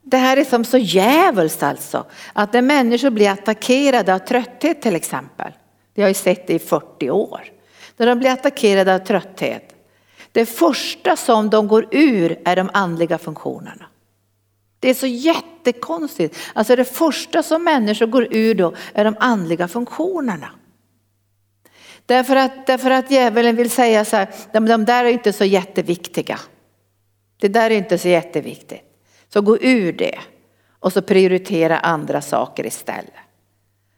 det 0.03 0.17
här 0.17 0.37
är 0.37 0.45
som 0.45 0.65
så 0.65 0.79
djävulskt 0.79 1.63
alltså. 1.63 2.05
Att 2.33 2.53
när 2.53 2.63
människor 2.63 3.11
blir 3.11 3.31
attackerade 3.31 4.15
av 4.15 4.19
trötthet 4.19 4.83
till 4.83 4.97
exempel. 4.97 5.53
Vi 5.95 6.03
har 6.03 6.09
ju 6.09 6.15
sett 6.15 6.47
det 6.47 6.55
i 6.55 6.59
40 6.59 7.11
år. 7.11 7.41
När 7.97 8.07
de 8.07 8.19
blir 8.19 8.31
attackerade 8.31 8.95
av 8.95 8.99
trötthet. 8.99 9.75
Det 10.33 10.47
första 10.47 11.17
som 11.17 11.51
de 11.51 11.69
går 11.69 11.89
ur 11.91 12.41
är 12.45 12.57
de 12.57 12.71
andliga 12.73 13.19
funktionerna. 13.19 13.87
Det 14.81 14.91
är 14.91 14.95
så 14.95 15.07
jättekonstigt. 15.07 16.39
Alltså 16.53 16.77
det 16.77 16.85
första 16.85 17.43
som 17.43 17.65
människor 17.65 18.07
går 18.07 18.29
ur 18.31 18.55
då 18.55 18.75
är 18.95 19.05
de 19.05 19.17
andliga 19.21 19.69
funktionerna. 19.69 20.51
Därför 22.07 22.37
att, 22.37 22.67
därför 22.67 22.91
att 22.91 23.11
djävulen 23.11 23.57
vill 23.57 23.71
säga 23.71 24.05
så 24.05 24.17
här, 24.17 24.29
de, 24.53 24.67
de 24.67 24.85
där 24.85 25.05
är 25.05 25.09
inte 25.09 25.33
så 25.33 25.45
jätteviktiga. 25.45 26.41
Det 27.41 27.49
där 27.49 27.71
är 27.71 27.75
inte 27.75 27.99
så 27.99 28.09
jätteviktigt. 28.09 28.83
Så 29.29 29.41
gå 29.41 29.59
ur 29.59 29.93
det 29.93 30.19
och 30.81 30.93
så 30.93 31.03
prioritera 31.03 31.79
andra 31.79 32.23
saker 32.23 32.67
istället. 32.67 33.13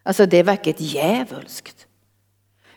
Alltså 0.03 0.27
det 0.27 0.43
verkar 0.43 0.75
djävulskt. 0.79 1.76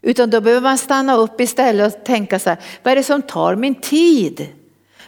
Utan 0.01 0.29
då 0.29 0.41
behöver 0.41 0.61
man 0.61 0.77
stanna 0.77 1.15
upp 1.15 1.41
istället 1.41 1.95
och 1.95 2.03
tänka 2.05 2.39
så 2.39 2.49
här, 2.49 2.59
vad 2.83 2.91
är 2.91 2.95
det 2.95 3.03
som 3.03 3.21
tar 3.21 3.55
min 3.55 3.75
tid? 3.75 4.47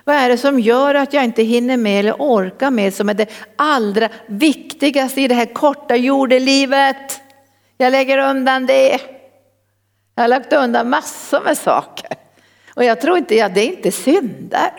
Vad 0.03 0.15
är 0.15 0.29
det 0.29 0.37
som 0.37 0.59
gör 0.59 0.95
att 0.95 1.13
jag 1.13 1.23
inte 1.23 1.43
hinner 1.43 1.77
med 1.77 1.99
eller 1.99 2.13
orkar 2.13 2.71
med 2.71 2.93
som 2.93 3.09
är 3.09 3.13
det 3.13 3.29
allra 3.55 4.09
viktigaste 4.27 5.21
i 5.21 5.27
det 5.27 5.35
här 5.35 5.53
korta 5.53 5.95
jordelivet? 5.95 7.21
Jag 7.77 7.91
lägger 7.91 8.17
undan 8.17 8.65
det. 8.65 8.99
Jag 10.15 10.23
har 10.23 10.27
lagt 10.27 10.53
undan 10.53 10.89
massor 10.89 11.41
med 11.45 11.57
saker. 11.57 12.17
Och 12.75 12.83
jag 12.83 13.01
tror 13.01 13.17
inte, 13.17 13.35
ja, 13.35 13.49
det 13.49 13.61
är 13.61 13.67
inte 13.67 13.91
synder. 13.91 14.71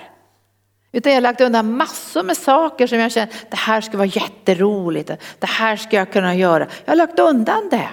Utan 0.92 1.12
jag 1.12 1.16
har 1.16 1.22
lagt 1.22 1.40
undan 1.40 1.76
massor 1.76 2.22
med 2.22 2.36
saker 2.36 2.86
som 2.86 2.98
jag 2.98 3.12
känner, 3.12 3.32
det 3.50 3.56
här 3.56 3.80
ska 3.80 3.96
vara 3.96 4.06
jätteroligt, 4.06 5.10
det 5.38 5.46
här 5.46 5.76
ska 5.76 5.96
jag 5.96 6.12
kunna 6.12 6.34
göra. 6.34 6.66
Jag 6.84 6.90
har 6.90 6.96
lagt 6.96 7.18
undan 7.18 7.68
det. 7.70 7.88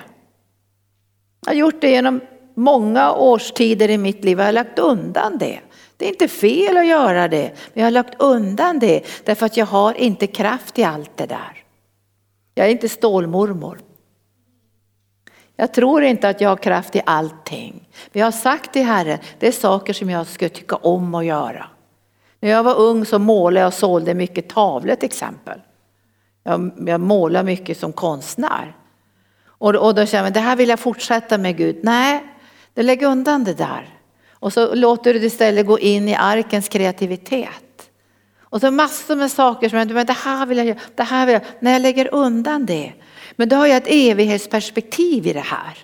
Jag 1.50 1.54
har 1.54 1.60
gjort 1.60 1.82
det 1.82 1.90
genom 1.90 2.22
många 2.56 3.14
årstider 3.14 3.90
i 3.90 3.98
mitt 3.98 4.24
liv. 4.24 4.40
Jag 4.40 4.46
har 4.46 4.52
lagt 4.52 4.80
undan 4.80 5.38
det. 5.38 5.60
Det 5.98 6.06
är 6.06 6.10
inte 6.10 6.28
fel 6.28 6.78
att 6.78 6.88
göra 6.88 7.28
det, 7.28 7.52
men 7.74 7.82
jag 7.82 7.86
har 7.86 7.92
lagt 7.92 8.22
undan 8.22 8.80
det 8.80 9.06
därför 9.26 9.46
att 9.46 9.58
jag 9.58 9.66
har 9.66 9.94
inte 9.94 10.28
kraft 10.28 10.80
i 10.80 10.84
allt 10.84 11.18
det 11.18 11.26
där. 11.26 11.64
Jag 12.56 12.68
är 12.68 12.72
inte 12.72 12.90
stålmormor. 12.90 13.80
Jag 15.56 15.74
tror 15.74 16.04
inte 16.04 16.30
att 16.30 16.42
jag 16.42 16.50
har 16.50 16.58
kraft 16.58 16.96
i 16.96 17.02
allting. 17.06 17.90
Men 18.12 18.20
jag 18.20 18.28
har 18.28 18.32
sagt 18.32 18.74
till 18.74 18.86
Herren, 18.86 19.20
det 19.40 19.48
är 19.48 19.52
saker 19.52 19.94
som 19.94 20.10
jag 20.10 20.28
skulle 20.28 20.50
tycka 20.50 20.76
om 20.76 21.16
att 21.16 21.26
göra. 21.26 21.66
När 22.40 22.50
jag 22.50 22.64
var 22.64 22.76
ung 22.76 23.06
så 23.06 23.20
målade 23.20 23.60
jag 23.60 23.68
och 23.68 23.74
sålde 23.74 24.14
mycket 24.14 24.50
tavlor 24.50 24.96
till 24.96 25.06
exempel. 25.06 25.62
Jag, 26.44 26.72
jag 26.88 27.02
målade 27.02 27.46
mycket 27.46 27.78
som 27.78 27.94
konstnär. 27.94 28.76
Och, 29.60 29.76
och 29.76 29.96
då 29.96 30.06
känner 30.06 30.24
man, 30.24 30.34
det 30.34 30.40
här 30.40 30.56
vill 30.56 30.70
jag 30.70 30.80
fortsätta 30.80 31.38
med 31.38 31.58
Gud. 31.58 31.80
Nej, 31.84 32.24
du 32.74 32.84
lägger 32.84 33.08
undan 33.08 33.44
det 33.44 33.54
där. 33.54 33.90
Och 34.32 34.54
så 34.54 34.76
låter 34.76 35.14
du 35.14 35.20
det 35.20 35.26
istället 35.26 35.66
gå 35.68 35.80
in 35.80 36.10
i 36.10 36.16
arkens 36.16 36.70
kreativitet. 36.70 37.90
Och 38.42 38.62
så 38.62 38.72
massor 38.72 39.16
med 39.16 39.32
saker 39.32 39.70
som 39.70 39.88
du 39.88 39.94
men 39.94 40.06
det 40.06 40.14
här 40.14 40.46
vill 40.46 40.58
jag 40.58 40.68
göra, 40.68 40.78
det 40.96 41.04
här 41.04 41.26
vill 41.26 41.34
jag, 41.34 41.42
när 41.60 41.72
jag 41.72 41.82
lägger 41.82 42.14
undan 42.14 42.66
det. 42.66 42.94
Men 43.36 43.50
då 43.50 43.56
har 43.56 43.68
jag 43.68 43.78
ett 43.78 43.88
evighetsperspektiv 43.88 45.28
i 45.28 45.34
det 45.34 45.40
här. 45.40 45.78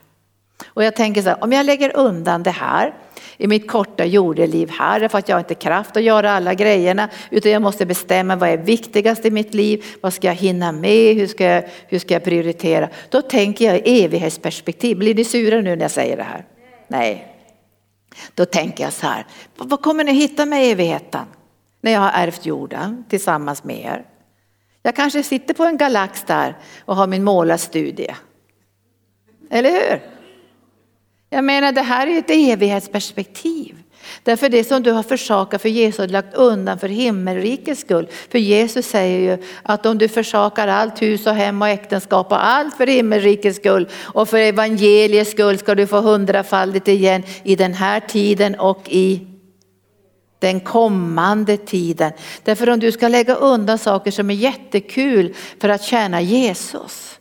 Och 0.68 0.84
jag 0.84 0.96
tänker 0.96 1.22
så 1.22 1.30
här, 1.30 1.44
om 1.44 1.52
jag 1.52 1.66
lägger 1.66 1.98
undan 1.98 2.44
det 2.44 2.52
här 2.52 2.94
i 3.38 3.48
mitt 3.48 3.68
korta 3.68 4.06
jordeliv 4.06 4.70
här 4.70 5.08
för 5.08 5.18
att 5.18 5.30
jag 5.30 5.36
har 5.36 5.40
inte 5.40 5.56
kraft 5.56 5.98
att 5.98 6.04
göra 6.04 6.32
alla 6.32 6.54
grejerna 6.54 7.10
utan 7.30 7.52
jag 7.52 7.62
måste 7.62 7.86
bestämma 7.86 8.36
vad 8.36 8.50
är 8.50 8.58
viktigast 8.58 9.26
i 9.26 9.32
mitt 9.32 9.54
liv, 9.54 9.86
vad 10.02 10.14
ska 10.14 10.28
jag 10.28 10.36
hinna 10.36 10.72
med, 10.72 11.16
hur 11.16 11.28
ska 11.28 11.44
jag, 11.44 11.64
hur 11.88 12.00
ska 12.00 12.14
jag 12.14 12.24
prioritera. 12.24 12.90
Då 13.10 13.22
tänker 13.22 13.66
jag 13.66 13.88
i 13.88 14.04
evighetsperspektiv. 14.04 14.98
Blir 14.98 15.16
ni 15.16 15.24
sura 15.24 15.62
nu 15.62 15.76
när 15.76 15.82
jag 15.82 15.92
säger 15.92 16.18
det 16.18 16.24
här? 16.24 16.46
Nej. 16.88 17.36
Då 18.34 18.46
tänker 18.46 18.84
jag 18.84 18.94
så 18.94 19.08
här, 19.08 19.26
vad 19.58 19.82
kommer 19.82 20.04
ni 20.04 20.14
hitta 20.14 20.46
med 20.46 20.72
evigheten? 20.72 21.26
När 21.82 21.92
jag 21.92 22.00
har 22.00 22.12
ärvt 22.14 22.46
jorden 22.46 23.06
tillsammans 23.10 23.64
med 23.64 23.80
er. 23.80 24.06
Jag 24.82 24.96
kanske 24.96 25.24
sitter 25.24 25.54
på 25.54 25.64
en 25.64 25.78
galax 25.78 26.24
där 26.24 26.58
och 26.86 26.96
har 26.96 27.08
min 27.08 27.24
målarstudie. 27.24 28.16
Eller 29.50 29.72
hur? 29.72 30.15
Jag 31.36 31.44
menar 31.44 31.72
det 31.72 31.82
här 31.82 32.08
är 32.08 32.20
ett 32.20 32.30
evighetsperspektiv. 32.30 33.76
Därför 34.24 34.50
det 34.50 34.64
som 34.64 34.84
du 34.84 34.92
har 34.92 35.04
försakat 35.04 35.62
för 35.62 35.70
Jesus 35.70 36.00
har 36.00 36.08
lagt 36.08 36.34
undan 36.34 36.80
för 36.80 36.88
himmelrikets 36.88 37.82
skull. 37.82 38.08
För 38.32 38.40
Jesus 38.40 38.86
säger 38.86 39.20
ju 39.20 39.44
att 39.64 39.86
om 39.86 39.98
du 39.98 40.08
försakar 40.08 40.68
allt 40.68 41.02
hus 41.02 41.28
och 41.28 41.34
hem 41.34 41.62
och 41.62 41.68
äktenskap 41.68 42.32
och 42.32 42.46
allt 42.46 42.78
för 42.78 42.88
himmelrikets 42.88 43.58
skull 43.58 43.90
och 44.02 44.30
för 44.30 44.38
evangeliets 44.38 45.32
skull 45.32 45.58
ska 45.58 45.76
du 45.76 45.88
få 45.88 46.02
hundrafaldigt 46.02 46.88
igen 46.88 47.24
i 47.44 47.56
den 47.56 47.74
här 47.74 48.00
tiden 48.00 48.56
och 48.56 48.82
i 48.90 49.28
den 50.40 50.60
kommande 50.60 51.58
tiden. 51.58 52.12
Därför 52.44 52.70
om 52.70 52.80
du 52.80 52.92
ska 52.92 53.08
lägga 53.08 53.36
undan 53.36 53.78
saker 53.78 54.12
som 54.12 54.30
är 54.30 54.36
jättekul 54.36 55.34
för 55.62 55.70
att 55.70 55.84
tjäna 55.84 56.22
Jesus 56.22 57.20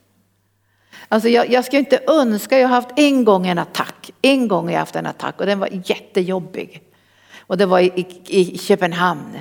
Alltså 1.08 1.28
jag, 1.28 1.50
jag 1.50 1.64
ska 1.64 1.78
inte 1.78 2.00
önska, 2.06 2.58
jag 2.58 2.68
har 2.68 2.74
haft 2.74 2.92
en 2.96 3.24
gång 3.24 3.46
en 3.46 3.58
attack, 3.58 4.10
en 4.22 4.48
gång 4.48 4.64
har 4.64 4.72
jag 4.72 4.78
haft 4.78 4.96
en 4.96 5.06
attack 5.06 5.40
och 5.40 5.46
den 5.46 5.58
var 5.58 5.68
jättejobbig. 5.84 6.82
Och 7.46 7.56
det 7.56 7.66
var 7.66 7.80
i, 7.80 8.06
i, 8.26 8.54
i 8.54 8.58
Köpenhamn. 8.58 9.38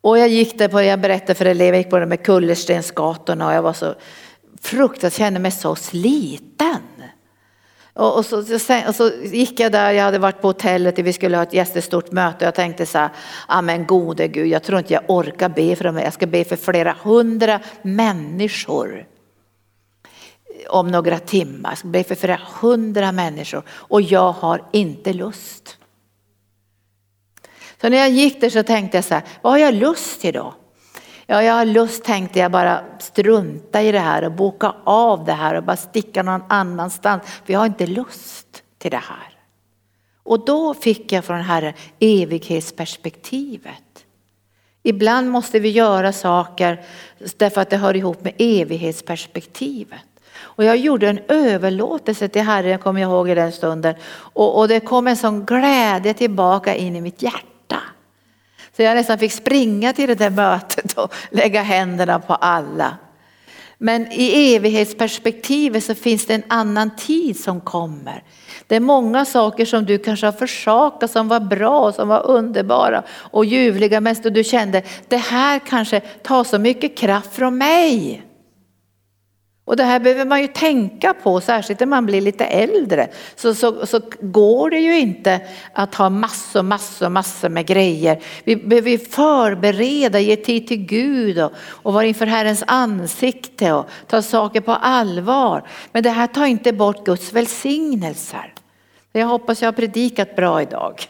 Och 0.00 0.18
jag 0.18 0.28
gick 0.28 0.58
där 0.58 0.68
på, 0.68 0.82
jag 0.82 1.00
berättade 1.00 1.34
för 1.34 1.44
elever, 1.44 1.72
jag 1.72 1.78
gick 1.78 1.90
på 1.90 1.98
de 1.98 2.06
med 2.06 2.24
kullerstensgatorna 2.24 3.46
och 3.46 3.54
jag 3.54 3.62
var 3.62 3.72
så 3.72 3.94
fruktansvärt, 4.60 5.18
kände 5.18 5.40
mig 5.40 5.50
så 5.50 5.76
sliten. 5.76 6.82
Och, 7.92 8.16
och, 8.16 8.26
så, 8.26 8.38
och, 8.88 8.94
så, 8.94 9.10
gick 9.22 9.60
jag 9.60 9.72
där, 9.72 9.92
jag 9.92 10.04
hade 10.04 10.18
varit 10.18 10.40
på 10.40 10.48
hotellet 10.48 10.98
och 10.98 11.06
vi 11.06 11.12
skulle 11.12 11.36
ha 11.36 11.42
ett 11.42 11.52
jättestort 11.52 12.12
möte 12.12 12.44
jag 12.44 12.54
tänkte 12.54 12.86
så 12.86 12.98
här, 12.98 13.06
ah, 13.48 13.58
amen 13.58 13.86
gode 13.86 14.28
gud, 14.28 14.46
jag 14.46 14.62
tror 14.62 14.78
inte 14.78 14.92
jag 14.92 15.02
orkar 15.08 15.48
be 15.48 15.76
för 15.76 15.84
dem, 15.84 15.98
jag 15.98 16.12
ska 16.12 16.26
be 16.26 16.44
för 16.44 16.56
flera 16.56 16.96
hundra 17.02 17.60
människor 17.82 19.06
om 20.68 20.88
några 20.88 21.18
timmar. 21.18 21.70
Jag 21.70 21.78
ska 21.78 21.88
be 21.88 22.04
för 22.04 22.14
flera 22.14 22.40
hundra 22.60 23.12
människor 23.12 23.62
och 23.68 24.02
jag 24.02 24.32
har 24.32 24.62
inte 24.72 25.12
lust. 25.12 25.76
Så 27.80 27.88
när 27.88 27.96
jag 27.96 28.10
gick 28.10 28.40
där 28.40 28.50
så 28.50 28.62
tänkte 28.62 28.96
jag 28.96 29.04
så 29.04 29.14
här, 29.14 29.22
vad 29.42 29.52
har 29.52 29.58
jag 29.58 29.74
lust 29.74 30.20
till 30.20 30.34
då? 30.34 30.54
Ja, 31.26 31.42
jag 31.42 31.54
har 31.54 31.64
lust 31.64 32.04
tänkte 32.04 32.38
jag 32.38 32.52
bara 32.52 32.84
strunta 32.98 33.82
i 33.82 33.92
det 33.92 33.98
här 33.98 34.24
och 34.24 34.32
boka 34.32 34.74
av 34.84 35.24
det 35.24 35.32
här 35.32 35.54
och 35.54 35.62
bara 35.62 35.76
sticka 35.76 36.22
någon 36.22 36.42
annanstans. 36.48 37.22
För 37.44 37.52
jag 37.52 37.60
har 37.60 37.66
inte 37.66 37.86
lust 37.86 38.62
till 38.78 38.90
det 38.90 38.96
här. 38.96 39.38
Och 40.22 40.44
då 40.44 40.74
fick 40.74 41.12
jag 41.12 41.24
från 41.24 41.40
Herren 41.40 41.72
evighetsperspektivet. 41.98 43.82
Ibland 44.82 45.30
måste 45.30 45.58
vi 45.58 45.68
göra 45.68 46.12
saker 46.12 46.84
därför 47.36 47.60
att 47.60 47.70
det 47.70 47.76
hör 47.76 47.96
ihop 47.96 48.24
med 48.24 48.34
evighetsperspektivet. 48.38 50.05
Och 50.56 50.64
jag 50.64 50.76
gjorde 50.76 51.08
en 51.08 51.20
överlåtelse 51.28 52.28
till 52.28 52.42
Herren, 52.42 52.78
kommer 52.78 53.00
jag 53.00 53.10
ihåg 53.10 53.30
i 53.30 53.34
den 53.34 53.52
stunden. 53.52 53.94
Och, 54.16 54.58
och 54.58 54.68
det 54.68 54.80
kom 54.80 55.06
en 55.06 55.16
sån 55.16 55.44
glädje 55.44 56.14
tillbaka 56.14 56.74
in 56.74 56.96
i 56.96 57.00
mitt 57.00 57.22
hjärta. 57.22 57.80
Så 58.76 58.82
jag 58.82 58.94
nästan 58.94 59.18
fick 59.18 59.32
springa 59.32 59.92
till 59.92 60.08
det 60.08 60.14
där 60.14 60.30
mötet 60.30 60.92
och 60.92 61.14
lägga 61.30 61.62
händerna 61.62 62.18
på 62.18 62.34
alla. 62.34 62.96
Men 63.78 64.12
i 64.12 64.54
evighetsperspektivet 64.54 65.84
så 65.84 65.94
finns 65.94 66.26
det 66.26 66.34
en 66.34 66.42
annan 66.48 66.96
tid 66.96 67.40
som 67.40 67.60
kommer. 67.60 68.22
Det 68.66 68.76
är 68.76 68.80
många 68.80 69.24
saker 69.24 69.64
som 69.64 69.84
du 69.84 69.98
kanske 69.98 70.26
har 70.26 70.32
försakat 70.32 71.10
som 71.10 71.28
var 71.28 71.40
bra, 71.40 71.92
som 71.92 72.08
var 72.08 72.26
underbara 72.26 73.02
och 73.10 73.44
ljuvliga. 73.44 74.00
Men 74.00 74.16
du 74.22 74.44
kände, 74.44 74.82
det 75.08 75.16
här 75.16 75.58
kanske 75.58 76.00
tar 76.00 76.44
så 76.44 76.58
mycket 76.58 76.98
kraft 76.98 77.34
från 77.34 77.58
mig. 77.58 78.25
Och 79.66 79.76
det 79.76 79.84
här 79.84 80.00
behöver 80.00 80.24
man 80.24 80.42
ju 80.42 80.46
tänka 80.46 81.14
på, 81.14 81.40
särskilt 81.40 81.80
när 81.80 81.86
man 81.86 82.06
blir 82.06 82.20
lite 82.20 82.44
äldre. 82.44 83.08
Så, 83.36 83.54
så, 83.54 83.86
så 83.86 84.00
går 84.20 84.70
det 84.70 84.78
ju 84.78 84.98
inte 84.98 85.40
att 85.72 85.94
ha 85.94 86.10
massor, 86.10 86.62
massor, 86.62 87.08
massor 87.08 87.48
med 87.48 87.66
grejer. 87.66 88.22
Vi 88.44 88.56
behöver 88.56 88.98
förbereda, 88.98 90.20
ge 90.20 90.36
tid 90.36 90.66
till 90.66 90.86
Gud 90.86 91.38
och, 91.38 91.52
och 91.58 91.92
vara 91.92 92.04
inför 92.04 92.26
Herrens 92.26 92.64
ansikte 92.66 93.72
och 93.72 93.86
ta 94.06 94.22
saker 94.22 94.60
på 94.60 94.72
allvar. 94.72 95.68
Men 95.92 96.02
det 96.02 96.10
här 96.10 96.26
tar 96.26 96.46
inte 96.46 96.72
bort 96.72 97.04
Guds 97.04 97.32
välsignelser. 97.32 98.54
Jag 99.12 99.26
hoppas 99.26 99.62
jag 99.62 99.66
har 99.66 99.72
predikat 99.72 100.36
bra 100.36 100.62
idag. 100.62 101.02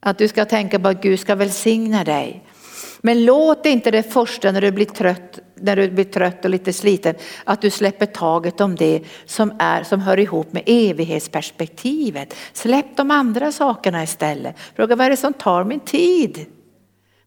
Att 0.00 0.18
du 0.18 0.28
ska 0.28 0.44
tänka 0.44 0.78
på 0.78 0.88
att 0.88 1.02
Gud 1.02 1.20
ska 1.20 1.34
välsigna 1.34 2.04
dig. 2.04 2.44
Men 3.00 3.24
låt 3.24 3.66
inte 3.66 3.90
det 3.90 4.02
första 4.12 4.52
när 4.52 4.60
du 4.60 4.70
blir 4.70 4.86
trött, 4.86 5.38
när 5.60 5.76
du 5.76 5.90
blir 5.90 6.04
trött 6.04 6.44
och 6.44 6.50
lite 6.50 6.72
sliten, 6.72 7.14
att 7.44 7.60
du 7.60 7.70
släpper 7.70 8.06
taget 8.06 8.60
om 8.60 8.76
det 8.76 9.02
som, 9.26 9.52
är, 9.58 9.82
som 9.82 10.00
hör 10.00 10.18
ihop 10.18 10.52
med 10.52 10.62
evighetsperspektivet. 10.66 12.34
Släpp 12.52 12.96
de 12.96 13.10
andra 13.10 13.52
sakerna 13.52 14.02
istället. 14.02 14.56
Fråga 14.76 14.96
vad 14.96 15.06
är 15.06 15.10
det 15.10 15.16
som 15.16 15.32
tar 15.32 15.64
min 15.64 15.80
tid? 15.80 16.46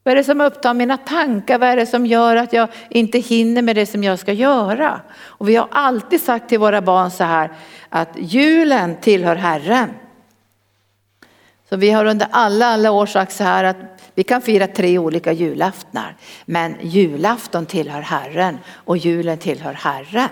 Vad 0.03 0.11
är 0.11 0.15
det 0.15 0.23
som 0.23 0.41
upptar 0.41 0.73
mina 0.73 0.97
tankar? 0.97 1.59
Vad 1.59 1.69
är 1.69 1.75
det 1.75 1.85
som 1.85 2.05
gör 2.05 2.35
att 2.35 2.53
jag 2.53 2.67
inte 2.89 3.19
hinner 3.19 3.61
med 3.61 3.75
det 3.75 3.85
som 3.85 4.03
jag 4.03 4.19
ska 4.19 4.33
göra? 4.33 5.01
Och 5.21 5.49
vi 5.49 5.55
har 5.55 5.67
alltid 5.71 6.21
sagt 6.21 6.49
till 6.49 6.59
våra 6.59 6.81
barn 6.81 7.11
så 7.11 7.23
här 7.23 7.51
att 7.89 8.09
julen 8.17 8.95
tillhör 9.01 9.35
Herren. 9.35 9.89
Så 11.69 11.77
vi 11.77 11.91
har 11.91 12.05
under 12.05 12.27
alla, 12.31 12.65
alla 12.65 12.91
år 12.91 13.05
sagt 13.05 13.31
så 13.31 13.43
här 13.43 13.63
att 13.63 13.98
vi 14.19 14.23
kan 14.23 14.41
fira 14.41 14.67
tre 14.67 14.97
olika 14.97 15.31
julaftnar, 15.31 16.15
men 16.45 16.75
julafton 16.81 17.65
tillhör 17.65 18.01
Herren 18.01 18.57
och 18.69 18.97
julen 18.97 19.37
tillhör 19.37 19.73
Herren. 19.73 20.29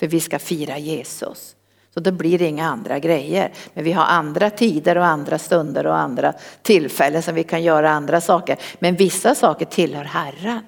För 0.00 0.06
vi 0.06 0.20
ska 0.20 0.38
fira 0.38 0.78
Jesus. 0.78 1.56
Så 1.94 2.00
då 2.00 2.12
blir 2.12 2.38
det 2.38 2.46
inga 2.46 2.66
andra 2.66 2.98
grejer. 2.98 3.52
Men 3.74 3.84
vi 3.84 3.92
har 3.92 4.04
andra 4.04 4.50
tider 4.50 4.98
och 4.98 5.06
andra 5.06 5.38
stunder 5.38 5.86
och 5.86 5.96
andra 5.96 6.32
tillfällen 6.62 7.22
som 7.22 7.34
vi 7.34 7.44
kan 7.44 7.62
göra 7.62 7.90
andra 7.90 8.20
saker. 8.20 8.58
Men 8.78 8.96
vissa 8.96 9.34
saker 9.34 9.64
tillhör 9.64 10.04
Herren. 10.04 10.60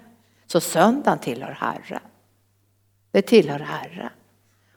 Så 0.46 0.60
söndagen 0.60 1.18
tillhör 1.18 1.56
Herren. 1.60 2.02
Det 3.10 3.22
tillhör 3.22 3.58
Herren. 3.58 4.10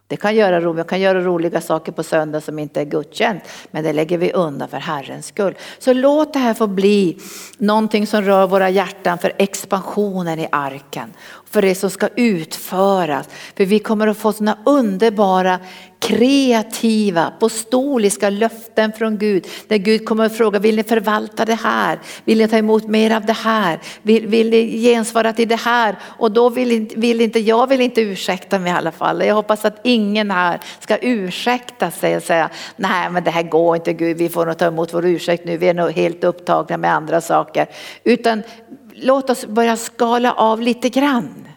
Det 0.09 0.17
kan 0.17 0.35
göra, 0.35 0.71
vi 0.73 0.83
kan 0.83 0.99
göra 0.99 1.21
roliga 1.21 1.61
saker 1.61 1.91
på 1.91 2.03
söndag 2.03 2.41
som 2.41 2.59
inte 2.59 2.81
är 2.81 2.85
gudstjänst, 2.85 3.45
men 3.71 3.83
det 3.83 3.93
lägger 3.93 4.17
vi 4.17 4.31
undan 4.31 4.69
för 4.69 4.77
Herrens 4.77 5.25
skull. 5.25 5.55
Så 5.79 5.93
låt 5.93 6.33
det 6.33 6.39
här 6.39 6.53
få 6.53 6.67
bli 6.67 7.17
någonting 7.57 8.07
som 8.07 8.21
rör 8.21 8.47
våra 8.47 8.69
hjärtan 8.69 9.17
för 9.17 9.33
expansionen 9.37 10.39
i 10.39 10.47
arken, 10.51 11.13
för 11.45 11.61
det 11.61 11.75
som 11.75 11.89
ska 11.89 12.07
utföras. 12.15 13.29
För 13.57 13.65
vi 13.65 13.79
kommer 13.79 14.07
att 14.07 14.17
få 14.17 14.33
sådana 14.33 14.57
underbara 14.65 15.59
kreativa, 15.99 17.25
apostoliska 17.25 18.29
löften 18.29 18.91
från 18.93 19.17
Gud. 19.17 19.47
Där 19.67 19.77
Gud 19.77 20.05
kommer 20.05 20.25
att 20.25 20.37
fråga, 20.37 20.59
vill 20.59 20.75
ni 20.75 20.83
förvalta 20.83 21.45
det 21.45 21.55
här? 21.55 21.99
Vill 22.25 22.37
ni 22.37 22.47
ta 22.47 22.57
emot 22.57 22.87
mer 22.87 23.15
av 23.15 23.25
det 23.25 23.33
här? 23.33 23.79
Vill, 24.01 24.27
vill 24.27 24.49
ni 24.49 24.81
gensvara 24.81 25.33
till 25.33 25.47
det 25.47 25.59
här? 25.59 25.95
Och 26.03 26.31
då 26.31 26.49
vill, 26.49 26.91
vill 26.95 27.21
inte, 27.21 27.39
jag 27.39 27.67
vill 27.67 27.81
inte 27.81 28.01
ursäkta 28.01 28.59
mig 28.59 28.71
i 28.71 28.75
alla 28.75 28.91
fall. 28.91 29.25
Jag 29.25 29.35
hoppas 29.35 29.65
att 29.65 29.79
ingen 29.83 30.31
här 30.31 30.59
ska 30.79 30.97
ursäkta 30.97 31.91
sig 31.91 32.17
och 32.17 32.23
säga, 32.23 32.49
nej 32.75 33.09
men 33.09 33.23
det 33.23 33.31
här 33.31 33.43
går 33.43 33.75
inte 33.75 33.93
Gud, 33.93 34.17
vi 34.17 34.29
får 34.29 34.45
nog 34.45 34.57
ta 34.57 34.65
emot 34.65 34.93
vår 34.93 35.05
ursäkt 35.05 35.45
nu, 35.45 35.57
vi 35.57 35.67
är 35.67 35.73
nog 35.73 35.91
helt 35.91 36.23
upptagna 36.23 36.77
med 36.77 36.93
andra 36.93 37.21
saker. 37.21 37.67
Utan 38.03 38.43
låt 38.93 39.29
oss 39.29 39.45
börja 39.45 39.77
skala 39.77 40.33
av 40.33 40.61
lite 40.61 40.89
grann. 40.89 41.48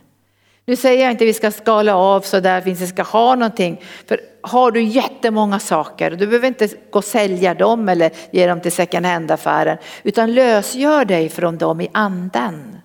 Nu 0.73 0.77
säger 0.77 1.03
jag 1.03 1.11
inte 1.11 1.25
att 1.25 1.29
vi 1.29 1.35
ska 1.35 1.51
skala 1.51 1.97
av 1.97 2.21
så 2.21 2.41
där 2.41 2.61
finns 2.61 2.81
vi 2.81 2.87
ska 2.87 3.03
ha 3.03 3.35
någonting. 3.35 3.81
För 4.07 4.21
har 4.41 4.71
du 4.71 4.83
jättemånga 4.83 5.59
saker, 5.59 6.11
du 6.11 6.27
behöver 6.27 6.49
inte 6.49 6.67
gå 6.67 6.99
och 6.99 7.05
sälja 7.05 7.55
dem 7.55 7.89
eller 7.89 8.11
ge 8.31 8.47
dem 8.47 8.61
till 8.61 8.73
second 8.73 9.07
hand-affären. 9.07 9.79
Utan 10.03 10.35
lösgör 10.35 11.05
dig 11.05 11.29
från 11.29 11.59
dem 11.59 11.81
i 11.81 11.89
anden. 11.93 12.79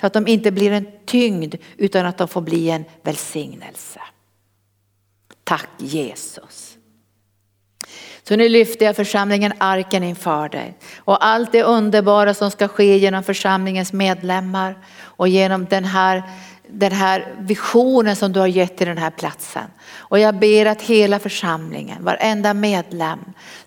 Så 0.00 0.06
att 0.06 0.12
de 0.12 0.26
inte 0.26 0.50
blir 0.50 0.72
en 0.72 0.86
tyngd 1.06 1.54
utan 1.76 2.06
att 2.06 2.18
de 2.18 2.28
får 2.28 2.40
bli 2.40 2.70
en 2.70 2.84
välsignelse. 3.02 4.00
Tack 5.44 5.70
Jesus. 5.78 6.76
Så 8.22 8.36
nu 8.36 8.48
lyfter 8.48 8.86
jag 8.86 8.96
församlingen 8.96 9.52
arken 9.58 10.02
inför 10.02 10.48
dig. 10.48 10.78
Och 10.96 11.26
allt 11.26 11.52
det 11.52 11.62
underbara 11.62 12.34
som 12.34 12.50
ska 12.50 12.68
ske 12.68 12.96
genom 12.96 13.22
församlingens 13.22 13.92
medlemmar 13.92 14.78
och 15.00 15.28
genom 15.28 15.64
den 15.64 15.84
här 15.84 16.22
den 16.72 16.92
här 16.92 17.34
visionen 17.38 18.16
som 18.16 18.32
du 18.32 18.40
har 18.40 18.46
gett 18.46 18.76
till 18.76 18.86
den 18.86 18.98
här 18.98 19.10
platsen. 19.10 19.70
Och 19.96 20.18
jag 20.18 20.38
ber 20.38 20.66
att 20.66 20.82
hela 20.82 21.18
församlingen, 21.18 22.04
varenda 22.04 22.54
medlem 22.54 23.18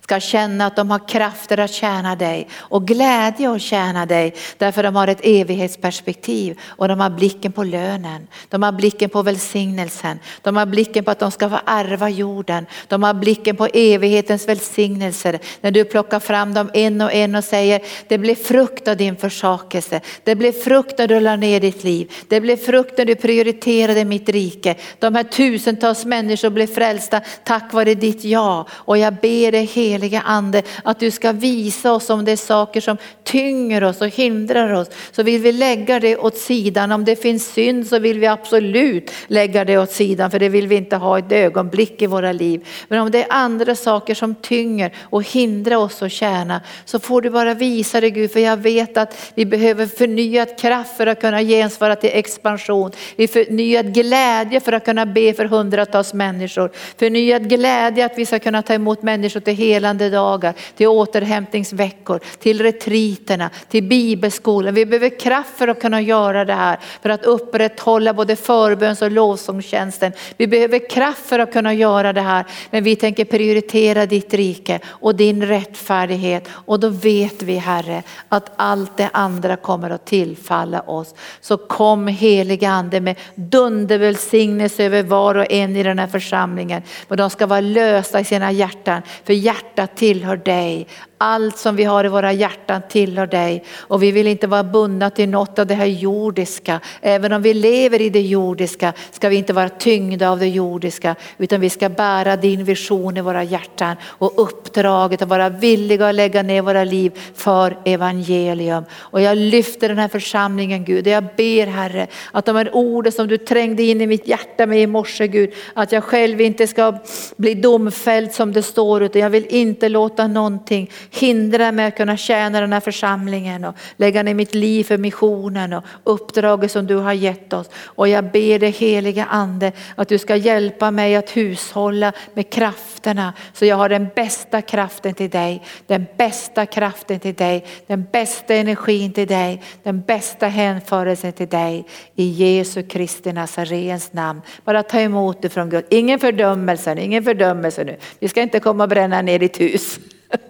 ska 0.04 0.20
känna 0.20 0.66
att 0.66 0.76
de 0.76 0.90
har 0.90 1.08
krafter 1.08 1.60
att 1.60 1.70
tjäna 1.70 2.16
dig 2.16 2.48
och 2.58 2.86
glädje 2.86 3.50
att 3.50 3.62
tjäna 3.62 4.06
dig 4.06 4.34
därför 4.58 4.82
de 4.82 4.96
har 4.96 5.08
ett 5.08 5.20
evighetsperspektiv 5.22 6.60
och 6.66 6.88
de 6.88 7.00
har 7.00 7.10
blicken 7.10 7.52
på 7.52 7.64
lönen. 7.64 8.26
De 8.48 8.62
har 8.62 8.72
blicken 8.72 9.10
på 9.10 9.22
välsignelsen. 9.22 10.18
De 10.42 10.56
har 10.56 10.66
blicken 10.66 11.04
på 11.04 11.10
att 11.10 11.18
de 11.18 11.30
ska 11.30 11.50
få 11.50 11.58
ärva 11.66 12.08
jorden. 12.08 12.66
De 12.88 13.02
har 13.02 13.14
blicken 13.14 13.56
på 13.56 13.66
evighetens 13.66 14.48
välsignelser. 14.48 15.38
När 15.60 15.70
du 15.70 15.84
plockar 15.84 16.20
fram 16.20 16.54
dem 16.54 16.70
en 16.74 17.00
och 17.00 17.12
en 17.12 17.34
och 17.34 17.44
säger 17.44 17.80
det 18.08 18.18
blir 18.18 18.34
frukt 18.34 18.88
av 18.88 18.96
din 18.96 19.16
försakelse. 19.16 20.00
Det 20.24 20.34
blir 20.34 20.52
frukt 20.52 20.98
när 20.98 21.08
du 21.08 21.20
la 21.20 21.36
ner 21.36 21.60
ditt 21.60 21.84
liv. 21.84 22.12
Det 22.28 22.40
blir 22.40 22.56
frukt 22.56 22.98
när 22.98 23.04
du 23.04 23.14
prioriterade 23.14 24.04
mitt 24.04 24.28
rike. 24.28 24.74
De 24.98 25.14
här 25.14 25.24
tusentals 25.24 26.04
människor 26.04 26.50
blev 26.50 26.66
frälsta 26.66 27.20
tack 27.44 27.72
vare 27.72 27.94
ditt 27.94 28.24
ja. 28.24 28.66
Och 28.70 28.98
jag 28.98 29.14
ber 29.14 29.52
dig 29.52 29.66
heliga 29.94 30.20
ande 30.20 30.62
att 30.84 31.00
du 31.00 31.10
ska 31.10 31.32
visa 31.32 31.92
oss 31.92 32.10
om 32.10 32.24
det 32.24 32.32
är 32.32 32.36
saker 32.36 32.80
som 32.80 32.96
tynger 33.24 33.84
oss 33.84 34.00
och 34.00 34.08
hindrar 34.08 34.72
oss. 34.72 34.88
Så 35.12 35.22
vill 35.22 35.42
vi 35.42 35.52
lägga 35.52 36.00
det 36.00 36.16
åt 36.16 36.36
sidan. 36.36 36.92
Om 36.92 37.04
det 37.04 37.16
finns 37.16 37.52
synd 37.52 37.86
så 37.86 37.98
vill 37.98 38.18
vi 38.18 38.26
absolut 38.26 39.10
lägga 39.26 39.64
det 39.64 39.78
åt 39.78 39.90
sidan 39.90 40.30
för 40.30 40.38
det 40.38 40.48
vill 40.48 40.66
vi 40.66 40.76
inte 40.76 40.96
ha 40.96 41.18
ett 41.18 41.32
ögonblick 41.32 42.02
i 42.02 42.06
våra 42.06 42.32
liv. 42.32 42.66
Men 42.88 43.00
om 43.00 43.10
det 43.10 43.22
är 43.22 43.26
andra 43.30 43.74
saker 43.74 44.14
som 44.14 44.34
tynger 44.34 44.92
och 45.00 45.22
hindrar 45.22 45.76
oss 45.76 46.02
att 46.02 46.12
tjäna 46.12 46.60
så 46.84 46.98
får 46.98 47.22
du 47.22 47.30
bara 47.30 47.54
visa 47.54 48.00
det 48.00 48.10
Gud 48.10 48.32
för 48.32 48.40
jag 48.40 48.56
vet 48.56 48.96
att 48.96 49.32
vi 49.34 49.46
behöver 49.46 49.86
förnyad 49.86 50.58
kraft 50.58 50.96
för 50.96 51.06
att 51.06 51.20
kunna 51.20 51.42
gensvara 51.42 51.96
till 51.96 52.10
expansion. 52.12 52.90
Vi 53.16 53.28
förnyad 53.28 53.94
glädje 53.94 54.60
för 54.60 54.72
att 54.72 54.84
kunna 54.84 55.06
be 55.06 55.32
för 55.32 55.44
hundratals 55.44 56.14
människor. 56.14 56.70
Förnyad 56.98 57.48
glädje 57.48 58.06
att 58.06 58.18
vi 58.18 58.26
ska 58.26 58.38
kunna 58.38 58.62
ta 58.62 58.74
emot 58.74 59.02
människor 59.02 59.40
till 59.40 59.54
hela 59.54 59.83
dagar, 59.92 60.54
till 60.76 60.88
återhämtningsveckor, 60.88 62.20
till 62.38 62.62
retriterna, 62.62 63.50
till 63.68 63.82
bibelskolan. 63.82 64.74
Vi 64.74 64.86
behöver 64.86 65.18
kraft 65.18 65.58
för 65.58 65.68
att 65.68 65.80
kunna 65.80 66.00
göra 66.00 66.44
det 66.44 66.54
här, 66.54 66.78
för 67.02 67.10
att 67.10 67.24
upprätthålla 67.24 68.14
både 68.14 68.36
förböns 68.36 69.02
och 69.02 69.10
lovsångstjänsten. 69.10 70.12
Vi 70.36 70.46
behöver 70.46 70.90
kraft 70.90 71.26
för 71.26 71.38
att 71.38 71.52
kunna 71.52 71.74
göra 71.74 72.12
det 72.12 72.20
här, 72.20 72.44
men 72.70 72.84
vi 72.84 72.96
tänker 72.96 73.24
prioritera 73.24 74.06
ditt 74.06 74.34
rike 74.34 74.80
och 74.86 75.14
din 75.14 75.46
rättfärdighet 75.46 76.48
och 76.48 76.80
då 76.80 76.88
vet 76.88 77.42
vi 77.42 77.56
Herre 77.56 78.02
att 78.28 78.52
allt 78.56 78.96
det 78.96 79.10
andra 79.12 79.56
kommer 79.56 79.90
att 79.90 80.06
tillfalla 80.06 80.80
oss. 80.80 81.14
Så 81.40 81.56
kom 81.56 82.08
heliga 82.08 82.70
ande 82.70 83.00
med 83.00 83.16
dundervälsignelse 83.34 84.84
över 84.84 85.02
var 85.02 85.34
och 85.34 85.52
en 85.52 85.76
i 85.76 85.82
den 85.82 85.98
här 85.98 86.06
församlingen. 86.06 86.82
Men 87.08 87.18
de 87.18 87.30
ska 87.30 87.46
vara 87.46 87.60
lösta 87.60 88.20
i 88.20 88.24
sina 88.24 88.52
hjärtan, 88.52 89.02
för 89.24 89.32
hjärtan 89.32 89.73
hjärta 89.76 89.94
tillhör 89.94 90.36
dig 90.36 90.86
allt 91.24 91.58
som 91.58 91.76
vi 91.76 91.84
har 91.84 92.04
i 92.04 92.08
våra 92.08 92.32
hjärtan 92.32 92.82
tillhör 92.88 93.26
dig 93.26 93.64
och 93.78 94.02
vi 94.02 94.12
vill 94.12 94.26
inte 94.26 94.46
vara 94.46 94.64
bundna 94.64 95.10
till 95.10 95.28
något 95.28 95.58
av 95.58 95.66
det 95.66 95.74
här 95.74 95.86
jordiska. 95.86 96.80
Även 97.00 97.32
om 97.32 97.42
vi 97.42 97.54
lever 97.54 98.00
i 98.00 98.10
det 98.10 98.20
jordiska 98.20 98.92
ska 99.10 99.28
vi 99.28 99.36
inte 99.36 99.52
vara 99.52 99.68
tyngda 99.68 100.30
av 100.30 100.38
det 100.38 100.48
jordiska 100.48 101.16
utan 101.38 101.60
vi 101.60 101.70
ska 101.70 101.88
bära 101.88 102.36
din 102.36 102.64
vision 102.64 103.16
i 103.16 103.20
våra 103.20 103.42
hjärtan 103.42 103.96
och 104.04 104.32
uppdraget 104.36 105.22
att 105.22 105.28
vara 105.28 105.48
villiga 105.48 106.08
att 106.08 106.14
lägga 106.14 106.42
ner 106.42 106.62
våra 106.62 106.84
liv 106.84 107.12
för 107.34 107.78
evangelium. 107.84 108.84
Och 108.94 109.20
jag 109.20 109.38
lyfter 109.38 109.88
den 109.88 109.98
här 109.98 110.08
församlingen 110.08 110.84
Gud 110.84 111.06
och 111.06 111.12
jag 111.12 111.24
ber 111.36 111.66
Herre 111.66 112.06
att 112.32 112.44
de 112.44 112.56
här 112.56 112.70
orden 112.72 113.12
som 113.12 113.28
du 113.28 113.38
trängde 113.38 113.82
in 113.82 114.00
i 114.00 114.06
mitt 114.06 114.28
hjärta 114.28 114.66
med 114.66 114.82
i 114.82 114.86
morse 114.86 115.26
Gud, 115.26 115.50
att 115.74 115.92
jag 115.92 116.04
själv 116.04 116.40
inte 116.40 116.66
ska 116.66 116.98
bli 117.36 117.54
domfälld 117.54 118.32
som 118.32 118.52
det 118.52 118.62
står 118.62 119.02
utan 119.02 119.22
jag 119.22 119.30
vill 119.30 119.46
inte 119.48 119.88
låta 119.88 120.26
någonting 120.26 120.90
hindra 121.16 121.72
mig 121.72 121.86
att 121.86 121.96
kunna 121.96 122.16
tjäna 122.16 122.60
den 122.60 122.72
här 122.72 122.80
församlingen 122.80 123.64
och 123.64 123.74
lägga 123.96 124.22
ner 124.22 124.34
mitt 124.34 124.54
liv 124.54 124.84
för 124.84 124.98
missionen 124.98 125.72
och 125.72 125.84
uppdraget 126.04 126.70
som 126.70 126.86
du 126.86 126.96
har 126.96 127.12
gett 127.12 127.52
oss. 127.52 127.70
Och 127.84 128.08
jag 128.08 128.24
ber 128.24 128.58
dig 128.58 128.70
heliga 128.70 129.24
ande 129.24 129.72
att 129.94 130.08
du 130.08 130.18
ska 130.18 130.36
hjälpa 130.36 130.90
mig 130.90 131.16
att 131.16 131.36
hushålla 131.36 132.12
med 132.34 132.50
krafterna 132.50 133.32
så 133.52 133.64
jag 133.64 133.76
har 133.76 133.88
den 133.88 134.08
bästa 134.14 134.62
kraften 134.62 135.14
till 135.14 135.30
dig, 135.30 135.62
den 135.86 136.06
bästa 136.16 136.66
kraften 136.66 137.20
till 137.20 137.34
dig, 137.34 137.66
den 137.86 138.06
bästa 138.12 138.54
energin 138.54 139.12
till 139.12 139.26
dig, 139.26 139.62
den 139.82 140.00
bästa 140.00 140.46
hänförelsen 140.46 141.32
till 141.32 141.48
dig. 141.48 141.86
I 142.14 142.24
Jesu 142.24 142.82
Kristi 142.82 143.32
Nazarens 143.32 144.12
namn. 144.12 144.40
Bara 144.64 144.82
ta 144.82 145.00
emot 145.00 145.42
det 145.42 145.48
från 145.48 145.70
Gud. 145.70 145.84
Ingen 145.90 146.18
fördömelse, 146.18 147.00
ingen 147.00 147.24
fördömelse 147.24 147.84
nu. 147.84 147.96
Vi 148.18 148.28
ska 148.28 148.42
inte 148.42 148.60
komma 148.60 148.84
och 148.84 148.88
bränna 148.90 149.22
ner 149.22 149.38
ditt 149.38 149.60
hus. 149.60 149.98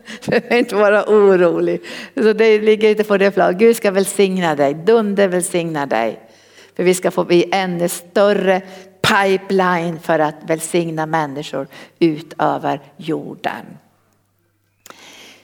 Du 0.24 0.30
behöver 0.30 0.56
inte 0.56 0.74
vara 0.74 1.04
orolig. 1.04 1.80
Så 2.14 2.32
det 2.32 2.60
ligger 2.60 2.90
inte 2.90 3.04
på 3.04 3.16
det 3.16 3.30
planet. 3.30 3.58
Gud 3.58 3.76
ska 3.76 3.90
välsigna 3.90 4.54
dig, 4.54 4.74
dunder 4.74 5.28
välsigna 5.28 5.86
dig. 5.86 6.20
För 6.76 6.82
vi 6.82 6.94
ska 6.94 7.10
få 7.10 7.24
bli 7.24 7.48
ännu 7.52 7.88
större 7.88 8.62
pipeline 9.02 9.98
för 10.00 10.18
att 10.18 10.34
välsigna 10.46 11.06
människor 11.06 11.66
ut 11.98 12.34
över 12.38 12.80
jorden. 12.96 13.64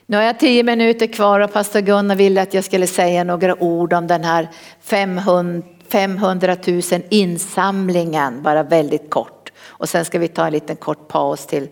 Nu 0.07 0.17
har 0.17 0.25
jag 0.25 0.39
tio 0.39 0.63
minuter 0.63 1.07
kvar 1.07 1.41
och 1.41 1.53
pastor 1.53 1.81
Gunnar 1.81 2.17
ville 2.17 2.43
att 2.43 2.55
jag 2.55 2.65
skulle 2.65 2.87
säga 2.87 3.25
några 3.25 3.63
ord 3.63 3.93
om 3.93 4.07
den 4.07 4.25
här 4.25 4.49
500, 4.81 5.63
500 5.89 6.57
000 6.67 6.83
insamlingen, 7.09 8.43
bara 8.43 8.63
väldigt 8.63 9.11
kort. 9.11 9.53
Och 9.63 9.89
sen 9.89 10.05
ska 10.05 10.19
vi 10.19 10.29
ta 10.29 10.47
en 10.47 10.53
liten 10.53 10.77
kort 10.77 11.09
paus 11.09 11.47
till, 11.47 11.69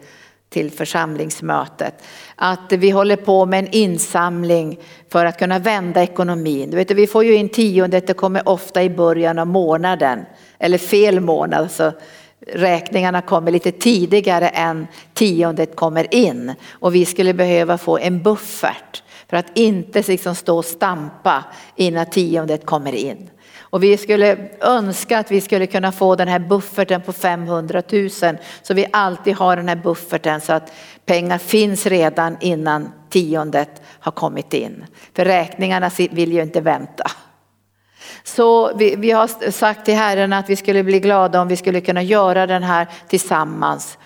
till 0.49 0.70
församlingsmötet. 0.70 2.03
Att 2.36 2.72
vi 2.72 2.90
håller 2.90 3.16
på 3.16 3.46
med 3.46 3.59
en 3.59 3.70
insamling 3.70 4.78
för 5.09 5.24
att 5.24 5.38
kunna 5.38 5.59
vända 5.59 6.03
ekonomin. 6.03 6.70
Du 6.70 6.76
vet, 6.76 6.90
vi 6.90 7.07
får 7.07 7.24
ju 7.24 7.34
in 7.34 7.49
tiondet, 7.49 8.07
det 8.07 8.14
kommer 8.14 8.49
ofta 8.49 8.82
i 8.82 8.90
början 8.90 9.38
av 9.38 9.46
månaden, 9.46 10.24
eller 10.59 10.78
fel 10.78 11.20
månad. 11.20 11.70
Så 11.70 11.92
räkningarna 12.46 13.22
kommer 13.22 13.51
lite 13.51 13.72
tidigare 13.72 14.49
än 14.49 14.86
tiondet 15.14 15.76
kommer 15.76 16.14
in. 16.14 16.55
Och 16.70 16.94
vi 16.94 17.05
skulle 17.05 17.34
behöva 17.34 17.78
få 17.78 17.99
en 17.99 18.22
buffert 18.22 19.03
för 19.28 19.36
att 19.36 19.59
inte 19.59 20.03
liksom 20.03 20.34
stå 20.34 20.59
och 20.59 20.64
stampa 20.64 21.44
innan 21.76 22.07
tiondet 22.07 22.66
kommer 22.66 22.94
in. 22.94 23.30
Och 23.71 23.83
vi 23.83 23.97
skulle 23.97 24.37
önska 24.61 25.19
att 25.19 25.31
vi 25.31 25.41
skulle 25.41 25.66
kunna 25.66 25.93
få 25.93 26.16
den 26.16 26.29
här 26.29 26.39
bufferten 26.39 27.03
på 27.03 27.12
500 27.12 27.83
000 27.93 28.11
så 28.62 28.75
vi 28.75 28.87
alltid 28.93 29.37
har 29.37 29.57
den 29.57 29.69
här 29.69 29.77
bufferten 29.77 30.41
så 30.41 30.53
att 30.53 30.73
pengar 31.07 31.39
finns 31.39 31.87
redan 31.87 32.37
innan 32.41 32.93
tiondet 33.11 33.83
har 34.01 34.12
kommit 34.12 34.55
in. 34.55 34.85
För 35.14 35.25
räkningarna 35.25 35.91
vill 36.11 36.33
ju 36.33 36.43
inte 36.43 36.61
vänta. 36.61 37.11
Så 38.25 38.77
vi, 38.77 38.97
vi 38.97 39.11
har 39.11 39.51
sagt 39.51 39.85
till 39.85 39.95
Herren 39.95 40.33
att 40.33 40.51
vi 40.51 40.57
skulle 40.57 40.83
bli 40.83 41.01
glada 41.01 41.41
om 41.41 41.49
vi 41.49 41.57
skulle 41.57 41.81
kunna 41.81 42.03
göra 42.03 42.47
den 42.47 42.62
här 42.62 42.87
tillsammans. 43.09 43.99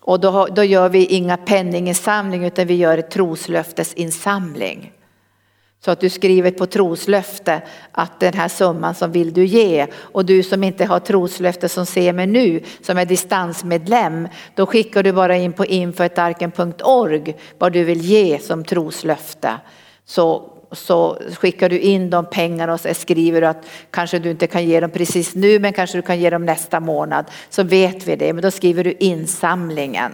Och 0.00 0.20
då, 0.20 0.46
då 0.46 0.64
gör 0.64 0.88
vi 0.88 1.06
inga 1.06 1.36
penninginsamling 1.36 2.44
utan 2.44 2.66
vi 2.66 2.74
gör 2.74 2.98
ett 2.98 3.10
troslöftesinsamling. 3.10 4.92
Så 5.86 5.92
att 5.92 6.00
du 6.00 6.10
skriver 6.10 6.50
på 6.50 6.66
troslöfte 6.66 7.62
att 7.92 8.20
den 8.20 8.34
här 8.34 8.48
summan 8.48 8.94
som 8.94 9.12
vill 9.12 9.32
du 9.32 9.44
ge 9.44 9.86
och 9.94 10.24
du 10.24 10.42
som 10.42 10.64
inte 10.64 10.84
har 10.84 11.00
troslöfte 11.00 11.68
som 11.68 11.86
ser 11.86 12.12
mig 12.12 12.26
nu 12.26 12.60
som 12.82 12.98
är 12.98 13.04
distansmedlem 13.04 14.28
då 14.54 14.66
skickar 14.66 15.02
du 15.02 15.12
bara 15.12 15.36
in 15.36 15.52
på 15.52 15.66
infoetarken.org 15.66 17.36
vad 17.58 17.72
du 17.72 17.84
vill 17.84 18.00
ge 18.00 18.38
som 18.38 18.64
troslöfte. 18.64 19.50
Så 20.04 20.52
så 20.72 21.18
skickar 21.36 21.68
du 21.68 21.78
in 21.78 22.10
de 22.10 22.26
pengarna 22.26 22.72
och 22.72 22.80
så 22.80 22.94
skriver 22.94 23.40
du 23.40 23.46
att 23.46 23.66
kanske 23.90 24.18
du 24.18 24.30
inte 24.30 24.46
kan 24.46 24.64
ge 24.64 24.80
dem 24.80 24.90
precis 24.90 25.34
nu 25.34 25.58
men 25.58 25.72
kanske 25.72 25.98
du 25.98 26.02
kan 26.02 26.20
ge 26.20 26.30
dem 26.30 26.44
nästa 26.44 26.80
månad. 26.80 27.24
Så 27.50 27.62
vet 27.62 28.08
vi 28.08 28.16
det, 28.16 28.32
men 28.32 28.42
då 28.42 28.50
skriver 28.50 28.84
du 28.84 28.92
insamlingen. 28.92 30.12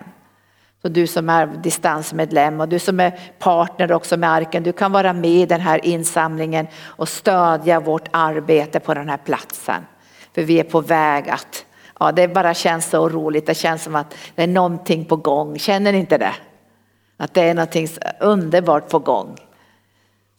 Så 0.82 0.88
du 0.88 1.06
som 1.06 1.28
är 1.28 1.46
distansmedlem 1.46 2.60
och 2.60 2.68
du 2.68 2.78
som 2.78 3.00
är 3.00 3.20
partner 3.38 3.92
också 3.92 4.16
med 4.16 4.30
Arken, 4.30 4.62
du 4.62 4.72
kan 4.72 4.92
vara 4.92 5.12
med 5.12 5.30
i 5.30 5.46
den 5.46 5.60
här 5.60 5.86
insamlingen 5.86 6.66
och 6.84 7.08
stödja 7.08 7.80
vårt 7.80 8.08
arbete 8.10 8.80
på 8.80 8.94
den 8.94 9.08
här 9.08 9.16
platsen. 9.16 9.86
För 10.34 10.42
vi 10.42 10.60
är 10.60 10.64
på 10.64 10.80
väg 10.80 11.28
att, 11.28 11.64
ja 12.00 12.12
det 12.12 12.28
bara 12.28 12.54
känns 12.54 12.90
så 12.90 13.08
roligt, 13.08 13.46
det 13.46 13.54
känns 13.54 13.82
som 13.82 13.94
att 13.94 14.14
det 14.34 14.42
är 14.42 14.46
någonting 14.46 15.04
på 15.04 15.16
gång, 15.16 15.58
känner 15.58 15.92
ni 15.92 15.98
inte 15.98 16.18
det? 16.18 16.34
Att 17.16 17.34
det 17.34 17.42
är 17.42 17.54
någonting 17.54 17.88
underbart 18.20 18.88
på 18.88 18.98
gång. 18.98 19.36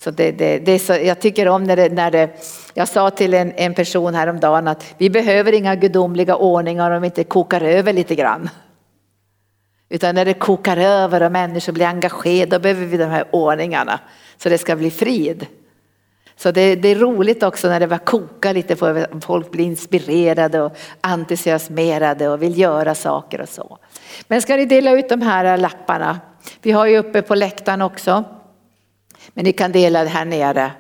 Så 0.04 0.12
det, 0.12 0.32
det, 0.32 0.60
det 0.60 0.72
är 0.72 0.80
så, 0.80 0.94
jag 0.94 1.20
tycker 1.20 1.48
om 1.48 1.64
när 1.64 1.76
det, 1.76 1.90
när 1.90 2.12
det, 2.12 2.30
jag 2.74 2.88
sa 2.88 3.10
till 3.10 3.34
en, 3.34 3.52
en 3.52 3.74
person 3.74 4.16
häromdagen 4.16 4.68
att 4.68 4.94
vi 4.98 5.10
behöver 5.10 5.54
inga 5.54 5.76
gudomliga 5.76 6.36
ordningar 6.36 6.92
om 6.92 7.02
vi 7.02 7.06
inte 7.06 7.24
kokar 7.24 7.62
över 7.62 7.94
lite 7.94 8.16
grann. 8.16 8.50
Utan 9.90 10.16
när 10.16 10.26
det 10.26 10.34
kokar 10.34 10.78
över 10.78 11.24
och 11.24 11.32
människor 11.32 11.74
blir 11.74 11.86
engagerade, 11.86 12.58
då 12.58 12.60
behöver 12.60 12.86
vi 12.86 12.98
de 12.98 13.06
här 13.06 13.26
ordningarna. 13.32 14.00
Så 14.38 14.50
det 14.50 14.58
ska 14.58 14.76
bli 14.76 14.92
frid. 14.92 15.48
Så 16.36 16.52
det, 16.52 16.76
det 16.76 16.88
är 16.88 16.96
roligt 16.96 17.44
också 17.44 17.68
när 17.68 17.80
det 17.80 17.88
börjar 17.88 18.06
koka 18.06 18.52
lite, 18.52 18.76
för 18.76 19.22
folk 19.22 19.52
blir 19.52 19.66
inspirerade 19.66 20.62
och 20.62 20.78
entusiasmerade 21.02 22.30
och 22.30 22.42
vill 22.42 22.60
göra 22.60 22.96
saker 22.96 23.42
och 23.42 23.50
så. 23.50 23.78
Men 24.28 24.42
ska 24.42 24.56
ni 24.56 24.66
dela 24.66 24.92
ut 24.92 25.10
de 25.10 25.22
här 25.22 25.58
lapparna? 25.58 26.20
Vi 26.62 26.72
har 26.72 26.86
ju 26.86 26.98
uppe 26.98 27.22
på 27.22 27.36
läktaren 27.36 27.82
också. 27.82 28.24
Men 29.34 29.46
ni 29.46 29.54
kan 29.54 29.72
dela 29.72 30.04
det 30.04 30.10
här 30.10 30.26
nere. 30.26 30.72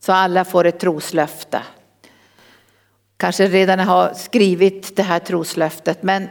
Så 0.00 0.12
alla 0.12 0.44
får 0.44 0.64
ett 0.64 0.78
troslöfte. 0.78 1.62
Kanske 3.16 3.46
redan 3.46 3.78
har 3.78 4.14
skrivit 4.14 4.96
det 4.96 5.02
här 5.02 5.18
troslöftet 5.18 6.02
men 6.02 6.28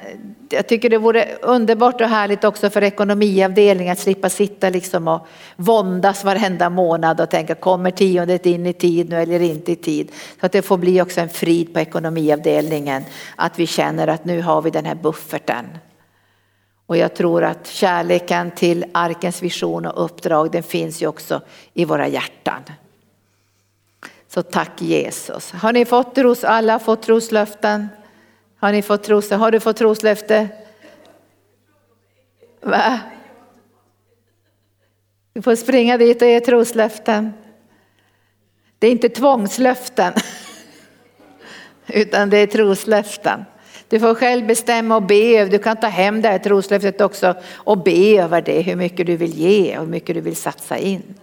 jag 0.50 0.68
tycker 0.68 0.90
det 0.90 0.98
vore 0.98 1.36
underbart 1.42 2.02
och 2.02 2.08
härligt 2.08 2.44
också 2.44 2.70
för 2.70 2.84
ekonomiavdelningen 2.84 3.94
att 3.94 4.00
slippa 4.00 4.30
sitta 4.30 4.70
liksom 4.70 5.08
och 5.08 5.28
våndas 5.56 6.24
varenda 6.24 6.70
månad 6.70 7.22
och 7.22 7.30
tänka 7.30 7.56
kommer 7.56 7.92
tiondet 7.92 8.46
in 8.46 8.66
i 8.66 8.74
tid 8.74 9.10
nu 9.10 9.22
eller 9.22 9.40
inte 9.40 9.72
i 9.72 9.76
tid. 9.76 10.12
Så 10.40 10.46
att 10.46 10.52
det 10.52 10.62
får 10.62 10.78
bli 10.78 11.02
också 11.02 11.22
en 11.22 11.30
frid 11.30 11.74
på 11.74 11.80
ekonomiavdelningen 11.80 13.04
att 13.36 13.60
vi 13.60 13.68
känner 13.68 14.08
att 14.08 14.26
nu 14.26 14.42
har 14.42 14.62
vi 14.62 14.70
den 14.70 14.86
här 14.86 14.96
bufferten. 14.96 15.66
Och 16.86 16.98
jag 16.98 17.16
tror 17.16 17.44
att 17.44 17.68
kärleken 17.68 18.52
till 18.52 18.86
arkens 18.92 19.42
vision 19.42 19.86
och 19.86 20.06
uppdrag 20.06 20.52
den 20.52 20.64
finns 20.64 21.02
ju 21.02 21.08
också 21.08 21.42
i 21.74 21.86
våra 21.86 22.08
hjärtan. 22.08 22.62
Så 24.28 24.42
tack 24.42 24.82
Jesus. 24.82 25.52
Har 25.52 25.74
ni 25.74 25.86
fått 25.86 26.16
tros, 26.16 26.44
alla 26.44 26.80
fått 26.80 27.02
troslöften? 27.02 27.88
Har 28.60 28.72
ni 28.72 28.82
fått 28.82 29.04
tros, 29.04 29.32
har 29.32 29.52
du 29.52 29.60
fått 29.60 29.78
troslöfte? 29.78 30.48
Va? 32.62 33.00
Du 35.34 35.42
får 35.42 35.56
springa 35.56 35.98
dit 35.98 36.22
och 36.22 36.28
ge 36.28 36.40
troslöften. 36.40 37.34
Det 38.80 38.88
är 38.88 38.92
inte 38.92 39.10
tvångslöften, 39.10 40.14
utan 41.88 42.30
det 42.30 42.38
är 42.38 42.48
troslöften. 42.48 43.46
Du 43.90 44.00
får 44.00 44.16
själv 44.16 44.48
bestämma 44.48 44.96
och 44.96 45.04
be, 45.04 45.46
du 45.46 45.60
kan 45.60 45.78
ta 45.78 45.88
hem 45.88 46.22
det 46.22 46.30
här 46.30 46.40
troslöftet 46.40 47.02
också 47.02 47.36
och 47.54 47.78
be 47.78 48.22
över 48.22 48.42
det, 48.42 48.62
hur 48.62 48.76
mycket 48.76 49.08
du 49.08 49.16
vill 49.16 49.34
ge 49.34 49.78
och 49.78 49.84
hur 49.84 49.92
mycket 49.92 50.16
du 50.16 50.22
vill 50.22 50.36
satsa 50.36 50.78
in. 50.78 51.19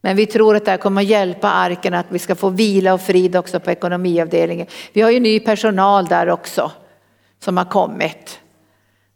Men 0.00 0.16
vi 0.16 0.26
tror 0.26 0.56
att 0.56 0.64
det 0.64 0.70
här 0.70 0.78
kommer 0.78 1.02
att 1.02 1.08
hjälpa 1.08 1.50
arken 1.50 1.94
att 1.94 2.06
vi 2.08 2.18
ska 2.18 2.34
få 2.34 2.48
vila 2.48 2.94
och 2.94 3.00
frid 3.00 3.36
också 3.36 3.60
på 3.60 3.70
ekonomiavdelningen. 3.70 4.66
Vi 4.92 5.00
har 5.00 5.10
ju 5.10 5.20
ny 5.20 5.40
personal 5.40 6.06
där 6.06 6.28
också 6.28 6.72
som 7.40 7.56
har 7.56 7.64
kommit. 7.64 8.40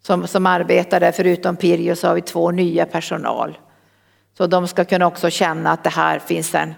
Som, 0.02 0.26
som 0.26 0.46
arbetar 0.46 1.00
där, 1.00 1.12
förutom 1.12 1.56
Pirjo 1.56 1.96
så 1.96 2.08
har 2.08 2.14
vi 2.14 2.22
två 2.22 2.50
nya 2.50 2.86
personal. 2.86 3.58
Så 4.38 4.46
de 4.46 4.68
ska 4.68 4.84
kunna 4.84 5.06
också 5.06 5.30
känna 5.30 5.70
att 5.70 5.84
det 5.84 5.90
här 5.90 6.18
finns 6.18 6.54
en 6.54 6.74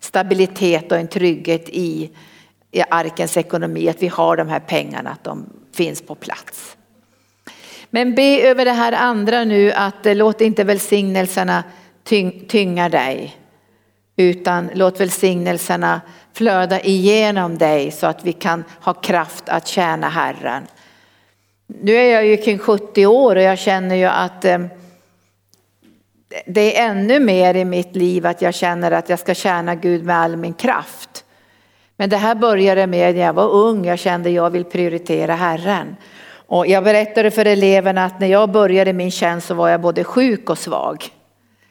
stabilitet 0.00 0.92
och 0.92 0.98
en 0.98 1.08
trygghet 1.08 1.68
i 1.68 2.10
i 2.70 2.82
arkens 2.90 3.36
ekonomi, 3.36 3.88
att 3.88 4.02
vi 4.02 4.08
har 4.08 4.36
de 4.36 4.48
här 4.48 4.60
pengarna, 4.60 5.10
att 5.10 5.24
de 5.24 5.46
finns 5.74 6.02
på 6.02 6.14
plats. 6.14 6.76
Men 7.90 8.14
be 8.14 8.40
över 8.40 8.64
det 8.64 8.72
här 8.72 8.92
andra 8.92 9.44
nu 9.44 9.72
att 9.72 10.06
eh, 10.06 10.16
låt 10.16 10.40
inte 10.40 10.64
välsignelserna 10.64 11.64
tyng, 12.04 12.44
tynga 12.48 12.88
dig. 12.88 13.36
Utan 14.20 14.70
låt 14.74 15.00
välsignelserna 15.00 16.00
flöda 16.32 16.80
igenom 16.80 17.58
dig 17.58 17.90
så 17.90 18.06
att 18.06 18.24
vi 18.24 18.32
kan 18.32 18.64
ha 18.80 18.94
kraft 18.94 19.48
att 19.48 19.66
tjäna 19.66 20.08
Herren. 20.08 20.62
Nu 21.66 21.96
är 21.96 22.12
jag 22.12 22.26
ju 22.26 22.36
kring 22.36 22.58
70 22.58 23.06
år 23.06 23.36
och 23.36 23.42
jag 23.42 23.58
känner 23.58 23.96
ju 23.96 24.04
att 24.04 24.44
eh, 24.44 24.58
det 26.46 26.78
är 26.78 26.90
ännu 26.90 27.20
mer 27.20 27.54
i 27.54 27.64
mitt 27.64 27.96
liv 27.96 28.26
att 28.26 28.42
jag 28.42 28.54
känner 28.54 28.90
att 28.90 29.08
jag 29.08 29.18
ska 29.18 29.34
tjäna 29.34 29.74
Gud 29.74 30.04
med 30.04 30.16
all 30.16 30.36
min 30.36 30.54
kraft. 30.54 31.24
Men 31.96 32.10
det 32.10 32.16
här 32.16 32.34
började 32.34 32.86
med 32.86 33.14
när 33.14 33.22
jag 33.22 33.32
var 33.32 33.50
ung, 33.50 33.84
jag 33.84 33.98
kände 33.98 34.28
att 34.28 34.34
jag 34.34 34.50
vill 34.50 34.64
prioritera 34.64 35.34
Herren. 35.34 35.96
Och 36.46 36.66
jag 36.66 36.84
berättade 36.84 37.30
för 37.30 37.44
eleverna 37.44 38.04
att 38.04 38.20
när 38.20 38.26
jag 38.26 38.50
började 38.50 38.92
min 38.92 39.10
tjänst 39.10 39.46
så 39.46 39.54
var 39.54 39.68
jag 39.68 39.80
både 39.80 40.04
sjuk 40.04 40.50
och 40.50 40.58
svag. 40.58 41.17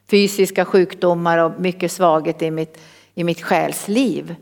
Fysiska 0.10 0.66
sjukdomar 0.66 1.38
och 1.38 1.60
mycket 1.60 1.92
svaghet 1.92 2.42
i 2.42 2.52
mitt, 2.52 2.80
i 3.16 3.24
mitt 3.24 3.42
själsliv. 3.42 4.36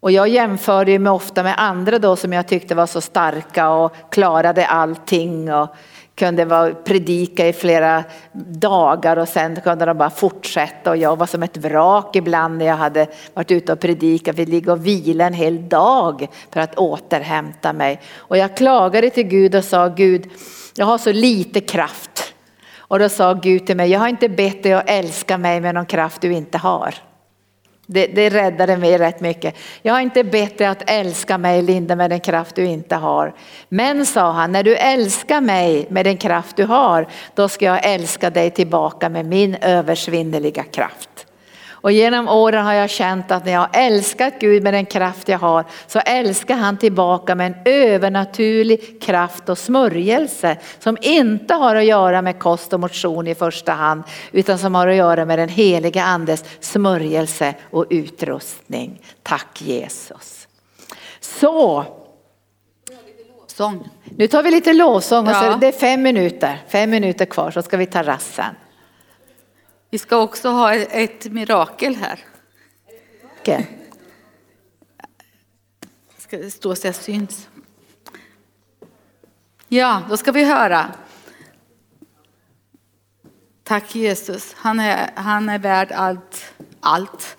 Och 0.00 0.10
jag 0.10 0.28
jämförde 0.28 0.98
mig 0.98 1.10
ofta 1.10 1.42
med 1.42 1.54
andra 1.56 1.98
då 1.98 2.16
som 2.16 2.32
jag 2.32 2.48
tyckte 2.48 2.74
var 2.74 2.86
så 2.86 3.00
starka 3.00 3.70
och 3.70 3.92
klarade 4.10 4.66
allting 4.66 5.52
och 5.52 5.68
kunde 6.14 6.44
vara, 6.44 6.74
predika 6.74 7.48
i 7.48 7.52
flera 7.52 8.04
dagar 8.48 9.16
och 9.16 9.28
sen 9.28 9.60
kunde 9.60 9.84
de 9.84 9.98
bara 9.98 10.10
fortsätta 10.10 10.90
och 10.90 10.96
jag 10.96 11.16
var 11.16 11.26
som 11.26 11.42
ett 11.42 11.56
vrak 11.56 12.16
ibland 12.16 12.58
när 12.58 12.66
jag 12.66 12.76
hade 12.76 13.06
varit 13.34 13.50
ute 13.50 13.72
och 13.72 13.80
predikat, 13.80 14.38
Vi 14.38 14.46
ligga 14.46 14.72
och 14.72 14.86
vila 14.86 15.26
en 15.26 15.32
hel 15.32 15.68
dag 15.68 16.28
för 16.50 16.60
att 16.60 16.78
återhämta 16.78 17.72
mig. 17.72 18.00
Och 18.16 18.36
jag 18.36 18.56
klagade 18.56 19.10
till 19.10 19.26
Gud 19.26 19.54
och 19.54 19.64
sa 19.64 19.88
Gud, 19.88 20.30
jag 20.74 20.86
har 20.86 20.98
så 20.98 21.12
lite 21.12 21.60
kraft. 21.60 22.17
Och 22.88 22.98
då 22.98 23.08
sa 23.08 23.34
Gud 23.34 23.66
till 23.66 23.76
mig, 23.76 23.90
jag 23.90 24.00
har 24.00 24.08
inte 24.08 24.28
bett 24.28 24.62
dig 24.62 24.72
att 24.72 24.90
älska 24.90 25.38
mig 25.38 25.60
med 25.60 25.74
någon 25.74 25.86
kraft 25.86 26.20
du 26.20 26.32
inte 26.32 26.58
har. 26.58 26.94
Det, 27.90 28.06
det 28.06 28.30
räddade 28.30 28.76
mig 28.76 28.98
rätt 28.98 29.20
mycket. 29.20 29.54
Jag 29.82 29.94
har 29.94 30.00
inte 30.00 30.24
bett 30.24 30.58
dig 30.58 30.66
att 30.66 30.90
älska 30.90 31.38
mig 31.38 31.62
Linda 31.62 31.96
med 31.96 32.10
den 32.10 32.20
kraft 32.20 32.54
du 32.54 32.64
inte 32.64 32.96
har. 32.96 33.34
Men 33.68 34.06
sa 34.06 34.32
han, 34.32 34.52
när 34.52 34.62
du 34.62 34.76
älskar 34.76 35.40
mig 35.40 35.86
med 35.90 36.06
den 36.06 36.16
kraft 36.16 36.56
du 36.56 36.64
har, 36.64 37.08
då 37.34 37.48
ska 37.48 37.64
jag 37.64 37.84
älska 37.84 38.30
dig 38.30 38.50
tillbaka 38.50 39.08
med 39.08 39.26
min 39.26 39.54
översvinnerliga 39.54 40.62
kraft. 40.62 41.07
Och 41.80 41.92
genom 41.92 42.28
åren 42.28 42.64
har 42.64 42.72
jag 42.72 42.90
känt 42.90 43.30
att 43.30 43.44
när 43.44 43.52
jag 43.52 43.60
har 43.60 43.70
älskat 43.72 44.34
Gud 44.40 44.62
med 44.62 44.74
den 44.74 44.86
kraft 44.86 45.28
jag 45.28 45.38
har 45.38 45.64
så 45.86 45.98
älskar 45.98 46.56
han 46.56 46.76
tillbaka 46.76 47.34
med 47.34 47.46
en 47.46 47.56
övernaturlig 47.64 49.02
kraft 49.02 49.48
och 49.48 49.58
smörjelse 49.58 50.56
som 50.78 50.96
inte 51.00 51.54
har 51.54 51.76
att 51.76 51.84
göra 51.84 52.22
med 52.22 52.38
kost 52.38 52.72
och 52.72 52.80
motion 52.80 53.26
i 53.26 53.34
första 53.34 53.72
hand 53.72 54.02
utan 54.32 54.58
som 54.58 54.74
har 54.74 54.88
att 54.88 54.96
göra 54.96 55.24
med 55.24 55.38
den 55.38 55.48
heliga 55.48 56.02
andes 56.02 56.44
smörjelse 56.60 57.54
och 57.70 57.86
utrustning. 57.90 59.02
Tack 59.22 59.62
Jesus. 59.62 60.48
Så. 61.20 61.84
Nu 64.04 64.26
tar 64.26 64.42
vi 64.42 64.50
lite 64.50 64.72
lovsång 64.72 65.28
och 65.28 65.34
så, 65.34 65.56
det 65.60 65.66
är 65.66 65.72
fem 65.72 66.02
minuter, 66.02 66.62
fem 66.68 66.90
minuter 66.90 67.24
kvar 67.24 67.50
så 67.50 67.62
ska 67.62 67.76
vi 67.76 67.86
ta 67.86 68.02
rassen. 68.02 68.54
Vi 69.90 69.98
ska 69.98 70.16
också 70.16 70.48
ha 70.48 70.74
ett 70.74 71.24
mirakel 71.24 71.96
här. 71.96 72.24
Okay. 73.40 73.64
Ska 76.18 76.38
det 76.38 76.50
stå 76.50 76.74
så 76.74 76.86
jag 76.86 76.94
syns? 76.94 77.48
Ja, 79.68 80.02
då 80.08 80.16
ska 80.16 80.32
vi 80.32 80.44
höra. 80.44 80.92
Tack 83.64 83.94
Jesus, 83.94 84.54
han 84.56 84.80
är, 84.80 85.10
han 85.14 85.48
är 85.48 85.58
värd 85.58 85.92
allt, 85.92 86.52
allt. 86.80 87.36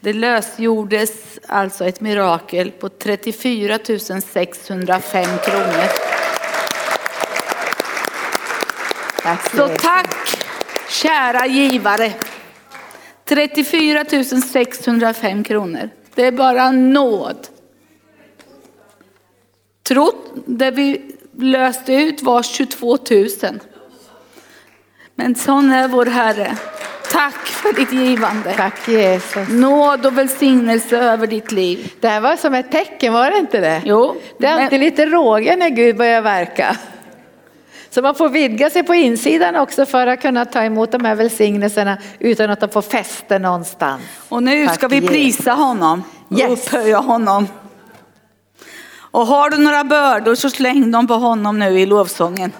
Det 0.00 0.12
lösgjordes 0.12 1.38
alltså 1.48 1.84
ett 1.84 2.00
mirakel 2.00 2.70
på 2.70 2.88
34 2.88 3.78
605 4.32 5.24
kronor. 5.44 5.88
Tack 9.22 9.50
så 9.50 9.68
tack 9.68 10.35
Kära 11.02 11.46
givare. 11.46 12.12
34 13.24 14.04
605 14.52 15.44
kronor. 15.44 15.90
Det 16.14 16.26
är 16.26 16.32
bara 16.32 16.70
nåd. 16.70 17.48
Trott, 19.88 20.32
det 20.46 20.70
vi 20.70 21.10
löste 21.38 21.94
ut 21.94 22.22
var 22.22 22.42
22 22.42 22.98
000. 23.10 23.28
Men 25.14 25.34
sån 25.34 25.72
är 25.72 25.88
vår 25.88 26.06
Herre. 26.06 26.56
Tack 27.12 27.46
för 27.46 27.72
ditt 27.72 27.92
givande. 27.92 28.54
Tack 28.56 28.88
Jesus. 28.88 29.48
Nåd 29.48 30.06
och 30.06 30.18
välsignelse 30.18 30.98
över 30.98 31.26
ditt 31.26 31.52
liv. 31.52 31.92
Det 32.00 32.08
här 32.08 32.20
var 32.20 32.36
som 32.36 32.54
ett 32.54 32.72
tecken, 32.72 33.12
var 33.12 33.30
det 33.30 33.38
inte 33.38 33.60
det? 33.60 33.82
Jo. 33.84 34.16
Det 34.38 34.46
är 34.46 34.62
alltid 34.62 34.80
lite 34.80 35.06
råge 35.06 35.56
när 35.56 35.68
Gud 35.70 35.96
börjar 35.96 36.22
verka. 36.22 36.76
Så 37.96 38.02
man 38.02 38.14
får 38.14 38.28
vidga 38.28 38.70
sig 38.70 38.82
på 38.82 38.94
insidan 38.94 39.56
också 39.56 39.86
för 39.86 40.06
att 40.06 40.22
kunna 40.22 40.44
ta 40.44 40.62
emot 40.62 40.92
de 40.92 41.04
här 41.04 41.14
välsignelserna 41.14 41.98
utan 42.18 42.50
att 42.50 42.60
de 42.60 42.68
får 42.68 42.82
fäste 42.82 43.38
någonstans. 43.38 44.02
Och 44.28 44.42
nu 44.42 44.68
ska 44.68 44.88
vi 44.88 45.00
prisa 45.00 45.52
honom 45.52 46.02
och 46.28 46.38
yes. 46.38 46.50
upphöja 46.50 46.98
honom. 46.98 47.48
Och 48.96 49.26
har 49.26 49.50
du 49.50 49.58
några 49.58 49.84
bördor 49.84 50.34
så 50.34 50.50
släng 50.50 50.90
dem 50.90 51.06
på 51.06 51.14
honom 51.14 51.58
nu 51.58 51.80
i 51.80 51.86
lovsången. 51.86 52.52